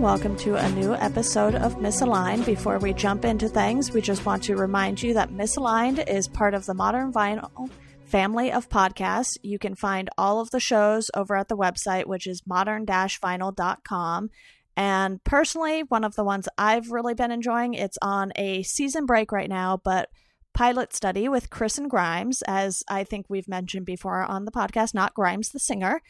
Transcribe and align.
Everyone, 0.00 0.18
welcome 0.18 0.36
to 0.38 0.54
a 0.54 0.70
new 0.70 0.94
episode 0.94 1.54
of 1.54 1.76
Misaligned. 1.76 2.46
Before 2.46 2.78
we 2.78 2.94
jump 2.94 3.26
into 3.26 3.50
things, 3.50 3.92
we 3.92 4.00
just 4.00 4.24
want 4.24 4.42
to 4.44 4.56
remind 4.56 5.02
you 5.02 5.12
that 5.12 5.28
Misaligned 5.28 6.08
is 6.08 6.26
part 6.26 6.54
of 6.54 6.64
the 6.64 6.72
Modern 6.72 7.12
Vinyl 7.12 7.68
family 8.06 8.50
of 8.50 8.70
podcasts. 8.70 9.36
You 9.42 9.58
can 9.58 9.74
find 9.74 10.08
all 10.16 10.40
of 10.40 10.52
the 10.52 10.58
shows 10.58 11.10
over 11.12 11.36
at 11.36 11.48
the 11.48 11.56
website, 11.56 12.06
which 12.06 12.26
is 12.26 12.40
modern-vinyl.com. 12.46 14.30
And 14.74 15.22
personally, 15.22 15.82
one 15.82 16.04
of 16.04 16.14
the 16.14 16.24
ones 16.24 16.48
I've 16.56 16.90
really 16.90 17.12
been 17.12 17.30
enjoying, 17.30 17.74
it's 17.74 17.98
on 18.00 18.32
a 18.36 18.62
season 18.62 19.04
break 19.04 19.32
right 19.32 19.50
now, 19.50 19.82
but 19.84 20.08
pilot 20.52 20.94
study 20.94 21.28
with 21.28 21.50
Chris 21.50 21.78
and 21.78 21.88
Grimes, 21.88 22.42
as 22.46 22.82
I 22.88 23.04
think 23.04 23.26
we've 23.28 23.48
mentioned 23.48 23.86
before 23.86 24.22
on 24.22 24.44
the 24.44 24.50
podcast, 24.50 24.94
not 24.94 25.14
Grimes 25.14 25.50
the 25.50 25.58
singer, 25.58 26.02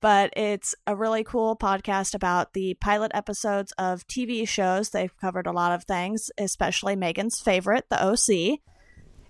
but 0.00 0.32
it's 0.36 0.74
a 0.86 0.96
really 0.96 1.24
cool 1.24 1.56
podcast 1.56 2.14
about 2.14 2.52
the 2.52 2.74
pilot 2.74 3.12
episodes 3.14 3.72
of 3.78 4.06
TV 4.06 4.46
shows. 4.46 4.90
They've 4.90 5.16
covered 5.18 5.46
a 5.46 5.52
lot 5.52 5.72
of 5.72 5.84
things, 5.84 6.30
especially 6.38 6.96
Megan's 6.96 7.40
favorite, 7.40 7.86
The 7.88 8.02
OC. 8.04 8.60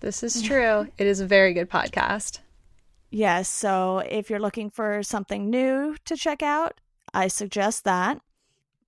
This 0.00 0.22
is 0.22 0.42
true. 0.42 0.88
it 0.98 1.06
is 1.06 1.20
a 1.20 1.26
very 1.26 1.52
good 1.54 1.70
podcast. 1.70 2.40
Yes. 3.10 3.48
So 3.48 3.98
if 3.98 4.28
you're 4.30 4.40
looking 4.40 4.70
for 4.70 5.02
something 5.02 5.48
new 5.48 5.96
to 6.04 6.16
check 6.16 6.42
out, 6.42 6.80
I 7.14 7.28
suggest 7.28 7.84
that. 7.84 8.20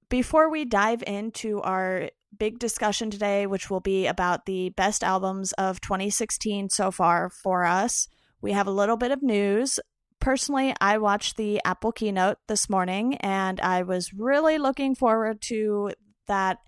Before 0.08 0.50
we 0.50 0.64
dive 0.64 1.02
into 1.06 1.60
our 1.62 2.10
big 2.36 2.58
discussion 2.58 3.10
today, 3.10 3.46
which 3.46 3.70
will 3.70 3.80
be 3.80 4.06
about 4.06 4.46
the 4.46 4.70
best 4.70 5.02
albums 5.02 5.52
of 5.52 5.80
2016 5.80 6.70
so 6.70 6.90
far 6.90 7.30
for 7.30 7.64
us. 7.64 8.08
We 8.40 8.52
have 8.52 8.66
a 8.66 8.72
little 8.72 8.96
bit 8.96 9.10
of 9.10 9.22
news. 9.22 9.80
Personally, 10.20 10.74
I 10.80 10.98
watched 10.98 11.36
the 11.36 11.60
Apple 11.64 11.92
keynote 11.92 12.38
this 12.48 12.68
morning 12.68 13.16
and 13.16 13.60
I 13.60 13.82
was 13.82 14.12
really 14.12 14.58
looking 14.58 14.94
forward 14.94 15.40
to 15.42 15.92
that 16.26 16.58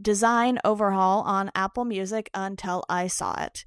design 0.00 0.58
overhaul 0.64 1.22
on 1.22 1.50
Apple 1.54 1.84
Music 1.84 2.30
until 2.34 2.84
I 2.88 3.08
saw 3.08 3.42
it. 3.42 3.64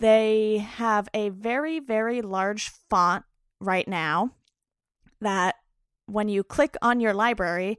They 0.00 0.58
have 0.58 1.08
a 1.14 1.30
very, 1.30 1.80
very 1.80 2.20
large 2.20 2.70
font 2.90 3.24
right 3.60 3.86
now 3.86 4.32
that 5.20 5.56
when 6.06 6.28
you 6.28 6.44
click 6.44 6.76
on 6.82 7.00
your 7.00 7.14
library, 7.14 7.78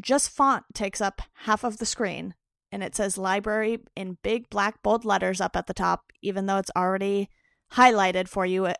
just 0.00 0.30
font 0.30 0.64
takes 0.74 1.00
up 1.00 1.22
half 1.44 1.64
of 1.64 1.78
the 1.78 1.86
screen 1.86 2.34
and 2.72 2.82
it 2.82 2.94
says 2.94 3.16
library 3.16 3.78
in 3.96 4.18
big 4.22 4.48
black 4.50 4.82
bold 4.82 5.04
letters 5.04 5.40
up 5.40 5.56
at 5.56 5.66
the 5.66 5.74
top 5.74 6.12
even 6.22 6.46
though 6.46 6.58
it's 6.58 6.70
already 6.76 7.28
highlighted 7.72 8.28
for 8.28 8.44
you 8.44 8.66
uh, 8.66 8.74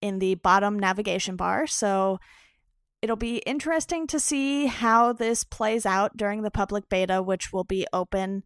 in 0.00 0.18
the 0.18 0.34
bottom 0.36 0.78
navigation 0.78 1.36
bar. 1.36 1.66
So 1.66 2.18
it'll 3.00 3.16
be 3.16 3.38
interesting 3.38 4.06
to 4.08 4.18
see 4.18 4.66
how 4.66 5.12
this 5.12 5.44
plays 5.44 5.86
out 5.86 6.16
during 6.16 6.42
the 6.42 6.50
public 6.50 6.88
beta 6.88 7.22
which 7.22 7.52
will 7.52 7.64
be 7.64 7.86
open 7.92 8.42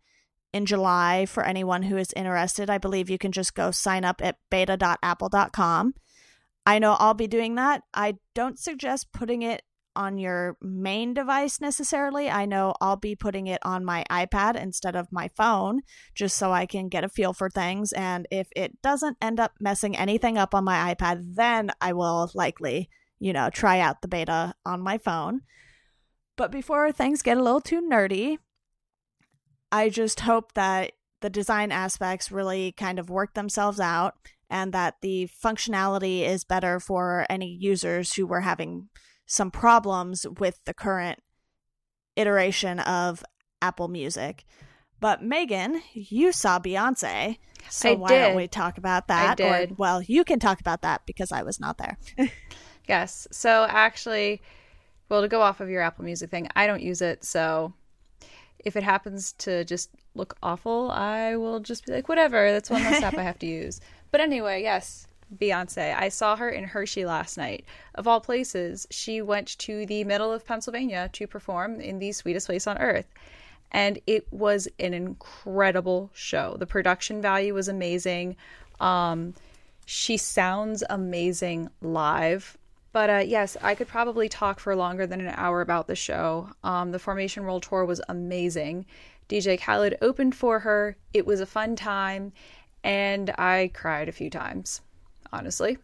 in 0.53 0.67
July 0.67 1.27
for 1.27 1.45
anyone 1.45 1.85
who 1.85 1.97
is 1.97 2.13
interested. 2.15 2.69
I 2.69 2.79
believe 2.79 3.11
you 3.11 3.19
can 3.19 3.33
just 3.33 3.55
go 3.55 3.71
sign 3.71 4.05
up 4.05 4.23
at 4.23 4.37
beta.apple.com 4.51 5.95
I 6.67 6.81
know 6.81 6.97
I'll 6.99 7.15
be 7.15 7.29
doing 7.29 7.55
that. 7.55 7.83
I 7.95 8.17
don't 8.35 8.59
suggest 8.59 9.13
putting 9.13 9.43
it 9.43 9.63
on 9.97 10.19
your 10.19 10.57
main 10.61 11.15
device 11.15 11.61
necessarily. 11.61 12.31
I 12.31 12.47
know 12.47 12.75
I'll 12.81 12.97
be 12.97 13.17
putting 13.17 13.47
it 13.49 13.61
on 13.63 13.85
my 13.85 14.05
iPad 14.11 14.55
instead 14.55 14.95
of 14.95 15.11
my 15.11 15.29
phone 15.37 15.81
just 16.15 16.37
so 16.37 16.53
I 16.53 16.67
can 16.67 16.89
get 16.89 17.03
a 17.03 17.09
feel 17.09 17.33
for 17.33 17.51
things. 17.51 17.93
And 17.93 18.29
if 18.31 18.49
it 18.55 18.81
doesn't 18.83 19.17
end 19.21 19.41
up 19.41 19.55
messing 19.59 19.97
anything 19.97 20.39
up 20.39 20.55
on 20.55 20.65
my 20.65 20.95
iPad, 20.95 21.35
then 21.35 21.71
I 21.81 21.93
will 21.93 22.31
likely, 22.35 22.89
you 23.19 23.33
know, 23.33 23.51
try 23.51 23.81
out 23.81 24.03
the 24.03 24.09
beta 24.09 24.55
on 24.65 24.81
my 24.81 24.99
phone. 24.99 25.41
But 26.37 26.53
before 26.53 26.93
things 26.93 27.23
get 27.23 27.39
a 27.39 27.43
little 27.43 27.63
too 27.63 27.81
nerdy, 27.81 28.37
I 29.73 29.89
just 29.89 30.21
hope 30.21 30.53
that 30.53 30.93
the 31.23 31.31
design 31.31 31.73
aspects 31.73 32.31
really 32.31 32.73
kind 32.73 32.99
of 32.99 33.11
work 33.11 33.35
themselves 33.35 33.81
out 33.81 34.15
and 34.49 34.73
that 34.73 34.97
the 35.03 35.29
functionality 35.43 36.23
is 36.23 36.45
better 36.45 36.79
for 36.79 37.27
any 37.29 37.49
users 37.49 38.15
who 38.15 38.27
were 38.27 38.43
having 38.43 38.89
some 39.27 39.51
problems 39.51 40.27
with 40.39 40.61
the 40.65 40.75
current 40.75 41.19
iteration 42.17 42.81
of 42.81 43.23
Apple 43.61 43.89
Music. 43.89 44.45
But 45.01 45.23
Megan, 45.23 45.83
you 45.93 46.33
saw 46.33 46.59
Beyonce. 46.59 47.39
So 47.69 47.93
I 47.93 47.95
why 47.95 48.09
did. 48.09 48.19
don't 48.21 48.37
we 48.37 48.49
talk 48.49 48.79
about 48.79 49.09
that? 49.09 49.41
Or 49.41 49.67
well, 49.77 50.01
you 50.01 50.25
can 50.25 50.39
talk 50.39 50.61
about 50.61 50.83
that 50.83 51.03
because 51.05 51.33
I 51.33 51.43
was 51.43 51.61
not 51.61 51.79
there. 51.79 51.99
Yes. 52.89 53.27
So 53.31 53.67
actually, 53.69 54.43
well, 55.09 55.23
to 55.23 55.29
go 55.29 55.43
off 55.43 55.61
of 55.61 55.69
your 55.69 55.83
Apple 55.83 56.05
Music 56.05 56.31
thing, 56.31 56.49
I 56.55 56.67
don't 56.67 56.83
use 56.83 57.03
it. 57.03 57.25
So 57.25 57.75
if 58.59 58.77
it 58.77 58.83
happens 58.83 59.33
to 59.39 59.65
just 59.65 59.91
look 60.15 60.37
awful, 60.43 60.91
I 60.91 61.37
will 61.37 61.61
just 61.61 61.87
be 61.87 61.93
like, 61.93 62.09
whatever. 62.09 62.53
That's 62.53 62.71
one 62.71 62.83
less 62.83 63.03
app 63.03 63.19
I 63.19 63.23
have 63.23 63.39
to 63.41 63.47
use. 63.65 63.81
But 64.11 64.21
anyway, 64.21 64.63
yes, 64.63 65.07
Beyonce. 65.35 65.97
I 65.97 66.09
saw 66.09 66.37
her 66.37 66.49
in 66.49 66.65
Hershey 66.65 67.05
last 67.05 67.37
night. 67.37 67.65
Of 67.95 68.07
all 68.07 68.21
places, 68.21 68.87
she 68.91 69.23
went 69.23 69.59
to 69.59 69.87
the 69.87 70.05
middle 70.05 70.33
of 70.33 70.47
Pennsylvania 70.47 71.11
to 71.15 71.27
perform 71.27 71.81
in 71.81 71.99
the 71.99 72.13
sweetest 72.13 72.47
place 72.47 72.67
on 72.67 72.79
earth. 72.79 73.07
And 73.73 73.99
it 74.07 74.33
was 74.33 74.69
an 74.79 74.95
incredible 74.95 76.11
show. 76.15 76.57
The 76.59 76.67
production 76.67 77.21
value 77.21 77.55
was 77.55 77.69
amazing. 77.69 78.37
Um, 78.81 79.35
she 79.85 80.17
sounds 80.17 80.85
amazing 80.89 81.71
live. 81.81 82.57
But 82.93 83.11
uh, 83.11 83.23
yes, 83.27 83.57
I 83.63 83.75
could 83.75 83.89
probably 83.89 84.29
talk 84.29 84.59
for 84.59 84.75
longer 84.75 85.07
than 85.07 85.21
an 85.21 85.35
hour 85.37 85.61
about 85.61 85.87
the 85.87 85.95
show. 85.95 86.49
Um, 86.65 86.93
the 86.93 86.99
Formation 86.99 87.45
World 87.45 87.63
Tour 87.63 87.85
was 87.85 88.01
amazing. 88.09 88.87
DJ 89.29 89.61
Khaled 89.61 89.99
opened 90.01 90.35
for 90.35 90.61
her. 90.61 90.97
It 91.13 91.27
was 91.27 91.41
a 91.41 91.47
fun 91.47 91.77
time, 91.77 92.33
and 92.83 93.31
I 93.37 93.71
cried 93.75 94.09
a 94.09 94.13
few 94.13 94.31
times, 94.31 94.81
honestly, 95.33 95.79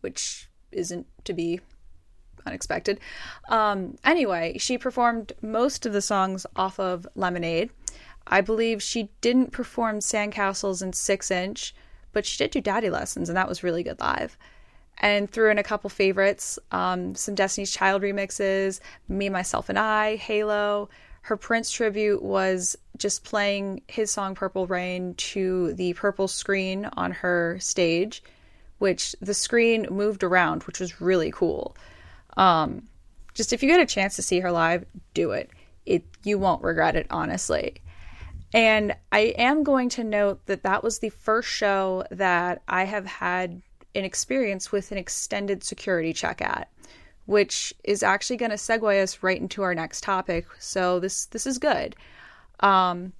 which 0.00 0.48
isn't 0.72 1.06
to 1.24 1.32
be 1.32 1.60
unexpected. 2.46 3.00
Um, 3.48 3.96
anyway, 4.04 4.58
she 4.58 4.78
performed 4.78 5.32
most 5.42 5.86
of 5.86 5.92
the 5.92 6.02
songs 6.02 6.46
off 6.56 6.78
of 6.78 7.06
Lemonade. 7.14 7.70
I 8.26 8.40
believe 8.40 8.82
she 8.82 9.10
didn't 9.20 9.52
perform 9.52 10.00
Sandcastles 10.00 10.82
and 10.82 10.94
Six 10.94 11.30
Inch, 11.30 11.74
but 12.12 12.26
she 12.26 12.38
did 12.38 12.50
do 12.50 12.60
Daddy 12.60 12.90
Lessons, 12.90 13.28
and 13.28 13.36
that 13.36 13.48
was 13.48 13.62
really 13.62 13.82
good 13.82 14.00
live 14.00 14.36
and 15.00 15.30
threw 15.30 15.50
in 15.50 15.58
a 15.58 15.62
couple 15.62 15.90
favorites 15.90 16.58
um, 16.72 17.14
some 17.14 17.34
Destiny's 17.34 17.70
Child 17.70 18.02
remixes, 18.02 18.80
Me, 19.08 19.28
Myself, 19.28 19.68
and 19.68 19.78
I, 19.78 20.16
Halo. 20.16 20.88
Her 21.22 21.36
Prince 21.36 21.70
tribute 21.70 22.22
was 22.22 22.76
just 22.96 23.24
playing 23.24 23.82
his 23.86 24.10
song 24.10 24.34
Purple 24.34 24.66
Rain 24.66 25.14
to 25.14 25.74
the 25.74 25.92
purple 25.92 26.26
screen 26.26 26.86
on 26.96 27.12
her 27.12 27.58
stage, 27.60 28.22
which 28.78 29.14
the 29.20 29.34
screen 29.34 29.86
moved 29.90 30.22
around, 30.22 30.62
which 30.64 30.80
was 30.80 31.00
really 31.00 31.30
cool. 31.30 31.76
Um, 32.36 32.88
just 33.34 33.52
if 33.52 33.62
you 33.62 33.68
get 33.68 33.80
a 33.80 33.86
chance 33.86 34.16
to 34.16 34.22
see 34.22 34.40
her 34.40 34.52
live, 34.52 34.84
do 35.14 35.32
it. 35.32 35.50
It 35.86 36.04
you 36.24 36.38
won't 36.38 36.62
regret 36.62 36.96
it, 36.96 37.06
honestly. 37.10 37.80
And 38.52 38.94
I 39.12 39.34
am 39.38 39.62
going 39.62 39.90
to 39.90 40.04
note 40.04 40.46
that 40.46 40.62
that 40.62 40.82
was 40.82 40.98
the 40.98 41.10
first 41.10 41.48
show 41.48 42.04
that 42.10 42.62
I 42.66 42.84
have 42.84 43.06
had 43.06 43.62
an 43.94 44.04
experience 44.04 44.72
with 44.72 44.90
an 44.90 44.98
extended 44.98 45.62
security 45.62 46.12
check 46.12 46.40
at, 46.40 46.68
which 47.26 47.74
is 47.84 48.02
actually 48.02 48.36
going 48.38 48.50
to 48.50 48.56
segue 48.56 49.02
us 49.02 49.22
right 49.22 49.40
into 49.40 49.62
our 49.62 49.74
next 49.74 50.02
topic. 50.02 50.46
So 50.58 50.98
this 51.00 51.26
this 51.26 51.46
is 51.46 51.58
good. 51.58 51.94
Um, 52.60 53.12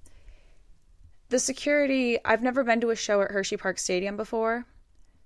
the 1.29 1.39
security. 1.39 2.17
I've 2.25 2.41
never 2.41 2.63
been 2.63 2.81
to 2.81 2.89
a 2.89 2.95
show 2.95 3.21
at 3.21 3.31
Hershey 3.31 3.57
Park 3.57 3.77
Stadium 3.77 4.17
before, 4.17 4.65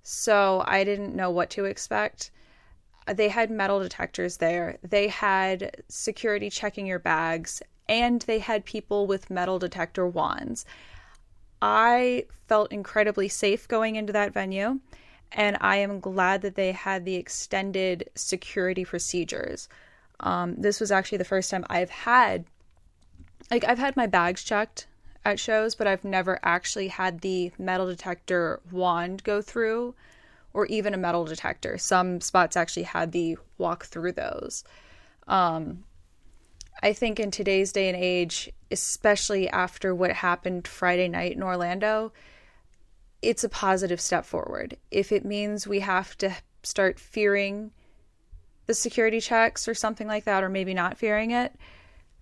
so 0.04 0.64
I 0.68 0.84
didn't 0.84 1.16
know 1.16 1.32
what 1.32 1.50
to 1.52 1.66
expect. 1.66 2.32
They 3.12 3.30
had 3.30 3.50
metal 3.50 3.80
detectors 3.82 4.38
there. 4.38 4.78
They 4.84 5.08
had 5.08 5.84
security 5.90 6.50
checking 6.50 6.86
your 6.86 7.00
bags, 7.00 7.62
and 7.90 8.22
they 8.22 8.40
had 8.40 8.64
people 8.66 9.08
with 9.08 9.30
metal 9.30 9.60
detector 9.60 10.08
wands. 10.08 10.66
I 11.62 12.26
felt 12.48 12.72
incredibly 12.72 13.28
safe 13.30 13.68
going 13.68 13.96
into 13.96 14.14
that 14.14 14.34
venue 14.34 14.80
and 15.34 15.58
I 15.62 15.78
am 15.78 16.00
glad 16.00 16.42
that 16.44 16.56
they 16.56 16.72
had 16.72 17.06
the 17.06 17.16
extended 17.16 18.10
security 18.16 18.86
procedures. 18.86 19.68
Um, 20.20 20.56
this 20.58 20.80
was 20.80 20.92
actually 20.92 21.18
the 21.18 21.26
first 21.26 21.50
time 21.50 21.66
I've 21.70 21.90
had, 21.90 22.46
like, 23.50 23.64
I've 23.64 23.80
had 23.80 23.98
my 23.98 24.08
bags 24.08 24.44
checked 24.44 24.88
at 25.26 25.40
shows, 25.40 25.76
but 25.76 25.88
I've 25.88 26.04
never 26.04 26.40
actually 26.44 26.90
had 26.90 27.22
the 27.22 27.52
metal 27.58 27.88
detector 27.88 28.60
wand 28.72 29.24
go 29.24 29.42
through 29.42 29.96
or 30.54 30.66
even 30.68 30.94
a 30.94 30.98
metal 30.98 31.26
detector. 31.26 31.78
Some 31.78 32.22
spots 32.22 32.56
actually 32.56 32.84
had 32.84 33.12
the 33.12 33.38
walk 33.58 33.86
through 33.86 34.12
those. 34.14 34.64
Um, 35.28 35.84
I 36.82 36.94
think 36.94 37.20
in 37.20 37.32
today's 37.32 37.72
day 37.72 37.88
and 37.88 37.98
age, 37.98 38.52
especially 38.70 39.50
after 39.50 39.96
what 39.96 40.12
happened 40.12 40.68
Friday 40.68 41.08
night 41.08 41.36
in 41.36 41.44
Orlando, 41.44 42.12
it's 43.22 43.44
a 43.44 43.50
positive 43.50 44.02
step 44.02 44.26
forward. 44.26 44.78
If 44.92 45.12
it 45.12 45.24
means 45.24 45.66
we 45.66 45.80
have 45.80 46.18
to 46.18 46.36
start 46.62 47.00
fearing 47.00 47.72
the 48.66 48.74
security 48.74 49.20
checks 49.20 49.68
or 49.68 49.74
something 49.74 50.08
like 50.08 50.26
that, 50.26 50.44
or 50.44 50.50
maybe 50.50 50.74
not 50.74 50.98
fearing 50.98 51.32
it, 51.32 51.54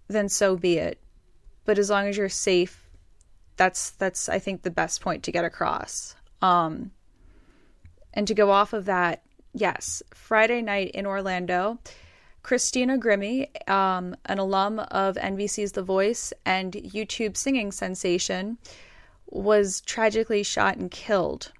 then 0.08 0.30
so 0.30 0.56
be 0.56 0.78
it. 0.78 1.00
But 1.66 1.78
as 1.78 1.90
long 1.90 2.08
as 2.08 2.18
you're 2.18 2.30
safe, 2.30 2.81
that's 3.62 3.92
that's 3.92 4.28
I 4.28 4.40
think 4.40 4.64
the 4.64 4.72
best 4.72 5.02
point 5.02 5.22
to 5.24 5.32
get 5.32 5.46
across. 5.46 6.16
Um, 6.42 6.90
and 8.12 8.28
to 8.28 8.34
go 8.34 8.50
off 8.50 8.74
of 8.74 8.86
that, 8.86 9.22
yes, 9.54 10.02
Friday 10.16 10.64
night 10.64 10.90
in 10.96 11.06
Orlando, 11.06 11.78
Christina 12.42 12.98
Grimmie, 12.98 13.52
um, 13.70 14.16
an 14.26 14.40
alum 14.40 14.80
of 14.80 15.16
NBC's 15.16 15.74
The 15.74 15.84
Voice 15.84 16.34
and 16.44 16.74
YouTube 16.74 17.38
singing 17.38 17.72
sensation, 17.72 18.58
was 19.28 19.82
tragically 19.82 20.42
shot 20.42 20.78
and 20.78 20.90
killed 20.90 21.52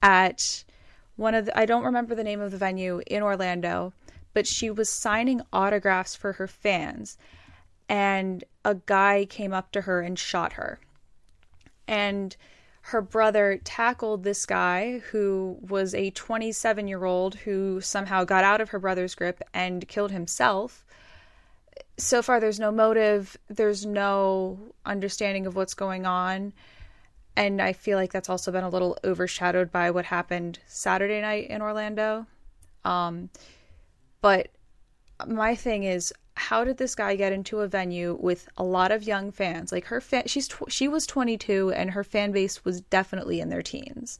at 0.00 0.62
one 1.16 1.34
of 1.34 1.46
the, 1.46 1.58
I 1.58 1.66
don't 1.66 1.84
remember 1.84 2.14
the 2.14 2.22
name 2.22 2.40
of 2.40 2.52
the 2.52 2.56
venue 2.56 3.02
in 3.08 3.20
Orlando, 3.20 3.92
but 4.32 4.46
she 4.46 4.70
was 4.70 4.88
signing 4.88 5.42
autographs 5.52 6.14
for 6.14 6.34
her 6.34 6.46
fans 6.46 7.18
and 7.88 8.44
a 8.64 8.76
guy 8.76 9.26
came 9.28 9.52
up 9.52 9.72
to 9.72 9.80
her 9.80 10.00
and 10.00 10.16
shot 10.16 10.52
her. 10.52 10.78
And 11.88 12.36
her 12.82 13.02
brother 13.02 13.60
tackled 13.64 14.22
this 14.22 14.46
guy 14.46 14.98
who 15.10 15.58
was 15.60 15.94
a 15.94 16.10
27 16.10 16.88
year 16.88 17.04
old 17.04 17.34
who 17.34 17.80
somehow 17.80 18.24
got 18.24 18.44
out 18.44 18.60
of 18.60 18.70
her 18.70 18.78
brother's 18.78 19.14
grip 19.14 19.42
and 19.52 19.86
killed 19.88 20.10
himself. 20.10 20.86
So 21.96 22.22
far, 22.22 22.38
there's 22.38 22.60
no 22.60 22.70
motive, 22.70 23.36
there's 23.48 23.84
no 23.84 24.58
understanding 24.86 25.46
of 25.46 25.56
what's 25.56 25.74
going 25.74 26.06
on. 26.06 26.52
And 27.36 27.60
I 27.60 27.72
feel 27.72 27.98
like 27.98 28.12
that's 28.12 28.28
also 28.28 28.50
been 28.52 28.64
a 28.64 28.68
little 28.68 28.96
overshadowed 29.04 29.70
by 29.70 29.90
what 29.90 30.06
happened 30.06 30.58
Saturday 30.66 31.20
night 31.20 31.50
in 31.50 31.60
Orlando. 31.60 32.26
Um, 32.84 33.30
but 34.20 34.48
my 35.26 35.54
thing 35.54 35.84
is, 35.84 36.12
how 36.38 36.64
did 36.64 36.78
this 36.78 36.94
guy 36.94 37.16
get 37.16 37.32
into 37.32 37.60
a 37.60 37.68
venue 37.68 38.16
with 38.20 38.48
a 38.56 38.64
lot 38.64 38.92
of 38.92 39.02
young 39.02 39.30
fans? 39.30 39.72
Like 39.72 39.86
her 39.86 40.00
fan, 40.00 40.24
she's 40.26 40.48
tw- 40.48 40.70
she 40.70 40.88
was 40.88 41.06
22, 41.06 41.72
and 41.72 41.90
her 41.90 42.04
fan 42.04 42.32
base 42.32 42.64
was 42.64 42.80
definitely 42.80 43.40
in 43.40 43.48
their 43.48 43.62
teens. 43.62 44.18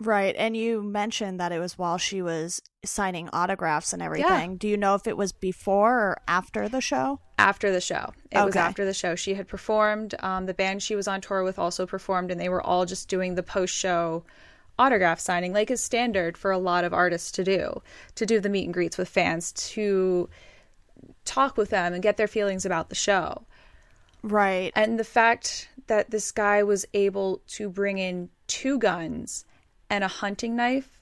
Right, 0.00 0.34
and 0.36 0.56
you 0.56 0.82
mentioned 0.82 1.38
that 1.38 1.52
it 1.52 1.60
was 1.60 1.78
while 1.78 1.96
she 1.96 2.22
was 2.22 2.60
signing 2.84 3.28
autographs 3.32 3.92
and 3.92 4.02
everything. 4.02 4.52
Yeah. 4.52 4.56
Do 4.58 4.68
you 4.68 4.76
know 4.76 4.96
if 4.96 5.06
it 5.06 5.16
was 5.16 5.32
before 5.32 5.92
or 5.92 6.20
after 6.26 6.68
the 6.68 6.80
show? 6.80 7.20
After 7.38 7.70
the 7.70 7.80
show. 7.80 8.12
It 8.32 8.38
okay. 8.38 8.46
was 8.46 8.56
after 8.56 8.84
the 8.84 8.94
show. 8.94 9.14
She 9.14 9.34
had 9.34 9.46
performed. 9.46 10.16
Um, 10.20 10.46
the 10.46 10.54
band 10.54 10.82
she 10.82 10.96
was 10.96 11.06
on 11.06 11.20
tour 11.20 11.44
with 11.44 11.58
also 11.58 11.86
performed, 11.86 12.32
and 12.32 12.40
they 12.40 12.48
were 12.48 12.62
all 12.62 12.84
just 12.84 13.08
doing 13.08 13.36
the 13.36 13.42
post 13.44 13.74
show 13.74 14.24
autograph 14.78 15.20
signing, 15.20 15.52
like 15.52 15.70
is 15.70 15.82
standard 15.82 16.36
for 16.36 16.50
a 16.50 16.58
lot 16.58 16.82
of 16.84 16.92
artists 16.92 17.30
to 17.32 17.44
do, 17.44 17.80
to 18.16 18.26
do 18.26 18.40
the 18.40 18.48
meet 18.48 18.64
and 18.64 18.74
greets 18.74 18.98
with 18.98 19.08
fans, 19.08 19.52
to 19.52 20.28
talk 21.24 21.56
with 21.56 21.70
them 21.70 21.92
and 21.92 22.02
get 22.02 22.16
their 22.16 22.28
feelings 22.28 22.64
about 22.64 22.88
the 22.88 22.94
show. 22.94 23.46
Right. 24.22 24.72
And 24.76 24.98
the 24.98 25.04
fact 25.04 25.68
that 25.88 26.10
this 26.10 26.30
guy 26.30 26.62
was 26.62 26.86
able 26.94 27.42
to 27.48 27.68
bring 27.68 27.98
in 27.98 28.30
two 28.46 28.78
guns 28.78 29.44
and 29.90 30.04
a 30.04 30.08
hunting 30.08 30.56
knife 30.56 31.00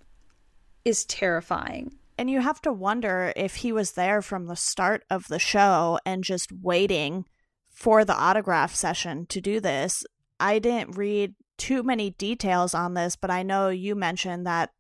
is 0.85 1.05
terrifying. 1.05 1.93
And 2.17 2.31
you 2.31 2.41
have 2.41 2.61
to 2.63 2.73
wonder 2.73 3.33
if 3.37 3.57
he 3.57 3.73
was 3.73 3.93
there 3.93 4.21
from 4.21 4.47
the 4.47 4.57
start 4.57 5.05
of 5.11 5.29
the 5.29 5.39
show 5.39 5.99
and 6.05 6.25
just 6.25 6.51
waiting 6.53 7.25
for 7.71 8.05
the 8.05 8.17
autograph 8.17 8.75
session 8.75 9.27
to 9.27 9.41
do 9.41 9.61
this. 9.61 10.05
I 10.39 10.59
didn't 10.59 10.97
read 10.97 11.35
too 11.57 11.83
many 11.83 12.11
details 12.11 12.75
on 12.75 12.95
this, 12.95 13.17
but 13.17 13.31
I 13.31 13.43
know 13.43 13.69
you 13.69 13.95
mentioned 13.95 14.47
that 14.47 14.71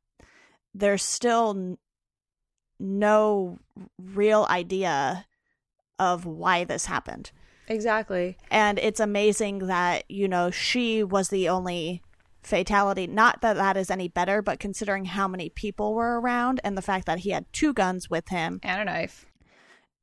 there's 0.74 1.02
still 1.02 1.76
no 2.78 3.58
real 3.98 4.46
idea 4.48 5.26
of 6.00 6.26
why 6.26 6.64
this 6.64 6.86
happened. 6.86 7.30
Exactly. 7.68 8.36
And 8.50 8.80
it's 8.80 8.98
amazing 8.98 9.68
that, 9.68 10.10
you 10.10 10.26
know, 10.26 10.50
she 10.50 11.04
was 11.04 11.28
the 11.28 11.48
only 11.48 12.02
fatality. 12.42 13.06
Not 13.06 13.42
that 13.42 13.54
that 13.56 13.76
is 13.76 13.90
any 13.90 14.08
better, 14.08 14.42
but 14.42 14.58
considering 14.58 15.04
how 15.04 15.28
many 15.28 15.50
people 15.50 15.94
were 15.94 16.18
around 16.18 16.60
and 16.64 16.76
the 16.76 16.82
fact 16.82 17.06
that 17.06 17.20
he 17.20 17.30
had 17.30 17.52
two 17.52 17.72
guns 17.72 18.10
with 18.10 18.30
him 18.30 18.58
and 18.64 18.82
a 18.82 18.84
knife. 18.86 19.26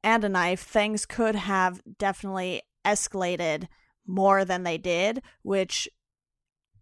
And 0.04 0.24
a 0.24 0.30
knife, 0.30 0.62
things 0.62 1.06
could 1.06 1.36
have 1.36 1.82
definitely 1.98 2.62
escalated 2.86 3.68
more 4.06 4.46
than 4.46 4.64
they 4.64 4.78
did, 4.78 5.22
which 5.42 5.90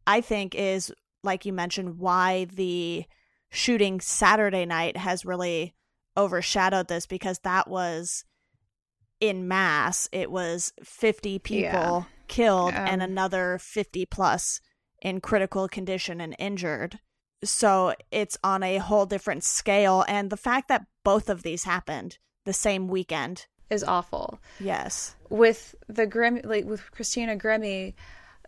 I 0.06 0.22
think 0.22 0.54
is, 0.54 0.92
like 1.24 1.46
you 1.46 1.54
mentioned, 1.54 1.98
why 1.98 2.46
the 2.46 3.06
shooting 3.50 4.02
Saturday 4.02 4.66
night 4.66 4.98
has 4.98 5.26
really 5.26 5.74
overshadowed 6.18 6.88
this 6.90 7.08
because 7.08 7.40
that 7.40 7.68
was 7.68 8.26
in 9.20 9.48
mass, 9.48 10.10
it 10.12 10.32
was 10.32 10.74
50 10.84 11.40
people 11.40 11.64
yeah. 11.64 12.04
killed 12.28 12.74
um, 12.74 12.88
and 12.88 13.02
another 13.04 13.58
50 13.62 14.06
plus 14.06 14.60
in 15.02 15.22
critical 15.22 15.68
condition 15.68 16.22
and 16.22 16.36
injured. 16.40 17.00
So 17.44 17.94
it's 18.12 18.38
on 18.44 18.64
a 18.64 18.78
whole 18.78 19.06
different 19.06 19.44
scale. 19.44 20.04
And 20.08 20.30
the 20.30 20.38
fact 20.38 20.68
that 20.68 20.86
both 21.04 21.30
of 21.30 21.44
these 21.44 21.64
happened 21.64 22.18
the 22.46 22.54
same 22.54 22.88
weekend 22.88 23.48
is 23.70 23.84
awful. 23.84 24.40
Yes. 24.60 25.16
With 25.30 25.76
the 25.88 26.06
Grim, 26.06 26.42
like 26.44 26.66
with 26.66 26.92
Christina 26.92 27.36
Grimmie, 27.36 27.96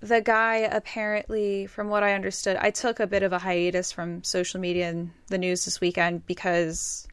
the 0.01 0.21
guy 0.21 0.57
apparently, 0.57 1.65
from 1.65 1.89
what 1.89 2.03
I 2.03 2.13
understood, 2.13 2.57
I 2.57 2.69
took 2.69 2.99
a 2.99 3.07
bit 3.07 3.23
of 3.23 3.33
a 3.33 3.39
hiatus 3.39 3.91
from 3.91 4.23
social 4.23 4.59
media 4.59 4.89
and 4.89 5.11
the 5.27 5.39
news 5.39 5.65
this 5.65 5.81
weekend 5.81 6.25
because 6.27 7.07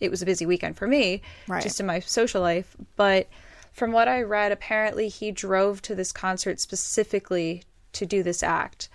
it 0.00 0.10
was 0.10 0.22
a 0.22 0.26
busy 0.26 0.46
weekend 0.46 0.76
for 0.76 0.86
me, 0.86 1.22
right. 1.46 1.62
just 1.62 1.80
in 1.80 1.86
my 1.86 2.00
social 2.00 2.40
life. 2.40 2.76
But 2.96 3.28
from 3.72 3.92
what 3.92 4.08
I 4.08 4.22
read, 4.22 4.52
apparently 4.52 5.08
he 5.08 5.30
drove 5.30 5.82
to 5.82 5.94
this 5.94 6.12
concert 6.12 6.60
specifically 6.60 7.62
to 7.92 8.06
do 8.06 8.22
this 8.22 8.42
act. 8.42 8.88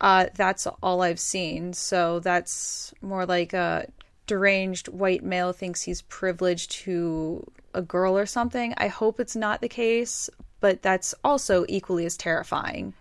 Uh, 0.00 0.26
that's 0.34 0.66
all 0.82 1.02
I've 1.02 1.20
seen. 1.20 1.72
So 1.72 2.20
that's 2.20 2.92
more 3.00 3.26
like 3.26 3.52
a 3.52 3.86
deranged 4.26 4.88
white 4.88 5.22
male 5.22 5.52
thinks 5.52 5.82
he's 5.82 6.02
privileged 6.02 6.70
to 6.72 7.46
a 7.74 7.82
girl 7.82 8.16
or 8.16 8.26
something. 8.26 8.74
I 8.76 8.88
hope 8.88 9.20
it's 9.20 9.36
not 9.36 9.60
the 9.60 9.68
case, 9.68 10.28
but 10.60 10.82
that's 10.82 11.14
also 11.22 11.64
equally 11.68 12.06
as 12.06 12.16
terrifying. 12.16 12.94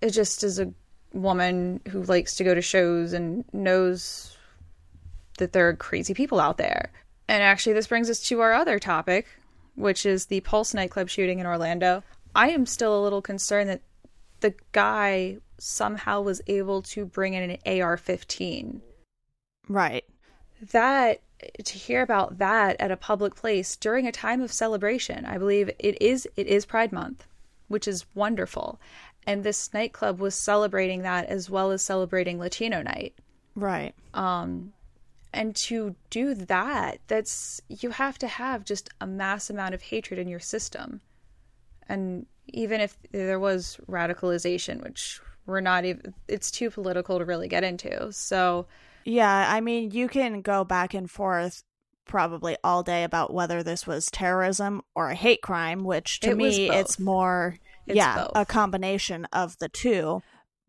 It 0.00 0.10
just 0.10 0.42
is 0.42 0.58
a 0.58 0.72
woman 1.12 1.80
who 1.88 2.02
likes 2.04 2.36
to 2.36 2.44
go 2.44 2.54
to 2.54 2.62
shows 2.62 3.12
and 3.12 3.44
knows 3.52 4.36
that 5.40 5.52
there 5.52 5.68
are 5.68 5.74
crazy 5.74 6.14
people 6.14 6.38
out 6.40 6.56
there. 6.56 6.90
And 7.28 7.42
actually, 7.42 7.74
this 7.74 7.86
brings 7.86 8.08
us 8.08 8.20
to 8.28 8.40
our 8.40 8.52
other 8.52 8.78
topic, 8.78 9.26
which 9.74 10.06
is 10.06 10.26
the 10.26 10.40
Pulse 10.40 10.72
nightclub 10.74 11.08
shooting 11.08 11.38
in 11.38 11.46
Orlando. 11.46 12.02
I 12.34 12.50
am 12.50 12.66
still 12.66 12.98
a 12.98 13.02
little 13.02 13.22
concerned 13.22 13.68
that 13.68 13.82
the 14.40 14.54
guy 14.72 15.38
somehow 15.58 16.22
was 16.22 16.40
able 16.46 16.82
to 16.82 17.04
bring 17.04 17.34
in 17.34 17.50
an 17.50 17.82
AR 17.82 17.96
15. 17.96 18.80
Right. 19.68 20.04
That, 20.72 21.20
to 21.62 21.78
hear 21.78 22.02
about 22.02 22.38
that 22.38 22.80
at 22.80 22.90
a 22.90 22.96
public 22.96 23.34
place 23.34 23.76
during 23.76 24.06
a 24.06 24.12
time 24.12 24.40
of 24.40 24.52
celebration, 24.52 25.24
I 25.24 25.38
believe 25.38 25.70
it 25.78 26.00
is, 26.00 26.28
it 26.36 26.46
is 26.46 26.66
Pride 26.66 26.92
Month, 26.92 27.26
which 27.68 27.86
is 27.86 28.06
wonderful. 28.14 28.80
And 29.26 29.44
this 29.44 29.72
nightclub 29.72 30.18
was 30.18 30.34
celebrating 30.34 31.02
that 31.02 31.26
as 31.26 31.50
well 31.50 31.70
as 31.70 31.82
celebrating 31.82 32.38
Latino 32.38 32.82
night. 32.82 33.14
Right. 33.54 33.94
Um, 34.14 34.72
and 35.32 35.54
to 35.54 35.94
do 36.10 36.34
that 36.34 36.98
that's 37.06 37.60
you 37.68 37.90
have 37.90 38.18
to 38.18 38.28
have 38.28 38.64
just 38.64 38.88
a 39.00 39.06
mass 39.06 39.50
amount 39.50 39.74
of 39.74 39.82
hatred 39.82 40.18
in 40.18 40.28
your 40.28 40.40
system. 40.40 41.00
And 41.88 42.26
even 42.48 42.80
if 42.80 42.96
there 43.12 43.38
was 43.38 43.78
radicalization 43.88 44.82
which 44.82 45.20
we're 45.46 45.60
not 45.60 45.84
even 45.84 46.14
it's 46.28 46.50
too 46.50 46.70
political 46.70 47.18
to 47.18 47.24
really 47.24 47.48
get 47.48 47.64
into. 47.64 48.12
So 48.12 48.66
yeah 49.04 49.46
i 49.48 49.60
mean 49.60 49.90
you 49.92 50.08
can 50.08 50.42
go 50.42 50.62
back 50.62 50.92
and 50.92 51.10
forth 51.10 51.62
probably 52.04 52.56
all 52.62 52.82
day 52.82 53.04
about 53.04 53.32
whether 53.32 53.62
this 53.62 53.86
was 53.86 54.10
terrorism 54.10 54.82
or 54.94 55.10
a 55.10 55.14
hate 55.14 55.40
crime 55.40 55.84
which 55.84 56.18
to 56.20 56.30
it 56.30 56.36
me 56.36 56.68
it's 56.68 56.98
more 56.98 57.56
it's 57.86 57.96
yeah 57.96 58.24
both. 58.24 58.32
a 58.34 58.44
combination 58.44 59.26
of 59.32 59.58
the 59.58 59.68
two. 59.68 60.22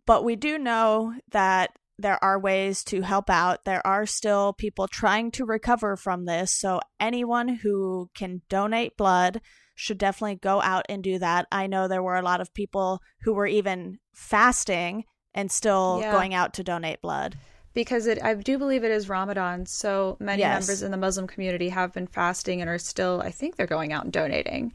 But 0.06 0.24
we 0.24 0.36
do 0.36 0.58
know 0.58 1.14
that 1.32 1.78
there 2.02 2.24
are 2.24 2.40
ways 2.40 2.84
to 2.86 3.02
help 3.02 3.30
out. 3.30 3.66
There 3.66 3.86
are 3.86 4.06
still 4.06 4.54
people 4.54 4.88
trying 4.88 5.32
to 5.32 5.46
recover 5.46 5.96
from 5.96 6.26
this. 6.26 6.52
So, 6.52 6.80
anyone 7.00 7.48
who 7.48 8.10
can 8.14 8.42
donate 8.50 8.98
blood 8.98 9.42
should 9.76 9.98
definitely 9.98 10.36
go 10.36 10.62
out 10.62 10.86
and 10.90 11.04
do 11.04 11.20
that. 11.20 11.48
I 11.52 11.68
know 11.68 11.88
there 11.88 12.04
were 12.04 12.18
a 12.18 12.22
lot 12.22 12.42
of 12.42 12.54
people 12.54 13.02
who 13.22 13.34
were 13.34 13.48
even 13.48 14.00
fasting 14.14 15.06
and 15.34 15.52
still 15.52 16.00
yeah. 16.02 16.12
going 16.12 16.34
out 16.34 16.54
to 16.56 16.64
donate 16.64 17.02
blood. 17.02 17.38
Because 17.74 18.06
it, 18.06 18.22
I 18.22 18.34
do 18.36 18.58
believe 18.58 18.84
it 18.84 18.92
is 18.92 19.08
Ramadan, 19.08 19.66
so 19.66 20.18
many 20.20 20.42
yes. 20.42 20.68
members 20.68 20.84
in 20.84 20.92
the 20.92 20.98
Muslim 20.98 21.26
community 21.26 21.70
have 21.70 21.94
been 21.94 22.08
fasting 22.08 22.60
and 22.60 22.70
are 22.70 22.78
still, 22.78 23.22
I 23.24 23.32
think 23.32 23.56
they're 23.56 23.66
going 23.66 23.94
out 23.94 24.04
and 24.04 24.12
donating. 24.12 24.74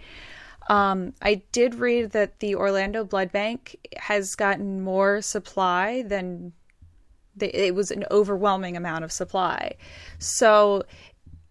Um, 0.69 1.13
I 1.23 1.43
did 1.53 1.77
read 1.77 2.13
that 2.13 2.41
the 2.41 2.55
Orlando 2.55 3.05
Blood 3.05 3.31
Bank 3.33 3.77
has 3.99 4.35
gotten 4.35 4.81
more 4.81 5.21
supply 5.21 6.03
than 6.03 6.53
it 7.41 7.75
was 7.75 7.91
an 7.91 8.05
overwhelming 8.11 8.77
amount 8.77 9.05
of 9.05 9.13
supply. 9.13 9.75
So 10.19 10.85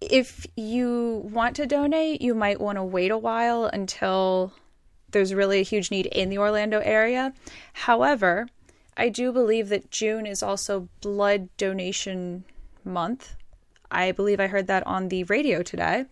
if 0.01 0.45
you 0.55 1.21
want 1.31 1.55
to 1.57 1.65
donate, 1.65 2.21
you 2.21 2.33
might 2.33 2.59
want 2.59 2.77
to 2.77 2.83
wait 2.83 3.11
a 3.11 3.17
while 3.17 3.65
until 3.65 4.53
there's 5.11 5.33
really 5.33 5.59
a 5.59 5.63
huge 5.63 5.91
need 5.91 6.07
in 6.07 6.29
the 6.29 6.37
Orlando 6.37 6.79
area. 6.79 7.33
However, 7.73 8.47
I 8.97 9.09
do 9.09 9.31
believe 9.31 9.69
that 9.69 9.91
June 9.91 10.25
is 10.25 10.43
also 10.43 10.89
blood 11.01 11.49
donation 11.57 12.45
month. 12.83 13.35
I 13.91 14.11
believe 14.11 14.39
I 14.39 14.47
heard 14.47 14.67
that 14.67 14.85
on 14.87 15.09
the 15.09 15.23
radio 15.25 15.63
today. 15.63 16.05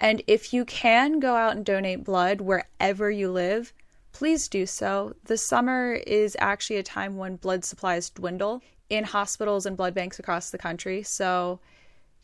And 0.00 0.22
if 0.26 0.52
you 0.52 0.64
can 0.64 1.20
go 1.20 1.34
out 1.34 1.56
and 1.56 1.64
donate 1.64 2.04
blood 2.04 2.40
wherever 2.40 3.10
you 3.10 3.30
live, 3.30 3.72
please 4.12 4.48
do 4.48 4.66
so. 4.66 5.14
The 5.24 5.36
summer 5.36 5.94
is 5.94 6.36
actually 6.38 6.76
a 6.76 6.82
time 6.82 7.16
when 7.16 7.36
blood 7.36 7.64
supplies 7.64 8.10
dwindle 8.10 8.62
in 8.90 9.04
hospitals 9.04 9.66
and 9.66 9.76
blood 9.76 9.94
banks 9.94 10.18
across 10.18 10.50
the 10.50 10.58
country. 10.58 11.02
So 11.02 11.60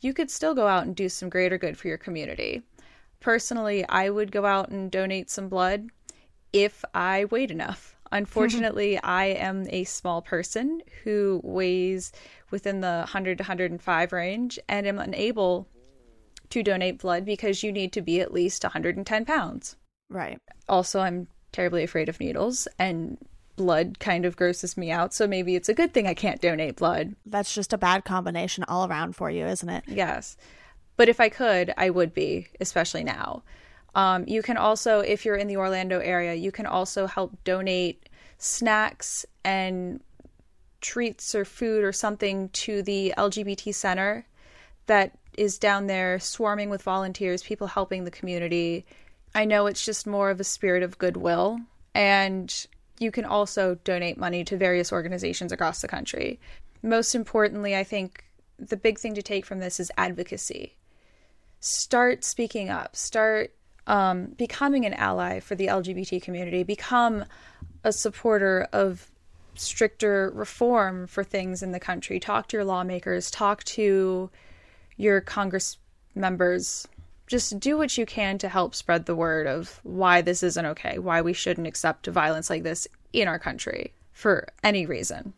you 0.00 0.12
could 0.12 0.30
still 0.30 0.54
go 0.54 0.66
out 0.66 0.86
and 0.86 0.94
do 0.94 1.08
some 1.08 1.28
greater 1.28 1.58
good 1.58 1.76
for 1.76 1.88
your 1.88 1.98
community. 1.98 2.62
Personally, 3.20 3.86
I 3.88 4.10
would 4.10 4.32
go 4.32 4.44
out 4.44 4.68
and 4.68 4.90
donate 4.90 5.30
some 5.30 5.48
blood 5.48 5.88
if 6.52 6.84
I 6.94 7.26
weighed 7.26 7.50
enough. 7.50 7.96
Unfortunately, 8.12 8.98
I 8.98 9.26
am 9.26 9.66
a 9.70 9.84
small 9.84 10.22
person 10.22 10.82
who 11.02 11.40
weighs 11.42 12.12
within 12.50 12.80
the 12.80 12.98
100 12.98 13.38
to 13.38 13.42
105 13.42 14.12
range 14.12 14.58
and 14.68 14.86
am 14.86 14.98
unable 14.98 15.68
to 16.50 16.62
donate 16.62 16.98
blood 17.00 17.24
because 17.24 17.62
you 17.64 17.72
need 17.72 17.92
to 17.92 18.02
be 18.02 18.20
at 18.20 18.32
least 18.32 18.62
110 18.62 19.24
pounds. 19.24 19.76
Right. 20.08 20.38
Also, 20.68 21.00
I'm 21.00 21.26
terribly 21.50 21.82
afraid 21.82 22.08
of 22.08 22.20
needles 22.20 22.68
and 22.78 23.18
blood 23.56 23.98
kind 23.98 24.24
of 24.24 24.36
grosses 24.36 24.76
me 24.76 24.90
out. 24.90 25.14
So 25.14 25.26
maybe 25.26 25.56
it's 25.56 25.68
a 25.68 25.74
good 25.74 25.92
thing 25.92 26.06
I 26.06 26.14
can't 26.14 26.40
donate 26.40 26.76
blood. 26.76 27.14
That's 27.26 27.54
just 27.54 27.72
a 27.72 27.78
bad 27.78 28.04
combination 28.04 28.64
all 28.64 28.86
around 28.86 29.16
for 29.16 29.30
you, 29.30 29.46
isn't 29.46 29.68
it? 29.68 29.84
Yes. 29.86 30.36
But 30.96 31.08
if 31.08 31.20
I 31.20 31.28
could, 31.28 31.72
I 31.76 31.90
would 31.90 32.14
be, 32.14 32.48
especially 32.60 33.04
now. 33.04 33.42
Um, 33.94 34.24
you 34.26 34.42
can 34.42 34.56
also, 34.56 35.00
if 35.00 35.24
you're 35.24 35.36
in 35.36 35.46
the 35.46 35.56
Orlando 35.56 36.00
area, 36.00 36.34
you 36.34 36.52
can 36.52 36.66
also 36.66 37.06
help 37.06 37.32
donate 37.44 38.08
snacks 38.38 39.24
and 39.44 40.00
treats 40.80 41.34
or 41.34 41.44
food 41.44 41.84
or 41.84 41.92
something 41.92 42.48
to 42.50 42.82
the 42.82 43.14
LGBT 43.16 43.74
center 43.74 44.26
that 44.86 45.16
is 45.38 45.58
down 45.58 45.86
there 45.86 46.18
swarming 46.18 46.70
with 46.70 46.82
volunteers, 46.82 47.42
people 47.42 47.66
helping 47.66 48.04
the 48.04 48.10
community. 48.10 48.84
I 49.34 49.44
know 49.44 49.66
it's 49.66 49.84
just 49.84 50.06
more 50.06 50.30
of 50.30 50.40
a 50.40 50.44
spirit 50.44 50.82
of 50.82 50.98
goodwill. 50.98 51.58
And 51.94 52.66
you 52.98 53.10
can 53.10 53.24
also 53.24 53.76
donate 53.84 54.18
money 54.18 54.44
to 54.44 54.56
various 54.56 54.92
organizations 54.92 55.52
across 55.52 55.80
the 55.80 55.88
country. 55.88 56.38
Most 56.82 57.14
importantly, 57.14 57.76
I 57.76 57.84
think 57.84 58.24
the 58.58 58.76
big 58.76 58.98
thing 58.98 59.14
to 59.14 59.22
take 59.22 59.44
from 59.44 59.58
this 59.58 59.80
is 59.80 59.90
advocacy. 59.96 60.76
Start 61.60 62.24
speaking 62.24 62.70
up, 62.70 62.94
start 62.94 63.52
um, 63.86 64.26
becoming 64.36 64.86
an 64.86 64.94
ally 64.94 65.40
for 65.40 65.54
the 65.54 65.66
LGBT 65.66 66.22
community, 66.22 66.62
become 66.62 67.24
a 67.82 67.92
supporter 67.92 68.68
of 68.72 69.10
stricter 69.54 70.30
reform 70.34 71.06
for 71.06 71.24
things 71.24 71.62
in 71.62 71.72
the 71.72 71.80
country. 71.80 72.18
Talk 72.18 72.48
to 72.48 72.56
your 72.56 72.64
lawmakers, 72.64 73.30
talk 73.30 73.64
to 73.64 74.30
your 74.96 75.20
Congress 75.20 75.78
members. 76.14 76.86
Just 77.26 77.58
do 77.58 77.78
what 77.78 77.96
you 77.96 78.06
can 78.06 78.38
to 78.38 78.48
help 78.48 78.74
spread 78.74 79.06
the 79.06 79.16
word 79.16 79.46
of 79.46 79.80
why 79.82 80.20
this 80.20 80.42
isn't 80.42 80.66
okay, 80.66 80.98
why 80.98 81.22
we 81.22 81.32
shouldn't 81.32 81.66
accept 81.66 82.06
violence 82.06 82.50
like 82.50 82.62
this 82.62 82.86
in 83.12 83.28
our 83.28 83.38
country 83.38 83.94
for 84.12 84.48
any 84.62 84.86
reason. 84.86 85.34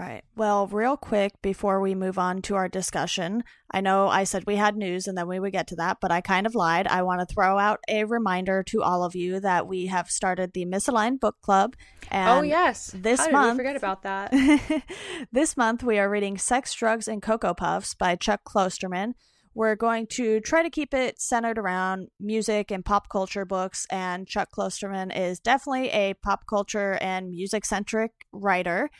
Right. 0.00 0.22
Well, 0.34 0.66
real 0.66 0.96
quick 0.96 1.32
before 1.42 1.78
we 1.78 1.94
move 1.94 2.18
on 2.18 2.40
to 2.42 2.54
our 2.54 2.70
discussion, 2.70 3.44
I 3.70 3.82
know 3.82 4.08
I 4.08 4.24
said 4.24 4.44
we 4.46 4.56
had 4.56 4.74
news 4.74 5.06
and 5.06 5.18
then 5.18 5.28
we 5.28 5.38
would 5.38 5.52
get 5.52 5.66
to 5.68 5.76
that, 5.76 5.98
but 6.00 6.10
I 6.10 6.22
kind 6.22 6.46
of 6.46 6.54
lied. 6.54 6.86
I 6.86 7.02
want 7.02 7.20
to 7.20 7.26
throw 7.26 7.58
out 7.58 7.80
a 7.86 8.04
reminder 8.04 8.62
to 8.68 8.82
all 8.82 9.04
of 9.04 9.14
you 9.14 9.40
that 9.40 9.66
we 9.66 9.86
have 9.88 10.08
started 10.08 10.54
the 10.54 10.64
Misaligned 10.64 11.20
Book 11.20 11.36
Club. 11.42 11.74
Oh, 12.04 12.06
and 12.12 12.30
oh 12.30 12.42
yes, 12.42 12.92
this 12.96 13.20
How 13.20 13.30
month. 13.30 13.58
forget 13.58 13.76
about 13.76 14.02
that. 14.04 14.32
this 15.32 15.54
month 15.58 15.82
we 15.82 15.98
are 15.98 16.08
reading 16.08 16.38
Sex, 16.38 16.72
Drugs, 16.72 17.06
and 17.06 17.20
Cocoa 17.20 17.52
Puffs 17.52 17.92
by 17.92 18.16
Chuck 18.16 18.40
Klosterman. 18.42 19.12
We're 19.54 19.76
going 19.76 20.06
to 20.12 20.40
try 20.40 20.62
to 20.62 20.70
keep 20.70 20.94
it 20.94 21.20
centered 21.20 21.58
around 21.58 22.08
music 22.20 22.70
and 22.70 22.84
pop 22.84 23.08
culture 23.08 23.44
books, 23.44 23.86
and 23.90 24.26
Chuck 24.26 24.50
Klosterman 24.56 25.16
is 25.16 25.40
definitely 25.40 25.90
a 25.90 26.14
pop 26.14 26.46
culture 26.46 26.98
and 27.00 27.30
music 27.30 27.64
centric 27.64 28.12
writer. 28.32 28.90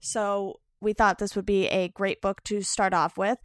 So 0.00 0.60
we 0.80 0.92
thought 0.92 1.18
this 1.18 1.36
would 1.36 1.46
be 1.46 1.66
a 1.68 1.88
great 1.88 2.22
book 2.22 2.42
to 2.44 2.62
start 2.62 2.94
off 2.94 3.18
with. 3.18 3.38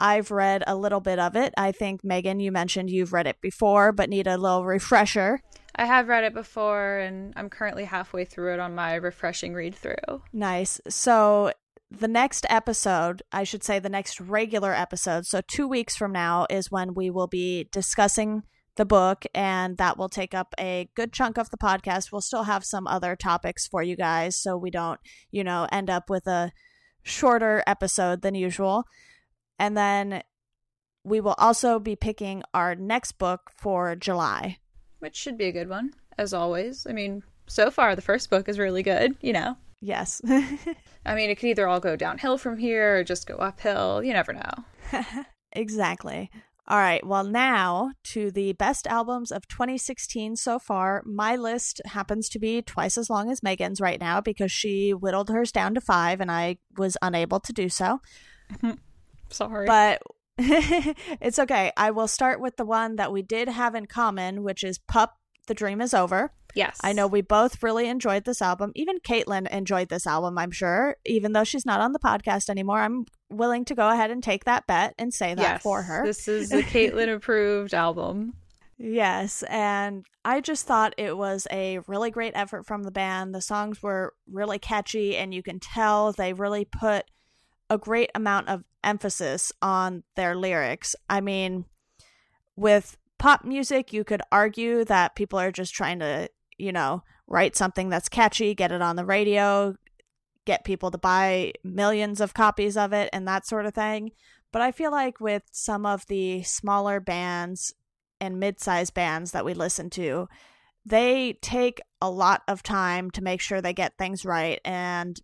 I've 0.00 0.30
read 0.30 0.64
a 0.66 0.74
little 0.74 1.00
bit 1.00 1.18
of 1.18 1.36
it. 1.36 1.52
I 1.58 1.72
think, 1.72 2.02
Megan, 2.02 2.40
you 2.40 2.50
mentioned 2.50 2.90
you've 2.90 3.12
read 3.12 3.26
it 3.26 3.40
before, 3.42 3.92
but 3.92 4.08
need 4.08 4.26
a 4.26 4.38
little 4.38 4.64
refresher. 4.64 5.42
I 5.76 5.84
have 5.84 6.08
read 6.08 6.24
it 6.24 6.34
before, 6.34 6.98
and 6.98 7.34
I'm 7.36 7.50
currently 7.50 7.84
halfway 7.84 8.24
through 8.24 8.54
it 8.54 8.60
on 8.60 8.74
my 8.74 8.94
refreshing 8.94 9.54
read 9.54 9.74
through. 9.74 10.22
Nice. 10.32 10.80
So, 10.88 11.52
the 11.90 12.08
next 12.08 12.46
episode, 12.48 13.22
I 13.32 13.44
should 13.44 13.64
say 13.64 13.78
the 13.78 13.88
next 13.88 14.20
regular 14.20 14.72
episode, 14.72 15.26
so 15.26 15.40
two 15.40 15.66
weeks 15.66 15.96
from 15.96 16.12
now, 16.12 16.46
is 16.48 16.70
when 16.70 16.94
we 16.94 17.10
will 17.10 17.26
be 17.26 17.68
discussing 17.72 18.44
the 18.76 18.84
book, 18.84 19.24
and 19.34 19.76
that 19.78 19.98
will 19.98 20.08
take 20.08 20.32
up 20.32 20.54
a 20.58 20.88
good 20.94 21.12
chunk 21.12 21.36
of 21.36 21.50
the 21.50 21.58
podcast. 21.58 22.12
We'll 22.12 22.20
still 22.20 22.44
have 22.44 22.64
some 22.64 22.86
other 22.86 23.16
topics 23.16 23.66
for 23.66 23.82
you 23.82 23.96
guys, 23.96 24.36
so 24.36 24.56
we 24.56 24.70
don't, 24.70 25.00
you 25.30 25.42
know, 25.42 25.66
end 25.72 25.90
up 25.90 26.08
with 26.08 26.26
a 26.26 26.52
shorter 27.02 27.64
episode 27.66 28.22
than 28.22 28.34
usual. 28.34 28.84
And 29.58 29.76
then 29.76 30.22
we 31.02 31.20
will 31.20 31.34
also 31.38 31.78
be 31.78 31.96
picking 31.96 32.42
our 32.54 32.74
next 32.74 33.12
book 33.12 33.50
for 33.56 33.96
July. 33.96 34.58
Which 35.00 35.16
should 35.16 35.36
be 35.36 35.46
a 35.46 35.52
good 35.52 35.68
one, 35.68 35.90
as 36.16 36.32
always. 36.32 36.86
I 36.88 36.92
mean, 36.92 37.22
so 37.48 37.70
far, 37.70 37.96
the 37.96 38.02
first 38.02 38.30
book 38.30 38.48
is 38.48 38.58
really 38.58 38.82
good, 38.82 39.16
you 39.20 39.32
know? 39.32 39.56
Yes. 39.80 40.20
I 41.06 41.14
mean, 41.14 41.30
it 41.30 41.36
could 41.36 41.48
either 41.48 41.66
all 41.66 41.80
go 41.80 41.96
downhill 41.96 42.36
from 42.38 42.58
here 42.58 42.98
or 42.98 43.04
just 43.04 43.26
go 43.26 43.36
uphill. 43.36 44.02
You 44.02 44.12
never 44.12 44.32
know. 44.32 44.52
exactly. 45.52 46.30
All 46.68 46.78
right. 46.78 47.04
Well, 47.04 47.24
now 47.24 47.92
to 48.04 48.30
the 48.30 48.52
best 48.52 48.86
albums 48.86 49.32
of 49.32 49.48
2016 49.48 50.36
so 50.36 50.58
far. 50.58 51.02
My 51.04 51.34
list 51.34 51.80
happens 51.86 52.28
to 52.28 52.38
be 52.38 52.62
twice 52.62 52.96
as 52.96 53.10
long 53.10 53.30
as 53.30 53.42
Megan's 53.42 53.80
right 53.80 53.98
now 53.98 54.20
because 54.20 54.52
she 54.52 54.90
whittled 54.90 55.30
hers 55.30 55.50
down 55.50 55.74
to 55.74 55.80
five 55.80 56.20
and 56.20 56.30
I 56.30 56.58
was 56.76 56.96
unable 57.02 57.40
to 57.40 57.52
do 57.52 57.68
so. 57.68 58.00
Sorry. 59.30 59.66
But 59.66 60.02
it's 60.38 61.38
okay. 61.38 61.72
I 61.76 61.90
will 61.90 62.08
start 62.08 62.40
with 62.40 62.56
the 62.56 62.64
one 62.64 62.96
that 62.96 63.12
we 63.12 63.22
did 63.22 63.48
have 63.48 63.74
in 63.74 63.86
common, 63.86 64.42
which 64.42 64.62
is 64.62 64.78
Pup, 64.78 65.18
The 65.48 65.54
Dream 65.54 65.80
Is 65.80 65.92
Over. 65.92 66.32
Yes. 66.54 66.78
I 66.82 66.92
know 66.92 67.06
we 67.06 67.20
both 67.20 67.62
really 67.62 67.88
enjoyed 67.88 68.24
this 68.24 68.42
album. 68.42 68.72
Even 68.74 68.98
Caitlin 68.98 69.48
enjoyed 69.50 69.88
this 69.88 70.06
album, 70.06 70.38
I'm 70.38 70.50
sure. 70.50 70.96
Even 71.06 71.32
though 71.32 71.44
she's 71.44 71.66
not 71.66 71.80
on 71.80 71.92
the 71.92 71.98
podcast 71.98 72.48
anymore, 72.48 72.80
I'm 72.80 73.06
willing 73.28 73.64
to 73.66 73.74
go 73.74 73.88
ahead 73.88 74.10
and 74.10 74.22
take 74.22 74.44
that 74.44 74.66
bet 74.66 74.94
and 74.98 75.12
say 75.14 75.34
that 75.34 75.42
yes, 75.42 75.62
for 75.62 75.82
her. 75.82 76.04
This 76.04 76.28
is 76.28 76.52
a 76.52 76.62
Caitlin 76.62 77.14
approved 77.14 77.74
album. 77.74 78.34
Yes, 78.82 79.44
and 79.50 80.06
I 80.24 80.40
just 80.40 80.66
thought 80.66 80.94
it 80.96 81.14
was 81.14 81.46
a 81.50 81.80
really 81.86 82.10
great 82.10 82.32
effort 82.34 82.66
from 82.66 82.82
the 82.82 82.90
band. 82.90 83.34
The 83.34 83.42
songs 83.42 83.82
were 83.82 84.14
really 84.26 84.58
catchy, 84.58 85.18
and 85.18 85.34
you 85.34 85.42
can 85.42 85.60
tell 85.60 86.12
they 86.12 86.32
really 86.32 86.64
put 86.64 87.04
a 87.68 87.76
great 87.76 88.10
amount 88.14 88.48
of 88.48 88.64
emphasis 88.82 89.52
on 89.60 90.02
their 90.16 90.34
lyrics. 90.34 90.96
I 91.10 91.20
mean, 91.20 91.66
with 92.56 92.96
pop 93.18 93.44
music, 93.44 93.92
you 93.92 94.02
could 94.02 94.22
argue 94.32 94.84
that 94.86 95.14
people 95.14 95.38
are 95.38 95.52
just 95.52 95.74
trying 95.74 95.98
to, 95.98 96.30
you 96.60 96.72
know, 96.72 97.02
write 97.26 97.56
something 97.56 97.88
that's 97.88 98.08
catchy, 98.08 98.54
get 98.54 98.72
it 98.72 98.82
on 98.82 98.96
the 98.96 99.04
radio, 99.04 99.74
get 100.44 100.64
people 100.64 100.90
to 100.90 100.98
buy 100.98 101.52
millions 101.64 102.20
of 102.20 102.34
copies 102.34 102.76
of 102.76 102.92
it, 102.92 103.10
and 103.12 103.26
that 103.26 103.46
sort 103.46 103.66
of 103.66 103.74
thing. 103.74 104.12
But 104.52 104.62
I 104.62 104.72
feel 104.72 104.90
like 104.90 105.20
with 105.20 105.44
some 105.52 105.86
of 105.86 106.06
the 106.06 106.42
smaller 106.42 107.00
bands 107.00 107.74
and 108.20 108.38
mid-sized 108.38 108.94
bands 108.94 109.32
that 109.32 109.44
we 109.44 109.54
listen 109.54 109.90
to 109.90 110.28
they 110.86 111.34
take 111.42 111.80
a 112.00 112.10
lot 112.10 112.42
of 112.48 112.62
time 112.62 113.10
to 113.10 113.22
make 113.22 113.40
sure 113.40 113.60
they 113.60 113.72
get 113.72 113.98
things 113.98 114.24
right 114.24 114.60
and 114.64 115.20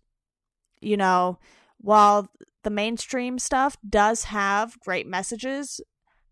you 0.81 0.97
know 0.97 1.39
while 1.79 2.29
the 2.63 2.69
mainstream 2.69 3.39
stuff 3.39 3.77
does 3.87 4.25
have 4.25 4.79
great 4.81 5.07
messages 5.07 5.81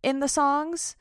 in 0.03 0.19
the 0.19 0.27
songs 0.27 0.95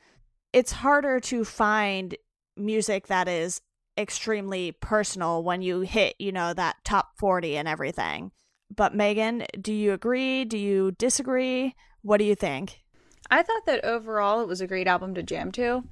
it's 0.53 0.71
harder 0.71 1.19
to 1.19 1.43
find 1.43 2.15
music 2.55 3.07
that 3.07 3.27
is 3.27 3.61
extremely 3.97 4.71
personal 4.71 5.43
when 5.43 5.61
you 5.61 5.81
hit 5.81 6.15
you 6.19 6.31
know 6.31 6.53
that 6.53 6.75
top 6.83 7.11
40 7.17 7.57
and 7.57 7.67
everything 7.67 8.31
but 8.75 8.93
megan 8.93 9.45
do 9.61 9.73
you 9.73 9.93
agree 9.93 10.43
do 10.43 10.57
you 10.57 10.91
disagree 10.91 11.75
what 12.01 12.17
do 12.17 12.23
you 12.23 12.35
think 12.35 12.81
I 13.29 13.41
thought 13.41 13.65
that 13.65 13.83
overall 13.83 14.41
it 14.41 14.47
was 14.47 14.61
a 14.61 14.67
great 14.67 14.87
album 14.87 15.15
to 15.15 15.23
jam 15.23 15.51
to. 15.53 15.83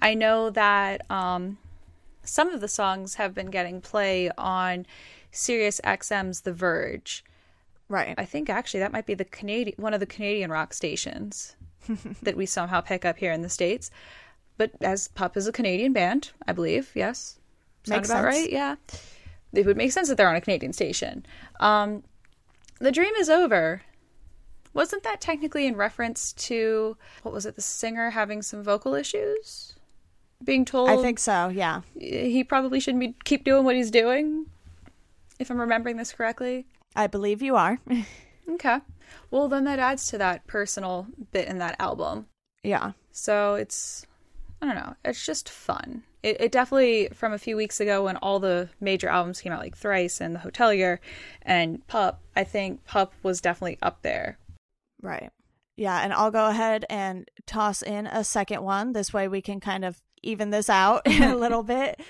I 0.00 0.14
know 0.14 0.50
that 0.50 1.08
um, 1.10 1.58
some 2.22 2.48
of 2.48 2.60
the 2.60 2.68
songs 2.68 3.16
have 3.16 3.34
been 3.34 3.50
getting 3.50 3.80
play 3.80 4.30
on 4.38 4.86
Sirius 5.30 5.80
XM's 5.84 6.42
The 6.42 6.52
Verge. 6.52 7.24
Right. 7.88 8.14
I 8.16 8.24
think 8.24 8.48
actually 8.48 8.80
that 8.80 8.92
might 8.92 9.06
be 9.06 9.14
the 9.14 9.24
Canadian 9.24 9.76
one 9.78 9.94
of 9.94 10.00
the 10.00 10.06
Canadian 10.06 10.50
rock 10.50 10.72
stations. 10.72 11.56
that 12.22 12.36
we 12.36 12.44
somehow 12.44 12.82
pick 12.82 13.04
up 13.04 13.16
here 13.16 13.32
in 13.32 13.42
the 13.42 13.48
States. 13.48 13.90
But 14.58 14.72
as 14.80 15.08
Pup 15.08 15.36
is 15.36 15.46
a 15.46 15.52
Canadian 15.52 15.92
band, 15.92 16.32
I 16.46 16.52
believe, 16.52 16.90
yes. 16.94 17.37
Sound 17.84 18.00
Makes 18.00 18.10
about 18.10 18.32
sense. 18.32 18.42
right? 18.42 18.50
Yeah. 18.52 18.74
It 19.52 19.64
would 19.66 19.76
make 19.76 19.92
sense 19.92 20.08
that 20.08 20.16
they're 20.16 20.28
on 20.28 20.36
a 20.36 20.40
Canadian 20.40 20.72
station. 20.72 21.24
Um, 21.60 22.02
the 22.80 22.92
Dream 22.92 23.14
is 23.14 23.30
Over. 23.30 23.82
Wasn't 24.74 25.02
that 25.04 25.20
technically 25.20 25.66
in 25.66 25.74
reference 25.76 26.32
to, 26.34 26.96
what 27.22 27.32
was 27.34 27.46
it, 27.46 27.56
the 27.56 27.62
singer 27.62 28.10
having 28.10 28.42
some 28.42 28.62
vocal 28.62 28.94
issues? 28.94 29.74
Being 30.44 30.64
told 30.64 30.88
I 30.90 30.96
think 30.98 31.18
so. 31.18 31.48
Yeah. 31.48 31.80
he 31.98 32.44
probably 32.44 32.78
shouldn't 32.78 33.00
be 33.00 33.16
keep 33.24 33.42
doing 33.44 33.64
what 33.64 33.74
he's 33.74 33.90
doing, 33.90 34.46
if 35.40 35.50
I'm 35.50 35.60
remembering 35.60 35.96
this 35.96 36.12
correctly. 36.12 36.66
I 36.94 37.06
believe 37.06 37.42
you 37.42 37.56
are. 37.56 37.78
Okay. 38.50 38.78
Well, 39.30 39.48
then 39.48 39.64
that 39.64 39.78
adds 39.78 40.06
to 40.06 40.16
that 40.18 40.46
personal 40.46 41.06
bit 41.32 41.48
in 41.48 41.58
that 41.58 41.76
album. 41.78 42.26
yeah. 42.62 42.92
So 43.12 43.56
it's, 43.56 44.06
I 44.62 44.66
don't 44.66 44.74
know, 44.74 44.94
it's 45.04 45.26
just 45.26 45.50
fun. 45.50 46.02
It, 46.22 46.40
it 46.40 46.52
definitely, 46.52 47.08
from 47.12 47.32
a 47.32 47.38
few 47.38 47.56
weeks 47.56 47.80
ago 47.80 48.04
when 48.04 48.16
all 48.16 48.40
the 48.40 48.68
major 48.80 49.08
albums 49.08 49.40
came 49.40 49.52
out, 49.52 49.60
like 49.60 49.76
Thrice 49.76 50.20
and 50.20 50.34
The 50.34 50.40
Hotelier 50.40 50.98
and 51.42 51.86
Pup, 51.86 52.20
I 52.34 52.44
think 52.44 52.84
Pup 52.84 53.12
was 53.22 53.40
definitely 53.40 53.78
up 53.82 54.02
there. 54.02 54.38
Right. 55.00 55.30
Yeah, 55.76 56.00
and 56.02 56.12
I'll 56.12 56.32
go 56.32 56.48
ahead 56.48 56.84
and 56.90 57.30
toss 57.46 57.82
in 57.82 58.08
a 58.08 58.24
second 58.24 58.62
one. 58.62 58.92
This 58.92 59.12
way 59.12 59.28
we 59.28 59.40
can 59.40 59.60
kind 59.60 59.84
of 59.84 60.02
even 60.22 60.50
this 60.50 60.68
out 60.68 61.02
a 61.06 61.36
little 61.36 61.62
bit. 61.64 62.00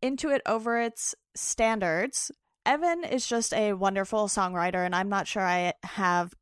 Into 0.00 0.30
it 0.30 0.42
over 0.46 0.80
its 0.80 1.14
standards. 1.34 2.30
Evan 2.64 3.04
is 3.04 3.26
just 3.26 3.52
a 3.52 3.74
wonderful 3.74 4.28
songwriter, 4.28 4.84
and 4.84 4.94
I'm 4.94 5.08
not 5.08 5.26
sure 5.26 5.42
I 5.42 5.74
have 5.82 6.34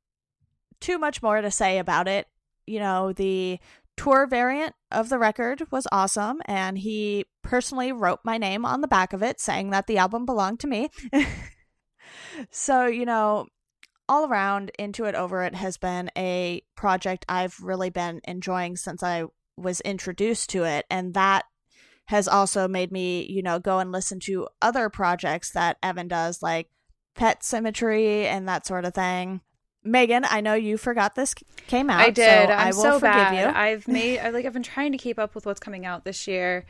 too 0.80 0.98
much 0.98 1.22
more 1.22 1.40
to 1.40 1.50
say 1.50 1.78
about 1.78 2.08
it. 2.08 2.28
You 2.66 2.78
know, 2.78 3.12
the 3.12 3.58
tour 3.96 4.26
variant 4.26 4.74
of 4.90 5.08
the 5.08 5.18
record 5.18 5.62
was 5.70 5.86
awesome, 5.92 6.40
and 6.46 6.78
he 6.78 7.26
personally 7.42 7.92
wrote 7.92 8.20
my 8.24 8.38
name 8.38 8.64
on 8.64 8.80
the 8.80 8.88
back 8.88 9.12
of 9.12 9.22
it, 9.22 9.40
saying 9.40 9.70
that 9.70 9.86
the 9.86 9.98
album 9.98 10.26
belonged 10.26 10.60
to 10.60 10.66
me. 10.66 10.90
so, 12.50 12.86
you 12.86 13.04
know, 13.04 13.46
all 14.08 14.26
around 14.26 14.70
into 14.78 15.04
it 15.04 15.14
over 15.14 15.42
it 15.42 15.54
has 15.54 15.76
been 15.76 16.10
a 16.16 16.62
project 16.76 17.24
i've 17.28 17.58
really 17.60 17.90
been 17.90 18.20
enjoying 18.24 18.76
since 18.76 19.02
i 19.02 19.24
was 19.56 19.80
introduced 19.80 20.50
to 20.50 20.64
it 20.64 20.84
and 20.90 21.14
that 21.14 21.44
has 22.06 22.28
also 22.28 22.68
made 22.68 22.92
me 22.92 23.26
you 23.30 23.42
know 23.42 23.58
go 23.58 23.78
and 23.78 23.92
listen 23.92 24.20
to 24.20 24.46
other 24.60 24.90
projects 24.90 25.52
that 25.52 25.78
evan 25.82 26.08
does 26.08 26.42
like 26.42 26.68
pet 27.14 27.42
symmetry 27.42 28.26
and 28.26 28.48
that 28.48 28.66
sort 28.66 28.84
of 28.84 28.94
thing 28.94 29.40
megan 29.84 30.24
i 30.30 30.40
know 30.40 30.54
you 30.54 30.76
forgot 30.78 31.14
this 31.14 31.34
came 31.66 31.90
out 31.90 32.00
I 32.00 32.10
did. 32.10 32.48
so 32.48 32.52
I'm 32.54 32.58
i 32.58 32.66
will 32.66 32.72
so 32.82 32.92
forgive 32.94 33.02
bad. 33.14 33.38
you 33.50 33.54
I've 33.54 33.86
made, 33.98 34.18
I 34.18 34.30
like, 34.30 34.46
I've 34.46 34.52
been 34.52 34.62
trying 34.62 34.92
to 34.92 34.98
keep 34.98 35.18
up 35.18 35.34
with 35.34 35.44
what's 35.46 35.60
coming 35.60 35.84
out 35.86 36.04
this 36.04 36.26
year, 36.26 36.64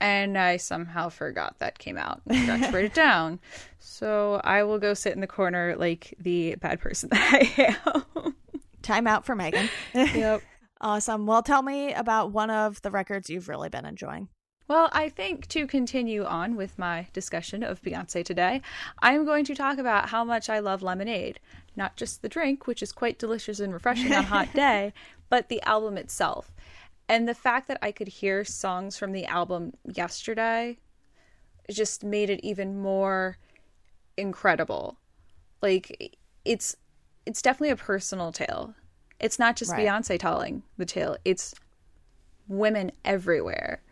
and 0.00 0.36
I 0.38 0.56
somehow 0.56 1.08
forgot 1.10 1.58
that 1.58 1.78
came 1.78 1.96
out. 1.96 2.22
I 2.28 2.40
forgot 2.40 2.66
to 2.66 2.72
write 2.72 2.84
it 2.86 2.94
down. 3.08 3.40
So 3.78 4.40
I 4.44 4.62
will 4.64 4.78
go 4.78 4.94
sit 4.94 5.12
in 5.12 5.20
the 5.20 5.26
corner 5.26 5.76
like 5.76 6.14
the 6.18 6.54
bad 6.56 6.80
person 6.80 7.08
that 7.12 7.32
I 7.32 7.76
am. 7.84 8.34
time 8.82 9.06
out 9.06 9.24
for 9.24 9.36
megan 9.36 9.68
yep. 9.94 10.42
awesome 10.80 11.24
well 11.24 11.40
tell 11.42 11.62
me 11.62 11.92
about 11.92 12.32
one 12.32 12.50
of 12.50 12.82
the 12.82 12.90
records 12.90 13.30
you've 13.30 13.48
really 13.48 13.68
been 13.68 13.84
enjoying 13.86 14.28
Well, 14.66 14.88
I 14.92 15.08
think 15.08 15.46
to 15.48 15.66
continue 15.68 16.24
on 16.24 16.56
with 16.56 16.78
my 16.78 17.06
discussion 17.12 17.62
of 17.62 17.80
Beyonce 17.82 18.24
today, 18.24 18.60
I 19.00 19.12
am 19.12 19.24
going 19.24 19.44
to 19.46 19.54
talk 19.54 19.78
about 19.78 20.08
how 20.08 20.24
much 20.24 20.48
I 20.48 20.60
love 20.60 20.82
lemonade. 20.82 21.38
Not 21.76 21.96
just 21.96 22.22
the 22.22 22.28
drink, 22.28 22.66
which 22.66 22.82
is 22.82 22.92
quite 22.92 23.18
delicious 23.18 23.60
and 23.60 23.72
refreshing 23.72 24.12
on 24.12 24.18
a 24.18 24.22
hot 24.22 24.48
day, 24.54 24.92
but 25.28 25.48
the 25.48 25.62
album 25.62 25.96
itself. 25.96 26.52
And 27.08 27.28
the 27.28 27.34
fact 27.34 27.68
that 27.68 27.78
I 27.82 27.92
could 27.92 28.08
hear 28.08 28.44
songs 28.44 28.96
from 28.96 29.12
the 29.12 29.26
album 29.26 29.74
yesterday 29.84 30.78
just 31.70 32.04
made 32.04 32.30
it 32.30 32.40
even 32.42 32.80
more 32.80 33.38
incredible. 34.16 34.98
Like 35.60 36.16
it's 36.44 36.76
it's 37.24 37.42
definitely 37.42 37.70
a 37.70 37.76
personal 37.76 38.32
tale. 38.32 38.74
It's 39.20 39.38
not 39.38 39.56
just 39.56 39.72
Right. 39.72 39.86
Beyonce 39.86 40.18
telling 40.18 40.62
the 40.76 40.84
tale. 40.84 41.16
It's 41.24 41.54
women 42.48 42.92
everywhere 43.04 43.82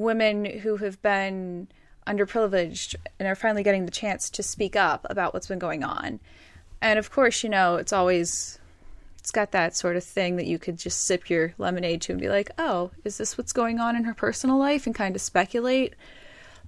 women 0.00 0.44
who 0.44 0.76
have 0.76 1.00
been 1.02 1.68
underprivileged 2.06 2.96
and 3.18 3.28
are 3.28 3.34
finally 3.34 3.62
getting 3.62 3.84
the 3.84 3.90
chance 3.90 4.30
to 4.30 4.42
speak 4.42 4.74
up 4.74 5.06
about 5.10 5.34
what's 5.34 5.46
been 5.46 5.58
going 5.58 5.84
on. 5.84 6.18
And 6.82 6.98
of 6.98 7.10
course, 7.10 7.42
you 7.42 7.50
know, 7.50 7.76
it's 7.76 7.92
always 7.92 8.58
it's 9.18 9.30
got 9.30 9.52
that 9.52 9.76
sort 9.76 9.96
of 9.96 10.04
thing 10.04 10.36
that 10.36 10.46
you 10.46 10.58
could 10.58 10.78
just 10.78 11.04
sip 11.04 11.28
your 11.28 11.54
lemonade 11.58 12.00
to 12.02 12.12
and 12.12 12.20
be 12.20 12.28
like, 12.28 12.50
"Oh, 12.58 12.90
is 13.04 13.18
this 13.18 13.36
what's 13.36 13.52
going 13.52 13.78
on 13.78 13.96
in 13.96 14.04
her 14.04 14.14
personal 14.14 14.58
life?" 14.58 14.86
and 14.86 14.94
kind 14.94 15.14
of 15.14 15.22
speculate, 15.22 15.94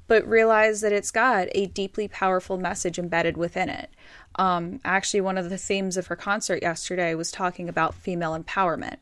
but 0.07 0.29
realize 0.29 0.83
that 0.83 0.92
it's 0.92 1.11
got 1.11 1.48
a 1.53 1.66
deeply 1.66 2.09
powerful 2.09 2.59
message 2.59 2.98
embedded 2.98 3.37
within 3.37 3.68
it. 3.70 3.90
Um, 4.37 4.81
actually, 4.85 5.22
one 5.22 5.38
of 5.38 5.48
the 5.48 5.59
themes 5.59 5.96
of 5.96 6.09
her 6.09 6.16
concert 6.16 6.62
yesterday 6.62 7.14
was 7.14 7.31
talking 7.31 7.68
about 7.68 7.94
female 7.94 8.38
empowerment 8.38 8.98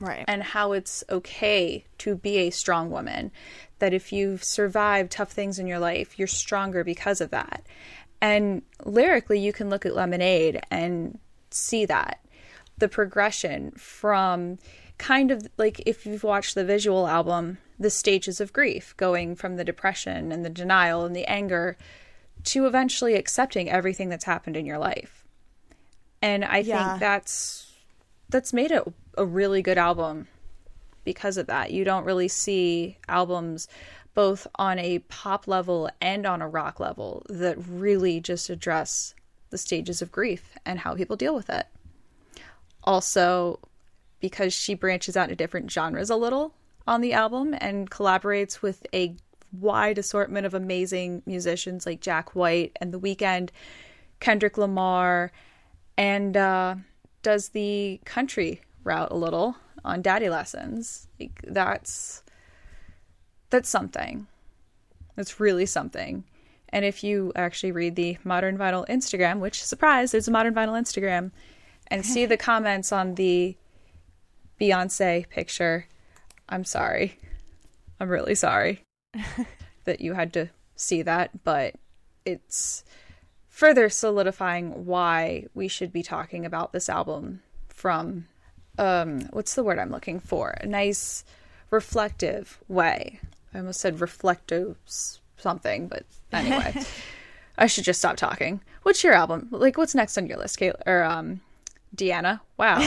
right 0.00 0.24
and 0.28 0.42
how 0.42 0.72
it's 0.72 1.04
okay 1.10 1.84
to 1.98 2.16
be 2.16 2.38
a 2.38 2.50
strong 2.50 2.90
woman. 2.90 3.30
That 3.78 3.94
if 3.94 4.12
you've 4.12 4.42
survived 4.42 5.12
tough 5.12 5.30
things 5.30 5.58
in 5.58 5.66
your 5.66 5.78
life, 5.78 6.18
you're 6.18 6.28
stronger 6.28 6.82
because 6.82 7.20
of 7.20 7.30
that. 7.30 7.64
And 8.20 8.62
lyrically, 8.84 9.38
you 9.38 9.52
can 9.52 9.70
look 9.70 9.86
at 9.86 9.94
Lemonade 9.94 10.60
and 10.70 11.18
see 11.50 11.84
that. 11.86 12.20
The 12.78 12.88
progression 12.88 13.72
from 13.72 14.58
kind 14.98 15.30
of 15.30 15.46
like 15.56 15.80
if 15.86 16.06
you've 16.06 16.24
watched 16.24 16.54
the 16.54 16.64
visual 16.64 17.06
album, 17.06 17.58
the 17.78 17.90
stages 17.90 18.40
of 18.40 18.52
grief, 18.52 18.94
going 18.96 19.36
from 19.36 19.56
the 19.56 19.64
depression 19.64 20.32
and 20.32 20.44
the 20.44 20.50
denial 20.50 21.04
and 21.04 21.14
the 21.14 21.24
anger 21.26 21.76
to 22.44 22.66
eventually 22.66 23.14
accepting 23.14 23.68
everything 23.70 24.08
that's 24.08 24.24
happened 24.24 24.56
in 24.56 24.66
your 24.66 24.78
life. 24.78 25.24
And 26.22 26.44
I 26.44 26.62
Yeah. 26.62 26.88
think 26.88 27.00
that's 27.00 27.72
that's 28.30 28.52
made 28.52 28.70
it 28.70 28.82
a 29.16 29.24
really 29.24 29.62
good 29.62 29.78
album 29.78 30.28
because 31.04 31.36
of 31.36 31.46
that. 31.46 31.70
You 31.72 31.84
don't 31.84 32.04
really 32.04 32.28
see 32.28 32.98
albums 33.08 33.66
both 34.18 34.48
on 34.56 34.80
a 34.80 34.98
pop 34.98 35.46
level 35.46 35.88
and 36.00 36.26
on 36.26 36.42
a 36.42 36.48
rock 36.48 36.80
level 36.80 37.24
that 37.28 37.56
really 37.68 38.18
just 38.18 38.50
address 38.50 39.14
the 39.50 39.56
stages 39.56 40.02
of 40.02 40.10
grief 40.10 40.56
and 40.66 40.80
how 40.80 40.92
people 40.92 41.14
deal 41.14 41.36
with 41.36 41.48
it. 41.48 41.68
Also, 42.82 43.60
because 44.18 44.52
she 44.52 44.74
branches 44.74 45.16
out 45.16 45.30
into 45.30 45.36
different 45.36 45.70
genres 45.70 46.10
a 46.10 46.16
little 46.16 46.52
on 46.84 47.00
the 47.00 47.12
album 47.12 47.54
and 47.60 47.92
collaborates 47.92 48.60
with 48.60 48.84
a 48.92 49.14
wide 49.52 49.98
assortment 49.98 50.44
of 50.44 50.52
amazing 50.52 51.22
musicians 51.24 51.86
like 51.86 52.00
Jack 52.00 52.34
White 52.34 52.76
and 52.80 52.92
The 52.92 52.98
Weeknd, 52.98 53.50
Kendrick 54.18 54.58
Lamar, 54.58 55.30
and 55.96 56.36
uh, 56.36 56.74
does 57.22 57.50
the 57.50 58.00
country 58.04 58.62
route 58.82 59.12
a 59.12 59.16
little 59.16 59.54
on 59.84 60.02
Daddy 60.02 60.28
Lessons. 60.28 61.06
Like, 61.20 61.40
that's 61.46 62.24
that's 63.50 63.68
something. 63.68 64.26
That's 65.16 65.40
really 65.40 65.66
something. 65.66 66.24
And 66.70 66.84
if 66.84 67.02
you 67.02 67.32
actually 67.34 67.72
read 67.72 67.96
the 67.96 68.18
Modern 68.24 68.58
Vinyl 68.58 68.86
Instagram, 68.88 69.40
which 69.40 69.64
surprise, 69.64 70.12
there's 70.12 70.28
a 70.28 70.30
Modern 70.30 70.54
Vinyl 70.54 70.78
Instagram, 70.80 71.30
and 71.88 72.04
see 72.04 72.26
the 72.26 72.36
comments 72.50 72.92
on 72.92 73.14
the 73.14 73.56
Beyonce 74.60 75.28
picture, 75.28 75.86
I'm 76.48 76.64
sorry. 76.64 77.18
I'm 78.00 78.08
really 78.08 78.34
sorry 78.34 78.84
that 79.84 80.00
you 80.00 80.14
had 80.14 80.32
to 80.34 80.50
see 80.76 81.02
that, 81.02 81.44
but 81.44 81.74
it's 82.24 82.84
further 83.48 83.88
solidifying 83.88 84.86
why 84.86 85.46
we 85.54 85.66
should 85.66 85.92
be 85.92 86.02
talking 86.02 86.44
about 86.44 86.72
this 86.72 86.88
album 86.88 87.42
from 87.68 88.26
um 88.78 89.20
what's 89.32 89.54
the 89.54 89.64
word 89.64 89.78
I'm 89.78 89.90
looking 89.90 90.20
for? 90.20 90.50
A 90.60 90.66
nice 90.66 91.24
reflective 91.70 92.60
way. 92.68 93.20
I 93.54 93.58
almost 93.58 93.80
said 93.80 94.00
reflective 94.00 94.76
something, 95.36 95.88
but 95.88 96.04
anyway. 96.32 96.74
I 97.58 97.66
should 97.66 97.84
just 97.84 97.98
stop 97.98 98.16
talking. 98.16 98.60
What's 98.82 99.02
your 99.02 99.14
album? 99.14 99.48
Like 99.50 99.76
what's 99.76 99.94
next 99.94 100.16
on 100.16 100.26
your 100.26 100.38
list, 100.38 100.58
Kayla 100.58 100.80
or 100.86 101.02
um 101.02 101.40
Deanna? 101.94 102.40
Wow. 102.56 102.78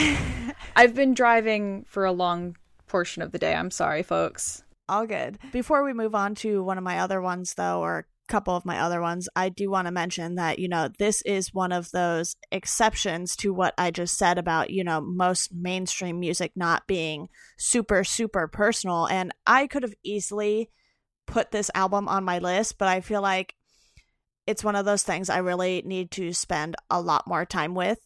I've 0.76 0.94
been 0.94 1.14
driving 1.14 1.84
for 1.86 2.04
a 2.04 2.12
long 2.12 2.56
portion 2.86 3.22
of 3.22 3.32
the 3.32 3.38
day. 3.38 3.54
I'm 3.54 3.70
sorry, 3.70 4.02
folks. 4.02 4.62
All 4.88 5.06
good. 5.06 5.38
Before 5.52 5.84
we 5.84 5.92
move 5.92 6.14
on 6.14 6.34
to 6.36 6.62
one 6.62 6.78
of 6.78 6.84
my 6.84 6.98
other 6.98 7.20
ones, 7.20 7.54
though, 7.54 7.80
or 7.80 8.06
couple 8.32 8.56
of 8.56 8.64
my 8.64 8.80
other 8.80 9.00
ones, 9.00 9.28
I 9.36 9.50
do 9.50 9.70
want 9.70 9.86
to 9.86 9.92
mention 9.92 10.36
that, 10.36 10.58
you 10.58 10.68
know, 10.68 10.88
this 10.98 11.22
is 11.22 11.52
one 11.54 11.70
of 11.70 11.90
those 11.92 12.34
exceptions 12.50 13.36
to 13.36 13.52
what 13.52 13.74
I 13.76 13.90
just 13.90 14.16
said 14.16 14.38
about, 14.38 14.70
you 14.70 14.82
know, 14.82 15.00
most 15.00 15.52
mainstream 15.52 16.18
music 16.18 16.52
not 16.56 16.86
being 16.86 17.28
super, 17.58 18.04
super 18.04 18.48
personal. 18.48 19.06
And 19.06 19.32
I 19.46 19.66
could 19.66 19.82
have 19.82 19.94
easily 20.02 20.70
put 21.26 21.50
this 21.50 21.70
album 21.74 22.08
on 22.08 22.24
my 22.24 22.38
list, 22.38 22.78
but 22.78 22.88
I 22.88 23.02
feel 23.02 23.22
like 23.22 23.54
it's 24.46 24.64
one 24.64 24.76
of 24.76 24.84
those 24.84 25.02
things 25.02 25.30
I 25.30 25.38
really 25.38 25.82
need 25.84 26.10
to 26.12 26.32
spend 26.32 26.74
a 26.90 27.00
lot 27.00 27.28
more 27.28 27.44
time 27.44 27.74
with. 27.74 27.98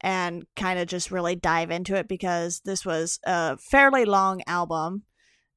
and 0.00 0.44
kind 0.56 0.78
of 0.78 0.88
just 0.88 1.10
really 1.10 1.36
dive 1.36 1.70
into 1.70 1.94
it 1.94 2.08
because 2.08 2.60
this 2.64 2.84
was 2.84 3.18
a 3.24 3.56
fairly 3.58 4.04
long 4.04 4.42
album. 4.46 5.02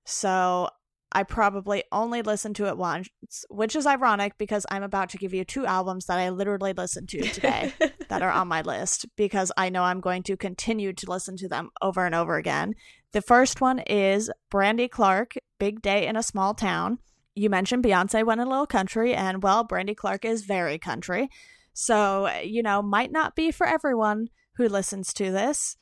So 0.05 0.69
I 1.13 1.23
probably 1.23 1.83
only 1.91 2.23
listened 2.23 2.55
to 2.57 2.67
it 2.67 2.77
once, 2.77 3.07
which 3.49 3.75
is 3.75 3.85
ironic 3.85 4.37
because 4.39 4.65
I'm 4.69 4.81
about 4.83 5.09
to 5.09 5.17
give 5.17 5.33
you 5.33 5.45
two 5.45 5.65
albums 5.65 6.07
that 6.07 6.17
I 6.17 6.29
literally 6.29 6.73
listened 6.73 7.09
to 7.09 7.21
today 7.21 7.71
that 8.09 8.23
are 8.23 8.31
on 8.31 8.47
my 8.47 8.61
list 8.61 9.05
because 9.15 9.51
I 9.55 9.69
know 9.69 9.83
I'm 9.83 10.01
going 10.01 10.23
to 10.23 10.35
continue 10.35 10.91
to 10.91 11.09
listen 11.09 11.37
to 11.37 11.47
them 11.47 11.69
over 11.81 12.05
and 12.05 12.15
over 12.15 12.37
again. 12.37 12.73
The 13.11 13.21
first 13.21 13.61
one 13.61 13.79
is 13.79 14.31
Brandy 14.49 14.87
Clark, 14.87 15.35
Big 15.59 15.83
Day 15.83 16.07
in 16.07 16.15
a 16.15 16.23
Small 16.23 16.55
Town. 16.55 16.97
You 17.35 17.49
mentioned 17.49 17.83
Beyonce 17.83 18.25
went 18.25 18.41
a 18.41 18.45
little 18.45 18.65
country, 18.65 19.13
and 19.13 19.43
well, 19.43 19.63
Brandy 19.63 19.95
Clark 19.95 20.25
is 20.25 20.43
very 20.43 20.79
country. 20.79 21.29
So, 21.73 22.29
you 22.43 22.63
know, 22.63 22.81
might 22.81 23.11
not 23.11 23.35
be 23.35 23.51
for 23.51 23.67
everyone 23.67 24.29
who 24.55 24.67
listens 24.67 25.13
to 25.13 25.31
this, 25.31 25.77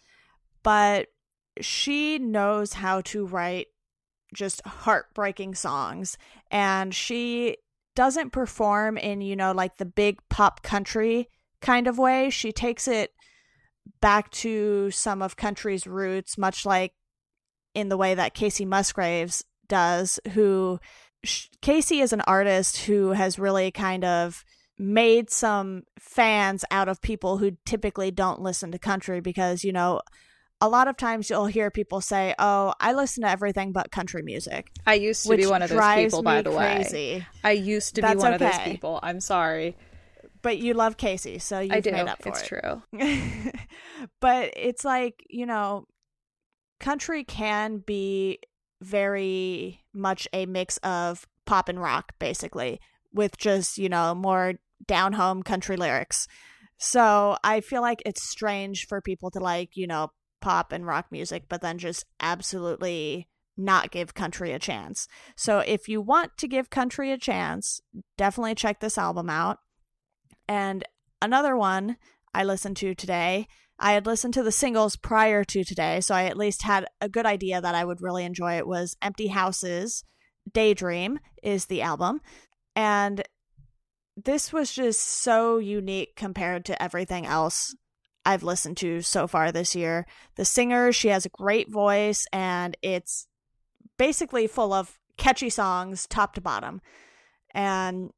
but 0.64 1.08
she 1.60 2.20
knows 2.20 2.74
how 2.74 3.02
to 3.02 3.26
write 3.26 3.68
just 4.34 4.66
heartbreaking 4.66 5.56
songs. 5.56 6.18
And 6.50 6.94
she 6.94 7.58
doesn't 7.96 8.32
perform 8.32 8.98
in, 8.98 9.22
you 9.22 9.36
know, 9.36 9.52
like 9.52 9.78
the 9.78 9.86
big 9.86 10.20
pop 10.30 10.64
country 10.64 11.28
kind 11.62 11.88
of 11.88 11.98
way. 11.98 12.30
She 12.30 12.52
takes 12.52 12.88
it 12.88 13.12
back 14.00 14.32
to 14.32 14.92
some 14.92 15.22
of 15.22 15.36
country's 15.36 15.86
roots, 15.88 16.38
much 16.38 16.66
like 16.66 16.94
in 17.74 17.90
the 17.90 17.98
way 17.98 18.16
that 18.16 18.36
Kacey 18.36 18.66
Musgraves 18.66 19.44
does, 19.68 20.20
who 20.34 20.80
Kacey 21.62 22.02
is 22.02 22.14
an 22.14 22.22
artist 22.22 22.78
who 22.78 23.12
has 23.12 23.40
really 23.40 23.72
kind 23.72 24.04
of 24.04 24.44
made 24.78 25.30
some 25.30 25.84
fans 26.00 26.66
out 26.72 26.90
of 26.90 27.02
people 27.02 27.38
who 27.38 27.52
typically 27.66 28.10
don't 28.10 28.42
listen 28.42 28.72
to 28.72 28.80
country 28.80 29.22
because, 29.22 29.64
you 29.64 29.72
know, 29.72 30.02
a 30.62 30.70
lot 30.70 30.88
of 30.88 30.96
times 30.96 31.30
you'll 31.30 31.48
hear 31.48 31.72
people 31.72 32.02
say, 32.02 32.36
"Oh, 32.38 32.74
I 32.80 32.94
listen 32.94 33.24
to 33.24 33.30
everything 33.30 33.72
but 33.72 33.92
country 33.92 34.22
music." 34.22 34.72
I 34.86 34.94
used 34.94 35.26
to 35.26 35.36
be 35.36 35.48
one 35.48 35.62
of 35.64 35.70
those 35.70 35.88
people, 35.96 36.22
by 36.22 36.42
the 36.42 36.52
crazy. 36.52 36.96
way. 36.96 37.28
I 37.44 37.52
used 37.52 37.96
to 37.96 38.02
That's 38.02 38.14
be 38.14 38.20
one 38.20 38.34
okay. 38.36 38.46
of 38.46 38.52
those 38.52 38.62
people. 38.62 39.00
I'm 39.02 39.20
sorry, 39.20 39.76
but 40.42 40.60
you 40.60 40.74
love 40.74 40.98
Kacey, 40.98 41.42
so 41.42 41.60
you 41.60 41.70
made 41.70 41.88
up 41.88 42.22
for 42.22 42.30
it's 42.30 42.44
it. 42.44 42.46
true. 42.46 42.82
but 44.22 44.54
it's 44.56 44.86
like 44.86 45.24
you 45.30 45.46
know, 45.46 45.86
country 46.80 47.24
can 47.24 47.80
be 47.80 48.40
very 48.82 49.84
much 49.94 50.28
a 50.32 50.46
mix 50.46 50.78
of 50.78 51.28
pop 51.46 51.70
and 51.70 51.82
rock, 51.82 52.14
basically, 52.20 52.80
with 53.12 53.38
just 53.38 53.78
you 53.78 53.90
know 53.90 54.14
more 54.14 54.54
down 54.88 55.14
home 55.14 55.44
country 55.44 55.78
lyrics. 55.78 56.28
So 56.78 57.38
I 57.44 57.62
feel 57.62 57.82
like 57.82 58.02
it's 58.06 58.28
strange 58.28 58.88
for 58.88 59.02
people 59.02 59.30
to 59.32 59.40
like, 59.40 59.70
you 59.76 59.86
know, 59.86 60.10
pop 60.42 60.72
and 60.72 60.86
rock 60.86 61.08
music, 61.12 61.46
but 61.48 61.62
then 61.62 61.78
just 61.78 62.06
absolutely 62.20 63.28
not 63.58 63.92
give 63.92 64.14
country 64.14 64.52
a 64.52 64.60
chance. 64.60 65.08
So 65.36 65.60
if 65.60 65.88
you 65.88 66.02
want 66.02 66.38
to 66.38 66.48
give 66.48 66.70
country 66.70 67.12
a 67.12 67.18
chance, 67.18 67.82
definitely 68.18 68.56
check 68.56 68.80
this 68.80 68.98
album 68.98 69.30
out. 69.30 69.60
And 70.48 70.84
another 71.22 71.56
one 71.56 71.98
I 72.34 72.44
listened 72.44 72.78
to 72.78 72.96
today, 72.96 73.48
I 73.80 73.94
had 73.94 74.06
listened 74.06 74.34
to 74.36 74.44
the 74.44 74.52
singles 74.52 74.96
prior 74.96 75.44
to 75.44 75.64
today, 75.64 76.02
so 76.02 76.14
I 76.16 76.26
at 76.26 76.38
least 76.38 76.64
had 76.64 76.86
a 77.00 77.10
good 77.10 77.26
idea 77.26 77.62
that 77.62 77.76
I 77.76 77.86
would 77.86 78.02
really 78.02 78.26
enjoy 78.26 78.58
it 78.58 78.68
was 78.68 78.96
Empty 79.02 79.28
Houses. 79.28 80.04
Daydream 80.52 81.20
is 81.44 81.66
the 81.66 81.82
album. 81.82 82.22
And 82.76 83.24
this 84.16 84.54
was 84.54 84.72
just 84.72 85.02
so 85.02 85.58
unique 85.58 86.16
compared 86.16 86.66
to 86.66 86.82
everything 86.82 87.26
else 87.26 87.76
I've 88.26 88.44
listened 88.44 88.78
to 88.78 89.02
so 89.02 89.28
far 89.28 89.52
this 89.52 89.76
year. 89.76 90.06
The 90.36 90.46
singer, 90.46 90.92
she 90.92 91.10
has 91.10 91.26
a 91.26 91.30
great 91.30 91.72
voice 91.72 92.26
and 92.32 92.78
it's 92.82 93.28
basically 93.98 94.48
full 94.48 94.74
of 94.74 95.00
catchy 95.18 95.50
songs 95.50 96.08
top 96.08 96.34
to 96.36 96.42
bottom. 96.42 96.82
And 97.54 98.12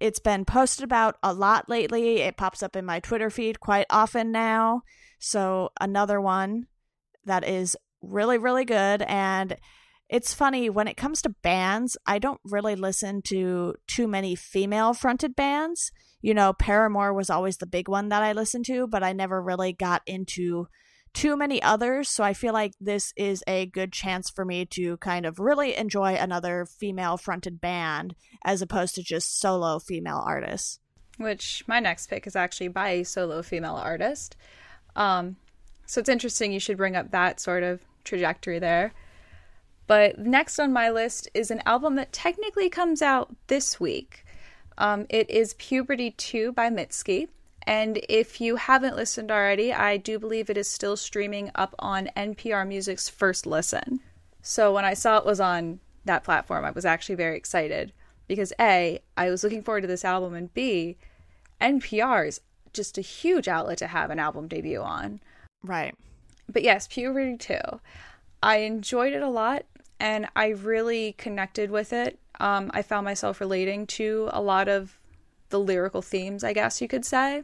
it's 0.00 0.20
been 0.20 0.44
posted 0.44 0.84
about 0.84 1.16
a 1.22 1.32
lot 1.32 1.68
lately. 1.68 2.18
It 2.18 2.36
pops 2.36 2.62
up 2.62 2.76
in 2.76 2.84
my 2.84 3.00
Twitter 3.00 3.30
feed 3.30 3.60
quite 3.60 3.86
often 3.90 4.30
now. 4.30 4.82
So, 5.18 5.70
another 5.80 6.20
one 6.20 6.66
that 7.24 7.46
is 7.46 7.76
really, 8.00 8.38
really 8.38 8.64
good. 8.64 9.02
And 9.02 9.56
it's 10.08 10.32
funny 10.32 10.70
when 10.70 10.88
it 10.88 10.96
comes 10.96 11.20
to 11.22 11.34
bands, 11.42 11.96
I 12.06 12.18
don't 12.18 12.40
really 12.44 12.76
listen 12.76 13.22
to 13.22 13.74
too 13.86 14.06
many 14.08 14.34
female 14.34 14.94
fronted 14.94 15.34
bands. 15.34 15.92
You 16.20 16.34
know, 16.34 16.52
Paramore 16.52 17.12
was 17.12 17.30
always 17.30 17.58
the 17.58 17.66
big 17.66 17.88
one 17.88 18.08
that 18.08 18.22
I 18.22 18.32
listened 18.32 18.66
to, 18.66 18.86
but 18.86 19.02
I 19.02 19.12
never 19.12 19.40
really 19.40 19.72
got 19.72 20.02
into 20.06 20.68
too 21.14 21.36
many 21.36 21.62
others. 21.62 22.08
So 22.08 22.24
I 22.24 22.32
feel 22.34 22.52
like 22.52 22.74
this 22.80 23.12
is 23.16 23.42
a 23.46 23.66
good 23.66 23.92
chance 23.92 24.30
for 24.30 24.44
me 24.44 24.66
to 24.66 24.96
kind 24.98 25.26
of 25.26 25.38
really 25.38 25.76
enjoy 25.76 26.14
another 26.14 26.66
female 26.66 27.16
fronted 27.16 27.60
band 27.60 28.14
as 28.44 28.62
opposed 28.62 28.94
to 28.96 29.02
just 29.02 29.40
solo 29.40 29.78
female 29.78 30.22
artists. 30.24 30.80
Which 31.16 31.64
my 31.66 31.80
next 31.80 32.08
pick 32.08 32.26
is 32.26 32.36
actually 32.36 32.68
by 32.68 32.90
a 32.90 33.04
solo 33.04 33.42
female 33.42 33.74
artist. 33.74 34.36
Um, 34.94 35.36
so 35.86 36.00
it's 36.00 36.08
interesting 36.08 36.52
you 36.52 36.60
should 36.60 36.76
bring 36.76 36.96
up 36.96 37.10
that 37.10 37.40
sort 37.40 37.62
of 37.62 37.80
trajectory 38.04 38.58
there. 38.58 38.92
But 39.86 40.18
next 40.18 40.58
on 40.58 40.72
my 40.72 40.90
list 40.90 41.28
is 41.32 41.50
an 41.50 41.62
album 41.64 41.96
that 41.96 42.12
technically 42.12 42.68
comes 42.68 43.00
out 43.00 43.34
this 43.46 43.80
week. 43.80 44.24
Um, 44.78 45.06
it 45.10 45.28
is 45.28 45.54
Puberty 45.54 46.12
2 46.12 46.52
by 46.52 46.70
Mitski. 46.70 47.28
And 47.66 48.00
if 48.08 48.40
you 48.40 48.56
haven't 48.56 48.96
listened 48.96 49.30
already, 49.30 49.74
I 49.74 49.98
do 49.98 50.18
believe 50.18 50.48
it 50.48 50.56
is 50.56 50.68
still 50.68 50.96
streaming 50.96 51.50
up 51.54 51.74
on 51.80 52.08
NPR 52.16 52.66
Music's 52.66 53.10
First 53.10 53.46
Listen. 53.46 54.00
So 54.40 54.72
when 54.72 54.86
I 54.86 54.94
saw 54.94 55.18
it 55.18 55.26
was 55.26 55.40
on 55.40 55.80
that 56.06 56.24
platform, 56.24 56.64
I 56.64 56.70
was 56.70 56.86
actually 56.86 57.16
very 57.16 57.36
excited 57.36 57.92
because 58.26 58.52
A, 58.58 59.00
I 59.16 59.28
was 59.28 59.44
looking 59.44 59.62
forward 59.62 59.82
to 59.82 59.86
this 59.86 60.04
album, 60.04 60.34
and 60.34 60.54
B, 60.54 60.96
NPR 61.60 62.28
is 62.28 62.40
just 62.72 62.96
a 62.96 63.02
huge 63.02 63.48
outlet 63.48 63.78
to 63.78 63.88
have 63.88 64.10
an 64.10 64.18
album 64.18 64.48
debut 64.48 64.80
on. 64.80 65.20
Right. 65.62 65.94
But 66.48 66.62
yes, 66.62 66.86
Puberty 66.86 67.36
2. 67.36 67.58
I 68.42 68.58
enjoyed 68.58 69.12
it 69.12 69.22
a 69.22 69.28
lot 69.28 69.64
and 70.00 70.28
I 70.36 70.48
really 70.48 71.12
connected 71.12 71.70
with 71.70 71.92
it. 71.92 72.18
Um, 72.40 72.70
I 72.72 72.82
found 72.82 73.04
myself 73.04 73.40
relating 73.40 73.86
to 73.88 74.28
a 74.32 74.40
lot 74.40 74.68
of 74.68 74.98
the 75.50 75.58
lyrical 75.58 76.02
themes, 76.02 76.44
I 76.44 76.52
guess 76.52 76.80
you 76.80 76.88
could 76.88 77.04
say, 77.04 77.42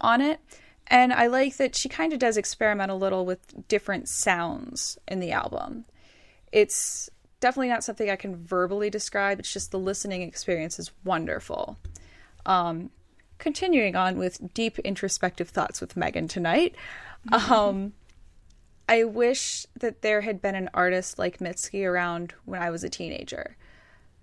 on 0.00 0.20
it. 0.20 0.40
And 0.86 1.12
I 1.12 1.26
like 1.26 1.56
that 1.56 1.74
she 1.74 1.88
kind 1.88 2.12
of 2.12 2.18
does 2.18 2.36
experiment 2.36 2.90
a 2.90 2.94
little 2.94 3.26
with 3.26 3.68
different 3.68 4.08
sounds 4.08 4.98
in 5.06 5.20
the 5.20 5.32
album. 5.32 5.84
It's 6.52 7.10
definitely 7.40 7.68
not 7.68 7.84
something 7.84 8.08
I 8.08 8.16
can 8.16 8.36
verbally 8.36 8.90
describe, 8.90 9.38
it's 9.38 9.52
just 9.52 9.70
the 9.70 9.78
listening 9.78 10.22
experience 10.22 10.78
is 10.78 10.90
wonderful. 11.04 11.78
Um, 12.46 12.90
continuing 13.38 13.96
on 13.96 14.18
with 14.18 14.54
deep 14.54 14.78
introspective 14.80 15.48
thoughts 15.50 15.80
with 15.80 15.96
Megan 15.96 16.28
tonight. 16.28 16.74
Um, 17.32 17.94
I 18.88 19.04
wish 19.04 19.66
that 19.78 20.02
there 20.02 20.22
had 20.22 20.40
been 20.40 20.54
an 20.54 20.70
artist 20.72 21.18
like 21.18 21.38
Mitski 21.38 21.86
around 21.86 22.34
when 22.46 22.62
I 22.62 22.70
was 22.70 22.82
a 22.82 22.88
teenager. 22.88 23.56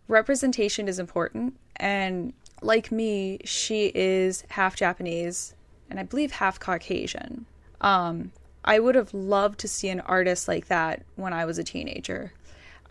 Representation 0.08 0.88
is 0.88 1.00
important, 1.00 1.58
and 1.76 2.34
like 2.62 2.92
me, 2.92 3.40
she 3.46 3.92
is 3.94 4.44
half 4.50 4.76
Japanese 4.76 5.54
and 5.90 6.00
I 6.00 6.04
believe 6.04 6.32
half 6.32 6.60
Caucasian. 6.60 7.46
Um, 7.82 8.32
I 8.64 8.80
would 8.80 8.96
have 8.96 9.14
loved 9.14 9.60
to 9.60 9.68
see 9.68 9.90
an 9.90 10.00
artist 10.02 10.48
like 10.48 10.68
that 10.68 11.04
when 11.16 11.34
I 11.34 11.46
was 11.46 11.60
a 11.60 11.64
teenager. 11.64 12.34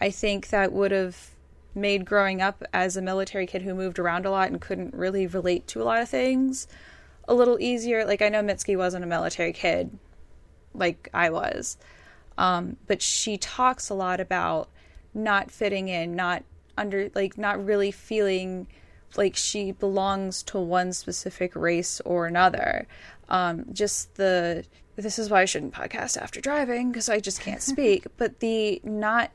I 0.01 0.11
think 0.11 0.49
that 0.49 0.73
would 0.73 0.93
have 0.93 1.31
made 1.75 2.05
growing 2.05 2.41
up 2.41 2.63
as 2.73 2.97
a 2.97 3.03
military 3.03 3.47
kid 3.47 3.63
who 3.63 3.75
moved 3.75 3.99
around 3.99 4.27
a 4.27 4.31
lot 4.31 4.51
and 4.51 4.61
couldn't 4.61 4.95
really 4.95 5.27
relate 5.27 5.67
to 5.69 5.83
a 5.83 5.85
lot 5.85 6.01
of 6.01 6.09
things 6.09 6.69
a 7.27 7.35
little 7.35 7.59
easier. 7.59 8.05
Like 8.05 8.23
I 8.23 8.29
know 8.29 8.43
Mitski 8.43 8.77
wasn't 8.77 9.05
a 9.05 9.09
military 9.09 9.53
kid, 9.53 9.99
like 10.75 11.09
I 11.15 11.31
was. 11.31 11.79
Um, 12.37 12.77
but 12.87 13.01
she 13.01 13.39
talks 13.39 13.89
a 13.89 13.95
lot 13.95 14.21
about 14.21 14.69
not 15.15 15.51
fitting 15.51 15.89
in, 15.89 16.17
not 16.17 16.43
under, 16.77 17.11
like, 17.15 17.39
not 17.39 17.65
really 17.65 17.91
feeling 17.91 18.67
like 19.17 19.37
she 19.37 19.71
belongs 19.71 20.43
to 20.43 20.59
one 20.59 20.93
specific 20.93 21.55
race 21.55 22.01
or 22.05 22.27
another. 22.27 22.87
Um, 23.29 23.67
just 23.73 24.17
the, 24.17 24.65
this 24.97 25.19
is 25.19 25.31
why 25.31 25.43
I 25.43 25.45
shouldn't 25.45 25.73
podcast 25.73 26.21
after 26.21 26.41
driving 26.41 26.91
because 26.91 27.09
I 27.09 27.21
just 27.21 27.41
can't 27.41 27.63
speak, 27.73 28.07
but 28.17 28.41
the 28.41 28.81
not, 28.83 29.31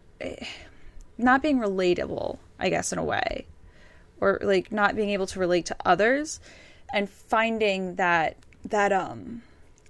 not 1.18 1.42
being 1.42 1.60
relatable, 1.60 2.38
I 2.60 2.70
guess, 2.70 2.92
in 2.92 3.00
a 3.00 3.04
way, 3.04 3.48
or 4.20 4.40
like 4.42 4.72
not 4.72 4.98
being 4.98 5.12
able 5.12 5.28
to 5.28 5.40
relate 5.40 5.66
to 5.68 5.76
others 5.86 6.42
and 6.94 7.10
finding 7.10 7.96
that, 7.96 8.36
that, 8.66 8.92
um, 8.92 9.44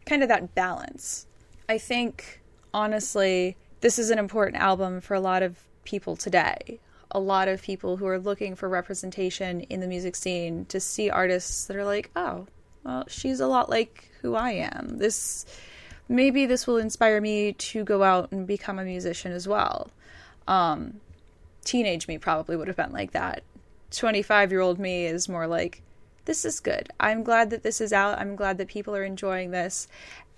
kind 0.05 0.21
of 0.21 0.29
that 0.29 0.53
balance 0.53 1.25
I 1.69 1.77
think, 1.77 2.41
honestly, 2.73 3.55
this 3.81 3.99
is 3.99 4.09
an 4.09 4.17
important 4.17 4.57
album 4.57 5.01
for 5.01 5.13
a 5.13 5.19
lot 5.19 5.43
of 5.43 5.59
people 5.85 6.15
today. 6.15 6.79
A 7.11 7.19
lot 7.19 7.47
of 7.47 7.61
people 7.61 7.97
who 7.97 8.07
are 8.07 8.17
looking 8.17 8.55
for 8.55 8.67
representation 8.67 9.61
in 9.61 9.79
the 9.79 9.87
music 9.87 10.15
scene 10.15 10.65
to 10.65 10.79
see 10.79 11.11
artists 11.11 11.65
that 11.67 11.77
are 11.77 11.85
like, 11.85 12.09
oh, 12.15 12.47
well, 12.83 13.03
she's 13.07 13.39
a 13.39 13.45
lot 13.45 13.69
like 13.69 14.09
who 14.21 14.33
I 14.33 14.51
am. 14.51 14.97
This 14.97 15.45
maybe 16.07 16.47
this 16.47 16.65
will 16.65 16.77
inspire 16.77 17.21
me 17.21 17.53
to 17.53 17.83
go 17.83 18.01
out 18.01 18.31
and 18.31 18.47
become 18.47 18.79
a 18.79 18.83
musician 18.83 19.31
as 19.31 19.47
well. 19.47 19.91
Um, 20.47 21.01
teenage 21.63 22.07
me 22.07 22.17
probably 22.17 22.57
would 22.57 22.67
have 22.67 22.77
been 22.77 22.91
like 22.91 23.11
that. 23.11 23.43
25 23.91 24.51
year 24.51 24.61
old 24.61 24.79
me 24.79 25.05
is 25.05 25.29
more 25.29 25.45
like, 25.45 25.83
this 26.25 26.45
is 26.45 26.59
good. 26.59 26.89
I'm 26.99 27.23
glad 27.23 27.49
that 27.51 27.63
this 27.63 27.81
is 27.81 27.93
out. 27.93 28.19
I'm 28.19 28.35
glad 28.35 28.57
that 28.57 28.67
people 28.67 28.95
are 28.95 29.03
enjoying 29.03 29.51
this. 29.51 29.87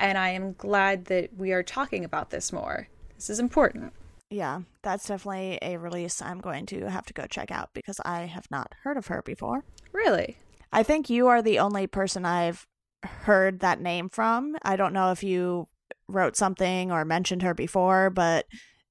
And 0.01 0.17
I 0.17 0.29
am 0.29 0.53
glad 0.53 1.05
that 1.05 1.29
we 1.37 1.53
are 1.53 1.61
talking 1.61 2.03
about 2.03 2.31
this 2.31 2.51
more. 2.51 2.87
This 3.15 3.29
is 3.29 3.39
important. 3.39 3.93
Yeah, 4.31 4.61
that's 4.81 5.07
definitely 5.07 5.59
a 5.61 5.77
release 5.77 6.23
I'm 6.23 6.41
going 6.41 6.65
to 6.67 6.89
have 6.89 7.05
to 7.05 7.13
go 7.13 7.27
check 7.27 7.51
out 7.51 7.69
because 7.73 7.99
I 8.03 8.21
have 8.21 8.49
not 8.49 8.73
heard 8.81 8.97
of 8.97 9.07
her 9.07 9.21
before. 9.21 9.63
Really? 9.93 10.37
I 10.73 10.81
think 10.81 11.11
you 11.11 11.27
are 11.27 11.43
the 11.43 11.59
only 11.59 11.85
person 11.85 12.25
I've 12.25 12.65
heard 13.03 13.59
that 13.59 13.79
name 13.79 14.09
from. 14.09 14.55
I 14.63 14.75
don't 14.75 14.93
know 14.93 15.11
if 15.11 15.23
you 15.23 15.67
wrote 16.07 16.35
something 16.35 16.91
or 16.91 17.05
mentioned 17.05 17.43
her 17.43 17.53
before, 17.53 18.09
but 18.09 18.47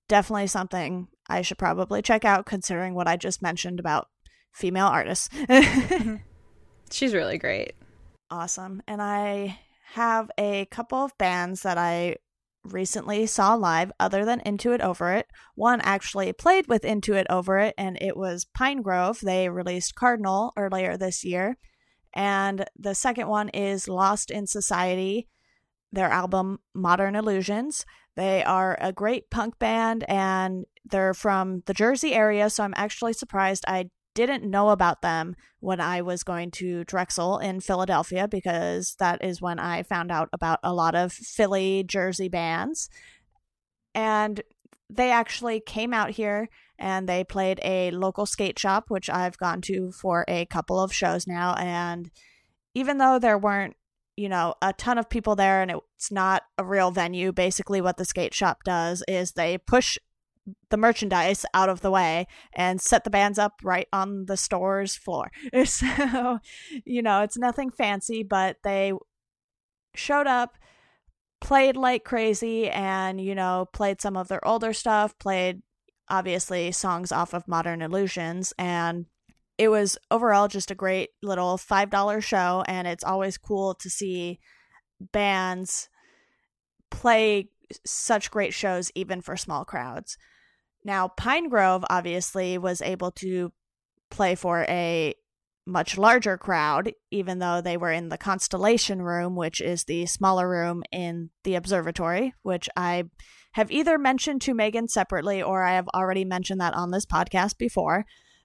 definitely 0.09 0.46
something 0.46 1.09
I 1.29 1.42
should 1.42 1.59
probably 1.59 2.03
check 2.03 2.25
out 2.25 2.46
considering 2.46 2.94
what 2.94 3.09
I 3.09 3.16
just 3.16 3.42
mentioned 3.42 3.81
about 3.81 4.07
female 4.53 4.87
artists. 4.87 5.29
She's 6.92 7.14
really 7.14 7.38
great. 7.38 7.73
Awesome. 8.31 8.81
And 8.87 9.03
I 9.03 9.59
have 9.94 10.31
a 10.38 10.66
couple 10.66 10.98
of 10.98 11.16
bands 11.18 11.62
that 11.62 11.79
I 11.79 12.16
recently 12.64 13.26
saw 13.26 13.55
live 13.55 13.90
other 13.98 14.24
than 14.24 14.40
Into 14.40 14.72
It 14.72 14.81
Over 14.81 15.12
It. 15.14 15.26
One 15.55 15.81
actually 15.81 16.33
played 16.33 16.68
with 16.68 16.85
Into 16.85 17.14
It 17.14 17.26
Over 17.31 17.59
It, 17.59 17.74
and 17.79 17.98
it 18.00 18.16
was 18.16 18.46
Pinegrove. 18.57 19.20
They 19.20 19.48
released 19.48 19.94
Cardinal 19.94 20.53
earlier 20.57 20.96
this 20.96 21.24
year. 21.24 21.57
And 22.14 22.64
the 22.76 22.94
second 22.94 23.29
one 23.29 23.48
is 23.50 23.88
Lost 23.88 24.31
in 24.31 24.46
Society, 24.46 25.29
their 25.92 26.11
album 26.11 26.59
Modern 26.74 27.16
Illusions. 27.16 27.85
They 28.16 28.44
are 28.44 28.76
a 28.81 28.92
great 28.92 29.31
punk 29.31 29.59
band 29.59 30.05
and 30.09 30.66
they're 30.85 31.14
from 31.14 31.62
the 31.66 31.74
Jersey 31.74 32.14
area, 32.14 32.50
so 32.50 32.64
I'm 32.64 32.74
actually 32.76 33.12
surprised 33.12 33.64
I 33.66 33.90
didn't 34.20 34.48
know 34.48 34.70
about 34.70 35.02
them 35.02 35.37
when 35.61 35.80
I 35.80 36.02
was 36.02 36.22
going 36.22 36.50
to 36.52 36.85
Drexel 36.85 37.38
in 37.38 37.61
Philadelphia 37.61 38.28
because 38.28 38.94
that 38.98 39.24
is 39.24 39.42
when 39.42 39.59
I 39.59 39.83
found 39.83 40.11
out 40.11 40.28
about 40.33 40.59
a 40.62 40.72
lot 40.72 40.94
of 40.94 41.12
Philly, 41.12 41.85
Jersey 41.85 42.28
bands. 42.28 42.88
And 43.94 44.40
they 44.88 45.11
actually 45.11 45.61
came 45.61 45.94
out 45.94 46.11
here 46.11 46.48
and 46.78 47.09
they 47.09 47.24
played 47.24 47.61
a 47.62 47.90
local 47.90 48.26
skate 48.26 48.59
shop, 48.59 48.87
which 48.88 49.11
I've 49.11 49.38
gone 49.38 49.61
to 49.62 49.92
for 49.92 50.24
a 50.26 50.46
couple 50.46 50.80
of 50.80 50.92
shows 50.92 51.26
now. 51.26 51.54
And 51.54 52.11
even 52.74 52.98
though 52.98 53.18
there 53.18 53.38
weren't, 53.38 53.76
you 54.16 54.28
know, 54.28 54.54
a 54.62 54.72
ton 54.72 54.98
of 54.98 55.11
people 55.11 55.37
there 55.37 55.62
and 55.62 55.70
it's 55.70 56.11
not 56.11 56.42
a 56.59 56.64
real 56.64 56.90
venue, 56.90 57.33
basically 57.33 57.80
what 57.80 57.96
the 57.98 58.04
skate 58.04 58.35
shop 58.35 58.64
does 58.64 59.04
is 59.06 59.33
they 59.33 59.59
push 59.59 59.98
the 60.70 60.76
merchandise 60.76 61.44
out 61.54 61.68
of 61.68 61.80
the 61.80 61.90
way 61.90 62.26
and 62.54 62.80
set 62.80 63.04
the 63.04 63.10
bands 63.10 63.38
up 63.38 63.60
right 63.62 63.88
on 63.92 64.26
the 64.26 64.36
store's 64.36 64.96
floor. 64.96 65.30
So, 65.64 66.38
you 66.84 67.02
know, 67.02 67.22
it's 67.22 67.38
nothing 67.38 67.70
fancy, 67.70 68.22
but 68.22 68.56
they 68.64 68.92
showed 69.94 70.26
up, 70.26 70.56
played 71.40 71.76
like 71.76 72.04
crazy, 72.04 72.68
and, 72.68 73.20
you 73.20 73.34
know, 73.34 73.66
played 73.72 74.00
some 74.00 74.16
of 74.16 74.28
their 74.28 74.46
older 74.46 74.72
stuff, 74.72 75.18
played 75.18 75.62
obviously 76.08 76.72
songs 76.72 77.12
off 77.12 77.32
of 77.34 77.48
Modern 77.48 77.82
Illusions, 77.82 78.52
and 78.58 79.06
it 79.60 79.68
was 79.68 79.98
overall 80.10 80.48
just 80.48 80.70
a 80.70 80.74
great 80.74 81.10
little 81.22 81.58
$5 81.58 82.22
show. 82.22 82.64
And 82.66 82.88
it's 82.88 83.04
always 83.04 83.36
cool 83.36 83.74
to 83.74 83.90
see 83.90 84.40
bands 85.12 85.90
play 86.90 87.50
such 87.84 88.30
great 88.30 88.54
shows, 88.54 88.90
even 88.94 89.20
for 89.20 89.36
small 89.36 89.66
crowds. 89.66 90.16
Now, 90.85 91.09
Pinegrove 91.09 91.85
obviously 91.90 92.59
was 92.59 92.81
able 92.81 93.11
to 93.12 93.53
play 94.11 94.35
for 94.35 94.64
a 94.69 95.14
much 95.66 95.99
larger 95.99 96.37
crowd, 96.37 96.93
even 97.11 97.38
though 97.38 97.61
they 97.61 97.77
were 97.77 97.93
in 97.93 98.09
the 98.09 98.19
Constellation 98.19 99.03
Room, 99.03 99.37
which 99.37 99.61
is 99.61 99.85
the 99.85 100.07
smaller 100.07 100.49
room 100.49 100.83
in 100.90 101.31
the 101.45 101.55
observatory, 101.55 102.35
which 102.43 102.69
I 102.77 103.05
have 103.53 103.71
either 103.71 103.99
mentioned 103.99 104.43
to 104.43 104.55
Megan 104.55 104.88
separately 104.88 105.43
or 105.43 105.62
I 105.62 105.75
have 105.75 105.88
already 105.95 106.25
mentioned 106.25 106.61
that 106.61 106.75
on 106.75 106.90
this 106.90 107.07
podcast 107.07 107.59
before. 107.59 108.05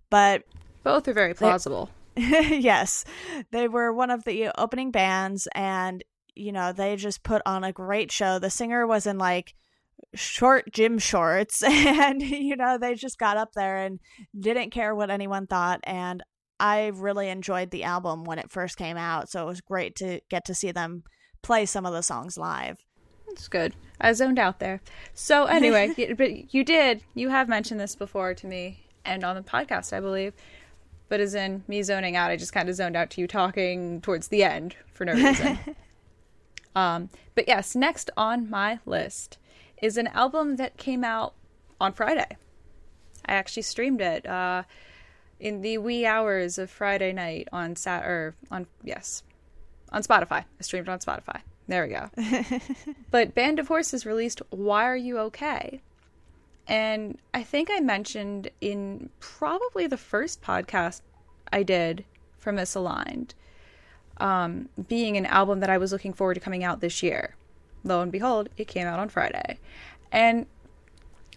But 0.09 0.43
both 0.83 1.07
are 1.07 1.13
very 1.13 1.33
plausible. 1.33 1.89
They, 2.15 2.57
yes, 2.59 3.05
they 3.51 3.67
were 3.67 3.91
one 3.91 4.11
of 4.11 4.23
the 4.23 4.51
opening 4.57 4.91
bands, 4.91 5.47
and 5.53 6.03
you 6.35 6.51
know, 6.51 6.73
they 6.73 6.95
just 6.95 7.23
put 7.23 7.41
on 7.45 7.63
a 7.63 7.73
great 7.73 8.11
show. 8.11 8.39
The 8.39 8.49
singer 8.49 8.85
was 8.85 9.07
in 9.07 9.17
like 9.17 9.53
short 10.13 10.71
gym 10.71 10.97
shorts 10.97 11.61
and 11.67 12.21
you 12.21 12.55
know 12.55 12.77
they 12.77 12.95
just 12.95 13.17
got 13.17 13.37
up 13.37 13.53
there 13.53 13.77
and 13.77 13.99
didn't 14.37 14.71
care 14.71 14.95
what 14.95 15.09
anyone 15.09 15.47
thought 15.47 15.79
and 15.83 16.23
I 16.59 16.87
really 16.87 17.27
enjoyed 17.27 17.71
the 17.71 17.83
album 17.83 18.23
when 18.23 18.39
it 18.39 18.49
first 18.49 18.77
came 18.77 18.97
out 18.97 19.29
so 19.29 19.43
it 19.43 19.47
was 19.47 19.61
great 19.61 19.95
to 19.97 20.21
get 20.29 20.45
to 20.45 20.55
see 20.55 20.71
them 20.71 21.03
play 21.41 21.65
some 21.65 21.85
of 21.85 21.93
the 21.93 22.01
songs 22.01 22.37
live. 22.37 22.79
That's 23.27 23.47
good. 23.47 23.75
I 23.99 24.13
zoned 24.13 24.39
out 24.39 24.59
there. 24.59 24.81
So 25.13 25.45
anyway, 25.45 25.93
but 26.17 26.53
you 26.53 26.63
did 26.63 27.03
you 27.13 27.29
have 27.29 27.49
mentioned 27.49 27.79
this 27.79 27.95
before 27.95 28.33
to 28.35 28.47
me 28.47 28.85
and 29.03 29.23
on 29.23 29.35
the 29.35 29.41
podcast 29.41 29.91
I 29.91 29.99
believe. 29.99 30.33
But 31.07 31.19
as 31.19 31.35
in 31.35 31.63
me 31.67 31.83
zoning 31.83 32.15
out, 32.15 32.31
I 32.31 32.35
just 32.35 32.53
kind 32.53 32.67
of 32.67 32.75
zoned 32.75 32.95
out 32.95 33.11
to 33.11 33.21
you 33.21 33.27
talking 33.27 34.01
towards 34.01 34.29
the 34.29 34.43
end 34.43 34.75
for 34.91 35.05
no 35.05 35.13
reason. 35.13 35.59
um, 36.75 37.09
but 37.35 37.47
yes, 37.47 37.75
next 37.75 38.09
on 38.17 38.49
my 38.49 38.79
list 38.87 39.37
is 39.81 39.97
an 39.97 40.07
album 40.07 40.55
that 40.57 40.77
came 40.77 41.03
out 41.03 41.33
on 41.79 41.93
Friday. 41.93 42.37
I 43.25 43.33
actually 43.33 43.63
streamed 43.63 44.01
it 44.01 44.25
uh, 44.25 44.63
in 45.39 45.61
the 45.61 45.77
wee 45.77 46.05
hours 46.05 46.57
of 46.57 46.69
Friday 46.69 47.11
night 47.11 47.47
on 47.51 47.75
Sat 47.75 48.03
or 48.03 48.35
on 48.51 48.67
yes 48.83 49.23
on 49.91 50.03
Spotify. 50.03 50.43
I 50.43 50.61
streamed 50.61 50.87
it 50.87 50.91
on 50.91 50.99
Spotify. 50.99 51.41
There 51.67 51.87
we 51.87 51.93
go. 51.93 52.59
but 53.11 53.33
Band 53.33 53.59
of 53.59 53.67
Horses 53.67 54.05
released 54.05 54.41
"Why 54.51 54.85
Are 54.85 54.95
You 54.95 55.17
Okay," 55.19 55.81
and 56.67 57.17
I 57.33 57.43
think 57.43 57.69
I 57.71 57.79
mentioned 57.79 58.49
in 58.61 59.09
probably 59.19 59.87
the 59.87 59.97
first 59.97 60.41
podcast 60.41 61.01
I 61.51 61.63
did 61.63 62.05
for 62.37 62.53
Misaligned, 62.53 63.31
um, 64.17 64.69
being 64.87 65.17
an 65.17 65.25
album 65.25 65.59
that 65.61 65.69
I 65.69 65.79
was 65.79 65.91
looking 65.91 66.13
forward 66.13 66.35
to 66.35 66.39
coming 66.39 66.63
out 66.63 66.81
this 66.81 67.01
year 67.01 67.35
lo 67.85 68.01
and 68.01 68.11
behold, 68.11 68.49
it 68.57 68.67
came 68.67 68.87
out 68.87 68.99
on 68.99 69.09
Friday. 69.09 69.59
And 70.11 70.45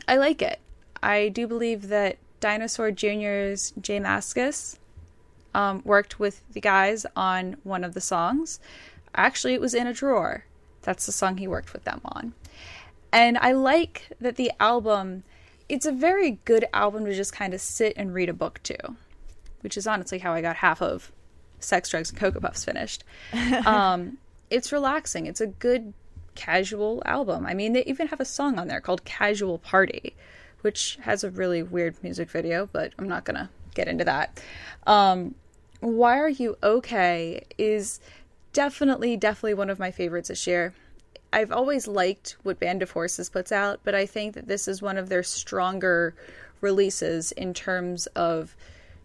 I 0.08 0.16
like 0.16 0.42
it. 0.42 0.58
I 1.02 1.28
do 1.28 1.46
believe 1.46 1.88
that 1.88 2.18
Dinosaur 2.40 2.90
Jr.'s 2.90 3.72
J 3.80 4.00
Mascis 4.00 4.78
um, 5.54 5.82
worked 5.84 6.18
with 6.18 6.42
the 6.52 6.60
guys 6.60 7.06
on 7.16 7.56
one 7.62 7.84
of 7.84 7.94
the 7.94 8.00
songs. 8.00 8.60
Actually, 9.14 9.54
it 9.54 9.60
was 9.60 9.74
in 9.74 9.86
a 9.86 9.92
drawer. 9.92 10.44
That's 10.82 11.06
the 11.06 11.12
song 11.12 11.38
he 11.38 11.48
worked 11.48 11.72
with 11.72 11.84
them 11.84 12.00
on. 12.04 12.34
And 13.12 13.38
I 13.38 13.52
like 13.52 14.12
that 14.20 14.36
the 14.36 14.52
album, 14.60 15.24
it's 15.68 15.86
a 15.86 15.92
very 15.92 16.38
good 16.44 16.66
album 16.72 17.04
to 17.06 17.14
just 17.14 17.32
kind 17.32 17.54
of 17.54 17.60
sit 17.60 17.94
and 17.96 18.14
read 18.14 18.28
a 18.28 18.34
book 18.34 18.60
to, 18.64 18.76
which 19.60 19.76
is 19.76 19.86
honestly 19.86 20.18
how 20.18 20.32
I 20.32 20.40
got 20.40 20.56
half 20.56 20.82
of 20.82 21.10
Sex, 21.58 21.90
Drugs, 21.90 22.10
and 22.10 22.18
Cocoa 22.18 22.40
Puffs 22.40 22.64
finished. 22.64 23.04
um, 23.66 24.18
it's 24.50 24.72
relaxing. 24.72 25.26
It's 25.26 25.40
a 25.40 25.46
good 25.46 25.92
casual 26.38 27.02
album. 27.04 27.44
I 27.44 27.52
mean, 27.52 27.72
they 27.72 27.82
even 27.84 28.06
have 28.06 28.20
a 28.20 28.24
song 28.24 28.60
on 28.60 28.68
there 28.68 28.80
called 28.80 29.04
Casual 29.04 29.58
Party, 29.58 30.14
which 30.60 30.96
has 31.02 31.24
a 31.24 31.30
really 31.30 31.64
weird 31.64 32.00
music 32.02 32.30
video, 32.30 32.68
but 32.72 32.92
I'm 32.96 33.08
not 33.08 33.24
going 33.24 33.36
to 33.36 33.48
get 33.74 33.88
into 33.88 34.04
that. 34.04 34.40
Um, 34.86 35.34
Why 35.80 36.18
Are 36.18 36.28
You 36.28 36.56
Okay 36.62 37.44
is 37.58 37.98
definitely, 38.52 39.16
definitely 39.16 39.54
one 39.54 39.68
of 39.68 39.80
my 39.80 39.90
favorites 39.90 40.28
this 40.28 40.46
year. 40.46 40.74
I've 41.32 41.50
always 41.50 41.88
liked 41.88 42.36
what 42.44 42.60
Band 42.60 42.82
of 42.82 42.92
Horses 42.92 43.28
puts 43.28 43.50
out, 43.50 43.80
but 43.82 43.96
I 43.96 44.06
think 44.06 44.34
that 44.34 44.46
this 44.46 44.68
is 44.68 44.80
one 44.80 44.96
of 44.96 45.08
their 45.08 45.24
stronger 45.24 46.14
releases 46.60 47.32
in 47.32 47.52
terms 47.52 48.06
of 48.14 48.56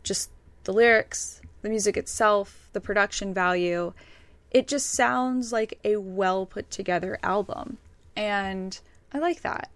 just 0.03 0.29
the 0.65 0.71
lyrics, 0.71 1.41
the 1.63 1.69
music 1.69 1.97
itself, 1.97 2.69
the 2.73 2.79
production 2.79 3.33
value 3.33 3.91
it 4.53 4.67
just 4.67 4.91
sounds 4.91 5.51
like 5.51 5.79
a 5.83 5.97
well 5.97 6.45
put 6.45 6.69
together 6.69 7.19
album. 7.23 7.77
And 8.15 8.79
i 9.11 9.19
like 9.19 9.41
that. 9.41 9.69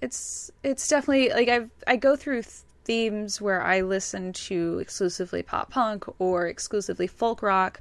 It's 0.00 0.50
it's 0.62 0.86
definitely 0.88 1.30
like 1.30 1.48
i 1.48 1.66
i 1.86 1.96
go 1.96 2.16
through 2.16 2.42
themes 2.84 3.40
where 3.40 3.62
i 3.62 3.80
listen 3.80 4.32
to 4.32 4.78
exclusively 4.80 5.42
pop 5.42 5.70
punk 5.70 6.04
or 6.20 6.48
exclusively 6.48 7.06
folk 7.06 7.40
rock 7.40 7.80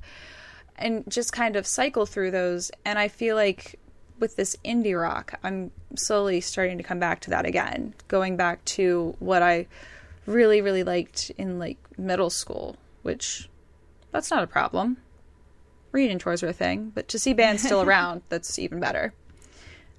and 0.77 1.03
just 1.09 1.33
kind 1.33 1.55
of 1.55 1.65
cycle 1.65 2.05
through 2.05 2.31
those. 2.31 2.71
And 2.85 2.99
i 2.99 3.07
feel 3.07 3.35
like 3.35 3.79
with 4.19 4.35
this 4.35 4.55
indie 4.63 4.99
rock 4.99 5.33
i'm 5.43 5.71
slowly 5.95 6.39
starting 6.39 6.77
to 6.77 6.83
come 6.83 6.99
back 6.99 7.19
to 7.21 7.31
that 7.31 7.43
again 7.43 7.91
going 8.07 8.37
back 8.37 8.63
to 8.65 9.15
what 9.17 9.41
i 9.41 9.65
really 10.27 10.61
really 10.61 10.83
liked 10.83 11.31
in 11.39 11.57
like 11.57 11.79
middle 11.97 12.29
school 12.29 12.77
which 13.01 13.49
that's 14.11 14.29
not 14.29 14.43
a 14.43 14.47
problem 14.47 14.95
reunion 15.91 16.19
tours 16.19 16.43
are 16.43 16.49
a 16.49 16.53
thing, 16.53 16.91
but 16.93 17.07
to 17.09 17.19
see 17.19 17.33
bands 17.33 17.63
still 17.63 17.81
around, 17.87 18.21
that's 18.29 18.57
even 18.59 18.79
better. 18.79 19.13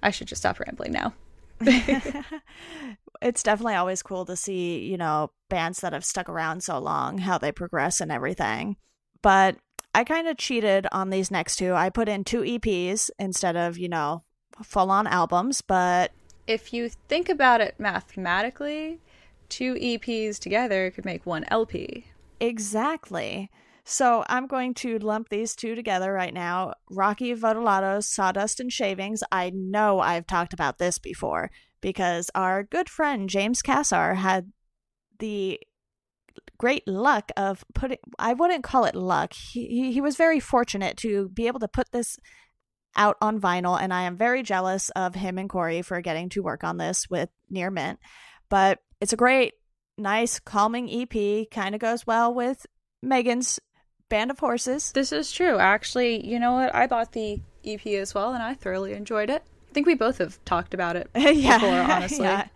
I 0.03 0.11
should 0.11 0.27
just 0.27 0.43
stop 0.43 0.59
rambling 0.61 0.93
now. 0.93 1.15
it's 3.23 3.43
definitely 3.43 3.75
always 3.75 4.03
cool 4.03 4.25
to 4.25 4.37
see, 4.37 4.81
you 4.81 4.97
know, 4.97 5.31
bands 5.49 5.81
that 5.81 5.93
have 5.93 6.05
stuck 6.05 6.29
around 6.29 6.63
so 6.63 6.79
long, 6.79 7.19
how 7.19 7.39
they 7.39 7.53
progress 7.53 8.01
and 8.01 8.11
everything. 8.11 8.77
But 9.23 9.57
I 9.95 10.05
kind 10.05 10.27
of 10.27 10.39
cheated 10.39 10.87
on 10.91 11.11
these 11.11 11.31
next 11.31 11.57
two. 11.57 11.75
I 11.75 11.91
put 11.91 12.09
in 12.09 12.25
two 12.25 12.41
EPs 12.41 13.11
instead 13.19 13.57
of, 13.57 13.79
you 13.79 13.89
know, 13.89 14.25
full 14.63 14.91
on 14.91 15.07
albums, 15.07 15.61
but. 15.61 16.13
If 16.47 16.73
you 16.73 16.89
think 16.89 17.29
about 17.29 17.61
it 17.61 17.77
mathematically, 17.79 19.01
two 19.49 19.75
EPs 19.75 20.39
together 20.39 20.91
could 20.91 21.05
make 21.05 21.25
one 21.25 21.45
LP. 21.49 22.07
Exactly. 22.41 23.51
So 23.85 24.25
I'm 24.29 24.47
going 24.47 24.75
to 24.75 24.99
lump 24.99 25.29
these 25.29 25.57
two 25.57 25.75
together 25.75 26.13
right 26.13 26.33
now. 26.33 26.75
Rocky 26.91 27.35
Votolato's 27.35 28.09
Sawdust 28.09 28.61
and 28.61 28.73
Shavings. 28.73 29.23
I 29.33 29.51
know 29.51 30.01
I've 30.01 30.27
talked 30.27 30.53
about 30.53 30.79
this 30.79 30.99
before 30.99 31.51
because 31.81 32.31
our 32.35 32.63
good 32.63 32.89
friend 32.89 33.29
James 33.29 33.61
Cassar 33.61 34.15
had 34.15 34.53
the 35.19 35.61
great 36.59 36.87
luck 36.87 37.31
of 37.37 37.65
putting 37.75 37.99
I 38.19 38.33
wouldn't 38.35 38.65
call 38.65 38.85
it 38.85 38.95
luck. 38.95 39.33
He 39.35 39.93
he 39.93 40.01
was 40.01 40.17
very 40.17 40.39
fortunate 40.39 40.97
to 40.99 41.29
be 41.29 41.49
able 41.49 41.61
to 41.61 41.69
put 41.69 41.91
this 41.91 42.19
out 42.97 43.17
on 43.21 43.41
vinyl 43.41 43.81
and 43.81 43.93
I 43.93 44.03
am 44.03 44.17
very 44.17 44.43
jealous 44.43 44.91
of 44.91 45.15
him 45.15 45.39
and 45.39 45.49
Corey 45.49 45.83
for 45.83 46.01
getting 46.01 46.29
to 46.31 46.43
work 46.43 46.63
on 46.63 46.77
this 46.77 47.11
with 47.11 47.31
Near 47.51 47.71
Mint. 47.71 47.99
But 48.49 48.79
it's 49.01 49.13
a 49.13 49.17
great 49.17 49.55
nice 49.99 50.39
calming 50.39 50.89
EP, 50.89 51.51
kind 51.51 51.75
of 51.75 51.81
goes 51.81 52.07
well 52.07 52.33
with 52.33 52.65
Megan's 53.03 53.59
Band 54.13 54.31
of 54.31 54.41
Horses. 54.41 54.93
This 54.93 55.11
is 55.11 55.33
true. 55.33 55.57
Actually, 55.57 56.23
you 56.27 56.39
know 56.39 56.53
what? 56.53 56.75
I 56.75 56.87
bought 56.87 57.13
the 57.13 57.41
EP 57.65 57.87
as 57.87 58.15
well 58.15 58.35
and 58.35 58.43
I 58.43 58.53
thoroughly 58.53 58.93
enjoyed 58.93 59.31
it. 59.31 59.43
I 59.71 59.73
think 59.73 59.87
we 59.87 59.95
both 59.95 60.19
have 60.19 60.39
talked 60.45 60.75
about 60.75 60.97
it 60.97 61.09
yeah, 61.17 61.57
before, 61.57 61.81
honestly. 61.81 62.25
yeah. 62.27 62.49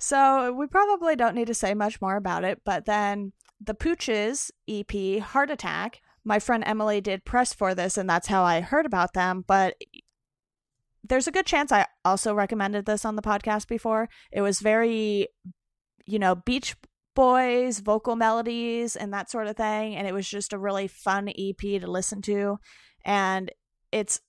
So 0.00 0.54
we 0.54 0.66
probably 0.66 1.14
don't 1.14 1.34
need 1.34 1.48
to 1.48 1.54
say 1.54 1.74
much 1.74 2.00
more 2.00 2.16
about 2.16 2.44
it. 2.44 2.62
But 2.64 2.86
then 2.86 3.34
the 3.60 3.74
Pooches 3.74 4.50
EP, 4.66 5.22
Heart 5.22 5.50
Attack, 5.50 6.00
my 6.24 6.38
friend 6.38 6.64
Emily 6.66 7.02
did 7.02 7.26
press 7.26 7.52
for 7.52 7.74
this, 7.74 7.98
and 7.98 8.08
that's 8.08 8.28
how 8.28 8.42
I 8.42 8.62
heard 8.62 8.86
about 8.86 9.12
them. 9.12 9.44
But 9.46 9.76
there's 11.04 11.28
a 11.28 11.32
good 11.32 11.44
chance 11.44 11.70
I 11.70 11.88
also 12.06 12.32
recommended 12.32 12.86
this 12.86 13.04
on 13.04 13.16
the 13.16 13.22
podcast 13.22 13.68
before. 13.68 14.08
It 14.32 14.40
was 14.40 14.60
very, 14.60 15.28
you 16.06 16.18
know, 16.18 16.36
Beach 16.36 16.74
Boys, 17.14 17.80
vocal 17.80 18.16
melodies, 18.16 18.96
and 18.96 19.12
that 19.12 19.30
sort 19.30 19.46
of 19.46 19.56
thing. 19.56 19.96
And 19.96 20.06
it 20.06 20.14
was 20.14 20.28
just 20.28 20.52
a 20.52 20.58
really 20.58 20.88
fun 20.88 21.28
EP 21.28 21.58
to 21.58 21.86
listen 21.86 22.22
to. 22.22 22.58
And 23.04 23.50
it's 23.90 24.20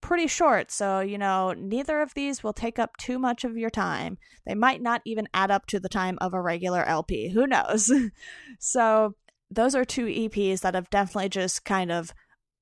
pretty 0.00 0.26
short, 0.26 0.70
so 0.70 1.00
you 1.00 1.16
know, 1.16 1.54
neither 1.56 2.02
of 2.02 2.12
these 2.12 2.44
will 2.44 2.52
take 2.52 2.78
up 2.78 2.96
too 2.98 3.18
much 3.18 3.42
of 3.42 3.56
your 3.56 3.70
time. 3.70 4.18
They 4.46 4.54
might 4.54 4.82
not 4.82 5.00
even 5.06 5.28
add 5.32 5.50
up 5.50 5.66
to 5.66 5.80
the 5.80 5.88
time 5.88 6.18
of 6.20 6.34
a 6.34 6.42
regular 6.42 6.84
LP. 6.84 7.30
Who 7.30 7.46
knows? 7.46 7.90
so, 8.58 9.14
those 9.50 9.74
are 9.74 9.84
two 9.84 10.06
EPs 10.06 10.60
that 10.60 10.74
have 10.74 10.90
definitely 10.90 11.30
just 11.30 11.64
kind 11.64 11.90
of 11.90 12.12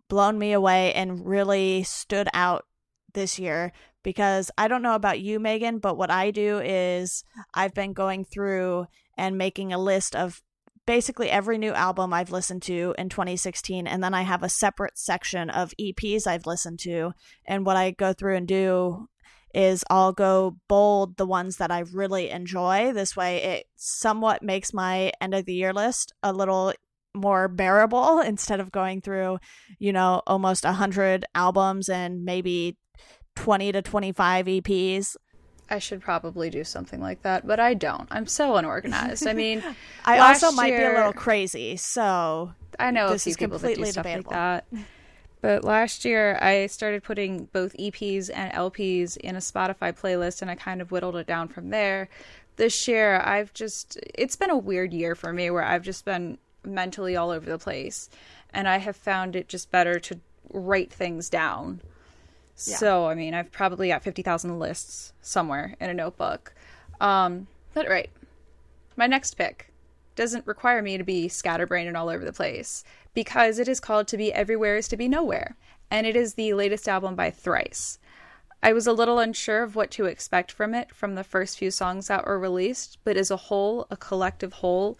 blown 0.08 0.38
me 0.38 0.52
away 0.52 0.92
and 0.92 1.26
really 1.26 1.82
stood 1.82 2.28
out 2.34 2.64
this 3.14 3.38
year 3.38 3.72
because 4.02 4.50
I 4.58 4.68
don't 4.68 4.82
know 4.82 4.94
about 4.94 5.20
you, 5.20 5.40
Megan, 5.40 5.78
but 5.78 5.96
what 5.96 6.10
I 6.10 6.30
do 6.30 6.60
is 6.60 7.24
I've 7.54 7.74
been 7.74 7.92
going 7.92 8.24
through 8.24 8.86
and 9.16 9.38
making 9.38 9.72
a 9.72 9.78
list 9.78 10.16
of 10.16 10.42
basically 10.86 11.30
every 11.30 11.58
new 11.58 11.72
album 11.72 12.12
I've 12.12 12.32
listened 12.32 12.62
to 12.62 12.94
in 12.98 13.08
2016. 13.08 13.86
And 13.86 14.02
then 14.02 14.14
I 14.14 14.22
have 14.22 14.42
a 14.42 14.48
separate 14.48 14.98
section 14.98 15.50
of 15.50 15.74
EPs 15.80 16.26
I've 16.26 16.46
listened 16.46 16.80
to. 16.80 17.12
And 17.46 17.64
what 17.64 17.76
I 17.76 17.92
go 17.92 18.12
through 18.12 18.36
and 18.36 18.48
do 18.48 19.08
is 19.54 19.84
I'll 19.90 20.12
go 20.12 20.56
bold 20.68 21.16
the 21.16 21.26
ones 21.26 21.58
that 21.58 21.70
I 21.70 21.80
really 21.80 22.30
enjoy. 22.30 22.92
This 22.92 23.16
way, 23.16 23.42
it 23.42 23.66
somewhat 23.76 24.42
makes 24.42 24.72
my 24.72 25.12
end 25.20 25.34
of 25.34 25.44
the 25.44 25.54
year 25.54 25.72
list 25.72 26.12
a 26.22 26.32
little 26.32 26.72
more 27.14 27.48
bearable 27.48 28.20
instead 28.24 28.60
of 28.60 28.72
going 28.72 29.00
through, 29.00 29.38
you 29.78 29.92
know, 29.92 30.22
almost 30.26 30.64
100 30.64 31.24
albums 31.34 31.88
and 31.88 32.24
maybe 32.24 32.76
20 33.36 33.72
to 33.72 33.82
25 33.82 34.46
EPs. 34.46 35.16
I 35.70 35.78
should 35.78 36.00
probably 36.00 36.50
do 36.50 36.64
something 36.64 37.00
like 37.00 37.22
that, 37.22 37.46
but 37.46 37.58
I 37.58 37.74
don't. 37.74 38.06
I'm 38.10 38.26
so 38.26 38.56
unorganized. 38.56 39.26
I 39.26 39.32
mean, 39.32 39.62
I 40.04 40.18
also 40.18 40.48
year, 40.48 40.56
might 40.56 40.76
be 40.76 40.84
a 40.84 40.94
little 40.94 41.12
crazy, 41.12 41.76
so 41.76 42.52
I 42.78 42.90
know 42.90 43.10
this 43.10 43.26
a 43.26 43.30
few 43.30 43.36
people 43.36 43.58
that 43.58 43.76
do 43.76 43.84
stuff 43.86 44.04
debatable. 44.04 44.32
like 44.32 44.38
that. 44.38 44.66
But 45.40 45.64
last 45.64 46.04
year, 46.04 46.38
I 46.40 46.66
started 46.66 47.02
putting 47.02 47.46
both 47.46 47.76
EPs 47.76 48.30
and 48.32 48.52
LPs 48.52 49.16
in 49.16 49.34
a 49.34 49.40
Spotify 49.40 49.92
playlist, 49.98 50.40
and 50.40 50.50
I 50.50 50.54
kind 50.54 50.80
of 50.80 50.92
whittled 50.92 51.16
it 51.16 51.26
down 51.26 51.48
from 51.48 51.70
there. 51.70 52.08
This 52.56 52.86
year, 52.86 53.18
I've 53.20 53.52
just, 53.52 53.98
it's 54.14 54.36
been 54.36 54.50
a 54.50 54.56
weird 54.56 54.92
year 54.92 55.14
for 55.14 55.32
me 55.32 55.50
where 55.50 55.64
I've 55.64 55.82
just 55.82 56.04
been 56.04 56.38
mentally 56.64 57.16
all 57.16 57.30
over 57.30 57.50
the 57.50 57.58
place, 57.58 58.08
and 58.54 58.68
I 58.68 58.76
have 58.76 58.94
found 58.94 59.34
it 59.34 59.48
just 59.48 59.70
better 59.72 59.98
to 59.98 60.20
write 60.52 60.92
things 60.92 61.28
down 61.28 61.80
yeah. 62.66 62.76
So, 62.76 63.06
I 63.06 63.14
mean, 63.14 63.34
I've 63.34 63.52
probably 63.52 63.88
got 63.88 64.02
50,000 64.02 64.58
lists 64.58 65.12
somewhere 65.20 65.76
in 65.80 65.90
a 65.90 65.94
notebook. 65.94 66.54
Um, 67.00 67.46
but 67.74 67.88
right. 67.88 68.10
My 68.96 69.06
next 69.06 69.34
pick 69.34 69.72
doesn't 70.14 70.46
require 70.46 70.82
me 70.82 70.98
to 70.98 71.04
be 71.04 71.28
scatterbrained 71.28 71.88
and 71.88 71.96
all 71.96 72.08
over 72.08 72.24
the 72.24 72.32
place 72.32 72.84
because 73.14 73.58
it 73.58 73.68
is 73.68 73.80
called 73.80 74.08
To 74.08 74.16
Be 74.16 74.32
Everywhere 74.32 74.76
is 74.76 74.88
to 74.88 74.96
Be 74.96 75.08
Nowhere. 75.08 75.56
And 75.90 76.06
it 76.06 76.16
is 76.16 76.34
the 76.34 76.54
latest 76.54 76.88
album 76.88 77.14
by 77.14 77.30
Thrice. 77.30 77.98
I 78.62 78.72
was 78.72 78.86
a 78.86 78.92
little 78.92 79.18
unsure 79.18 79.62
of 79.62 79.74
what 79.74 79.90
to 79.92 80.06
expect 80.06 80.52
from 80.52 80.74
it 80.74 80.94
from 80.94 81.14
the 81.14 81.24
first 81.24 81.58
few 81.58 81.70
songs 81.70 82.06
that 82.06 82.24
were 82.24 82.38
released, 82.38 82.98
but 83.02 83.16
as 83.16 83.30
a 83.30 83.36
whole, 83.36 83.86
a 83.90 83.96
collective 83.96 84.52
whole, 84.54 84.98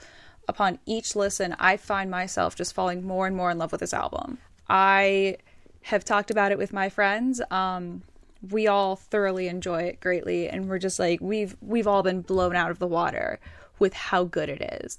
upon 0.48 0.81
each 0.85 1.14
listen, 1.14 1.55
I 1.59 1.77
find 1.77 2.11
myself 2.11 2.57
just 2.57 2.75
falling 2.75 3.07
more 3.07 3.27
and 3.27 3.37
more 3.37 3.51
in 3.51 3.59
love 3.59 3.70
with 3.70 3.81
this 3.81 3.94
album. 3.94 4.38
I 4.68 5.37
have 5.83 6.05
talked 6.05 6.31
about 6.31 6.53
it 6.53 6.59
with 6.59 6.73
my 6.73 6.88
friends. 6.88 7.40
Um, 7.51 8.03
we 8.51 8.66
all 8.66 8.97
thoroughly 8.97 9.49
enjoy 9.49 9.83
it 9.83 10.01
greatly, 10.01 10.49
and 10.49 10.68
we're 10.68 10.79
just 10.79 10.99
like 10.99 11.21
we've 11.21 11.57
we've 11.61 11.87
all 11.87 12.03
been 12.03 12.23
blown 12.23 12.57
out 12.57 12.71
of 12.71 12.79
the 12.79 12.87
water 12.87 13.38
with 13.79 13.92
how 13.92 14.25
good 14.25 14.49
it 14.49 14.81
is. 14.83 14.99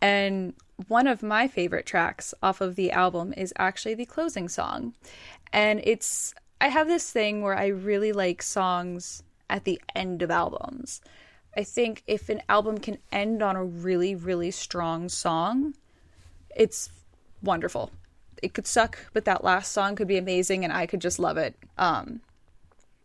And 0.00 0.54
one 0.88 1.06
of 1.06 1.22
my 1.22 1.46
favorite 1.46 1.86
tracks 1.86 2.32
off 2.42 2.60
of 2.60 2.74
the 2.74 2.90
album 2.90 3.34
is 3.36 3.52
actually 3.58 3.94
the 3.94 4.06
closing 4.06 4.48
song, 4.48 4.94
and 5.52 5.80
it's 5.84 6.34
I 6.60 6.68
have 6.68 6.88
this 6.88 7.10
thing 7.10 7.42
where 7.42 7.56
I 7.56 7.66
really 7.66 8.12
like 8.12 8.42
songs 8.42 9.22
at 9.48 9.64
the 9.64 9.80
end 9.94 10.22
of 10.22 10.30
albums. 10.30 11.00
I 11.56 11.64
think 11.64 12.02
if 12.06 12.28
an 12.28 12.42
album 12.48 12.78
can 12.78 12.98
end 13.10 13.42
on 13.42 13.56
a 13.56 13.64
really, 13.64 14.14
really 14.14 14.52
strong 14.52 15.08
song, 15.08 15.74
it's 16.54 16.90
wonderful 17.42 17.90
it 18.42 18.54
could 18.54 18.66
suck, 18.66 18.98
but 19.12 19.24
that 19.24 19.44
last 19.44 19.72
song 19.72 19.96
could 19.96 20.08
be 20.08 20.18
amazing 20.18 20.64
and 20.64 20.72
I 20.72 20.86
could 20.86 21.00
just 21.00 21.18
love 21.18 21.36
it. 21.36 21.56
Um 21.78 22.20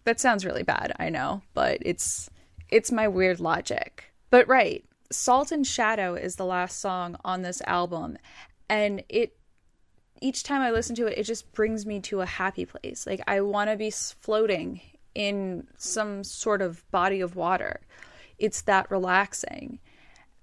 that 0.04 0.20
sounds 0.20 0.46
really 0.46 0.64
bad, 0.64 0.94
I 1.00 1.10
know, 1.10 1.42
but 1.54 1.80
it's 1.82 2.30
it's 2.70 2.92
my 2.92 3.08
weird 3.08 3.40
logic. 3.40 4.12
But 4.30 4.48
right, 4.48 4.84
Salt 5.12 5.52
and 5.52 5.66
Shadow 5.66 6.16
is 6.16 6.36
the 6.36 6.46
last 6.46 6.80
song 6.80 7.18
on 7.24 7.42
this 7.42 7.62
album 7.66 8.18
and 8.70 9.04
it 9.10 9.36
each 10.22 10.44
time 10.44 10.62
I 10.62 10.72
listen 10.72 10.96
to 10.96 11.08
it 11.08 11.18
it 11.18 11.24
just 11.24 11.52
brings 11.52 11.86
me 11.86 12.00
to 12.02 12.22
a 12.22 12.26
happy 12.26 12.66
place. 12.66 13.06
Like 13.06 13.22
I 13.28 13.42
want 13.42 13.70
to 13.70 13.76
be 13.76 13.92
floating 13.92 14.82
in 15.16 15.66
some 15.78 16.24
sort 16.24 16.62
of 16.62 16.90
body 16.92 17.22
of 17.22 17.36
water. 17.36 17.80
It's 18.38 18.62
that 18.64 18.92
relaxing. 18.92 19.80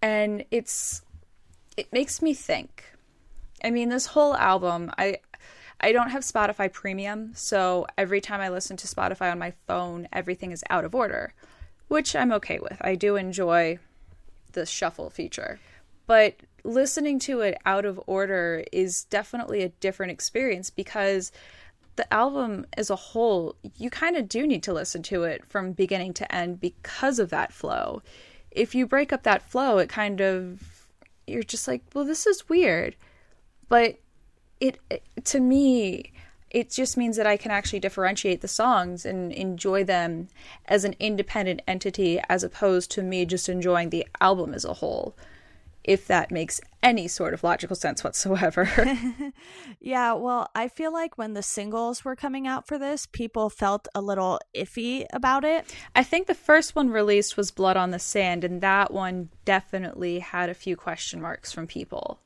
And 0.00 0.44
it's 0.50 1.02
it 1.76 1.92
makes 1.92 2.20
me 2.20 2.34
think 2.34 2.84
I 3.62 3.70
mean, 3.70 3.88
this 3.88 4.06
whole 4.06 4.34
album, 4.36 4.90
I 4.98 5.18
I 5.82 5.90
don't 5.92 6.10
have 6.10 6.22
Spotify 6.22 6.72
Premium, 6.72 7.32
so 7.34 7.86
every 7.98 8.20
time 8.20 8.40
I 8.40 8.50
listen 8.50 8.76
to 8.78 8.86
Spotify 8.86 9.32
on 9.32 9.38
my 9.40 9.52
phone, 9.66 10.06
everything 10.12 10.52
is 10.52 10.62
out 10.70 10.84
of 10.84 10.94
order, 10.94 11.34
which 11.88 12.14
I'm 12.14 12.32
okay 12.32 12.60
with. 12.60 12.76
I 12.80 12.94
do 12.94 13.16
enjoy 13.16 13.78
the 14.52 14.64
shuffle 14.64 15.10
feature. 15.10 15.58
But 16.06 16.36
listening 16.62 17.18
to 17.20 17.40
it 17.40 17.58
out 17.66 17.84
of 17.84 18.00
order 18.06 18.64
is 18.70 19.04
definitely 19.04 19.62
a 19.62 19.70
different 19.70 20.12
experience 20.12 20.70
because 20.70 21.32
the 21.96 22.12
album 22.14 22.66
as 22.76 22.88
a 22.88 22.96
whole, 22.96 23.56
you 23.76 23.90
kind 23.90 24.16
of 24.16 24.28
do 24.28 24.46
need 24.46 24.62
to 24.64 24.72
listen 24.72 25.02
to 25.04 25.24
it 25.24 25.44
from 25.44 25.72
beginning 25.72 26.14
to 26.14 26.34
end 26.34 26.60
because 26.60 27.18
of 27.18 27.30
that 27.30 27.52
flow. 27.52 28.02
If 28.52 28.74
you 28.74 28.86
break 28.86 29.12
up 29.12 29.24
that 29.24 29.42
flow, 29.50 29.78
it 29.78 29.88
kind 29.88 30.20
of, 30.20 30.86
you're 31.26 31.42
just 31.42 31.66
like, 31.66 31.82
well, 31.92 32.04
this 32.04 32.26
is 32.26 32.48
weird 32.48 32.94
but 33.72 33.96
it, 34.60 34.78
it 34.90 35.02
to 35.24 35.40
me 35.40 36.12
it 36.50 36.70
just 36.70 36.98
means 36.98 37.16
that 37.16 37.26
I 37.26 37.38
can 37.38 37.50
actually 37.50 37.80
differentiate 37.80 38.42
the 38.42 38.48
songs 38.48 39.06
and 39.06 39.32
enjoy 39.32 39.82
them 39.84 40.28
as 40.66 40.84
an 40.84 40.94
independent 41.00 41.62
entity 41.66 42.20
as 42.28 42.44
opposed 42.44 42.90
to 42.90 43.02
me 43.02 43.24
just 43.24 43.48
enjoying 43.48 43.88
the 43.88 44.06
album 44.20 44.52
as 44.52 44.66
a 44.66 44.74
whole. 44.74 45.16
If 45.84 46.06
that 46.08 46.30
makes 46.30 46.60
any 46.82 47.08
sort 47.08 47.32
of 47.32 47.42
logical 47.42 47.74
sense 47.74 48.04
whatsoever. 48.04 48.68
yeah, 49.80 50.12
well, 50.12 50.50
I 50.54 50.68
feel 50.68 50.92
like 50.92 51.16
when 51.16 51.32
the 51.32 51.42
singles 51.42 52.04
were 52.04 52.14
coming 52.14 52.46
out 52.46 52.68
for 52.68 52.78
this, 52.78 53.06
people 53.06 53.48
felt 53.48 53.88
a 53.94 54.02
little 54.02 54.38
iffy 54.54 55.06
about 55.14 55.44
it. 55.44 55.74
I 55.96 56.04
think 56.04 56.26
the 56.26 56.34
first 56.34 56.76
one 56.76 56.90
released 56.90 57.38
was 57.38 57.50
Blood 57.50 57.78
on 57.78 57.90
the 57.90 57.98
Sand, 57.98 58.44
and 58.44 58.60
that 58.60 58.92
one 58.92 59.30
definitely 59.46 60.18
had 60.18 60.50
a 60.50 60.54
few 60.54 60.76
question 60.76 61.22
marks 61.22 61.50
from 61.50 61.66
people. 61.66 62.20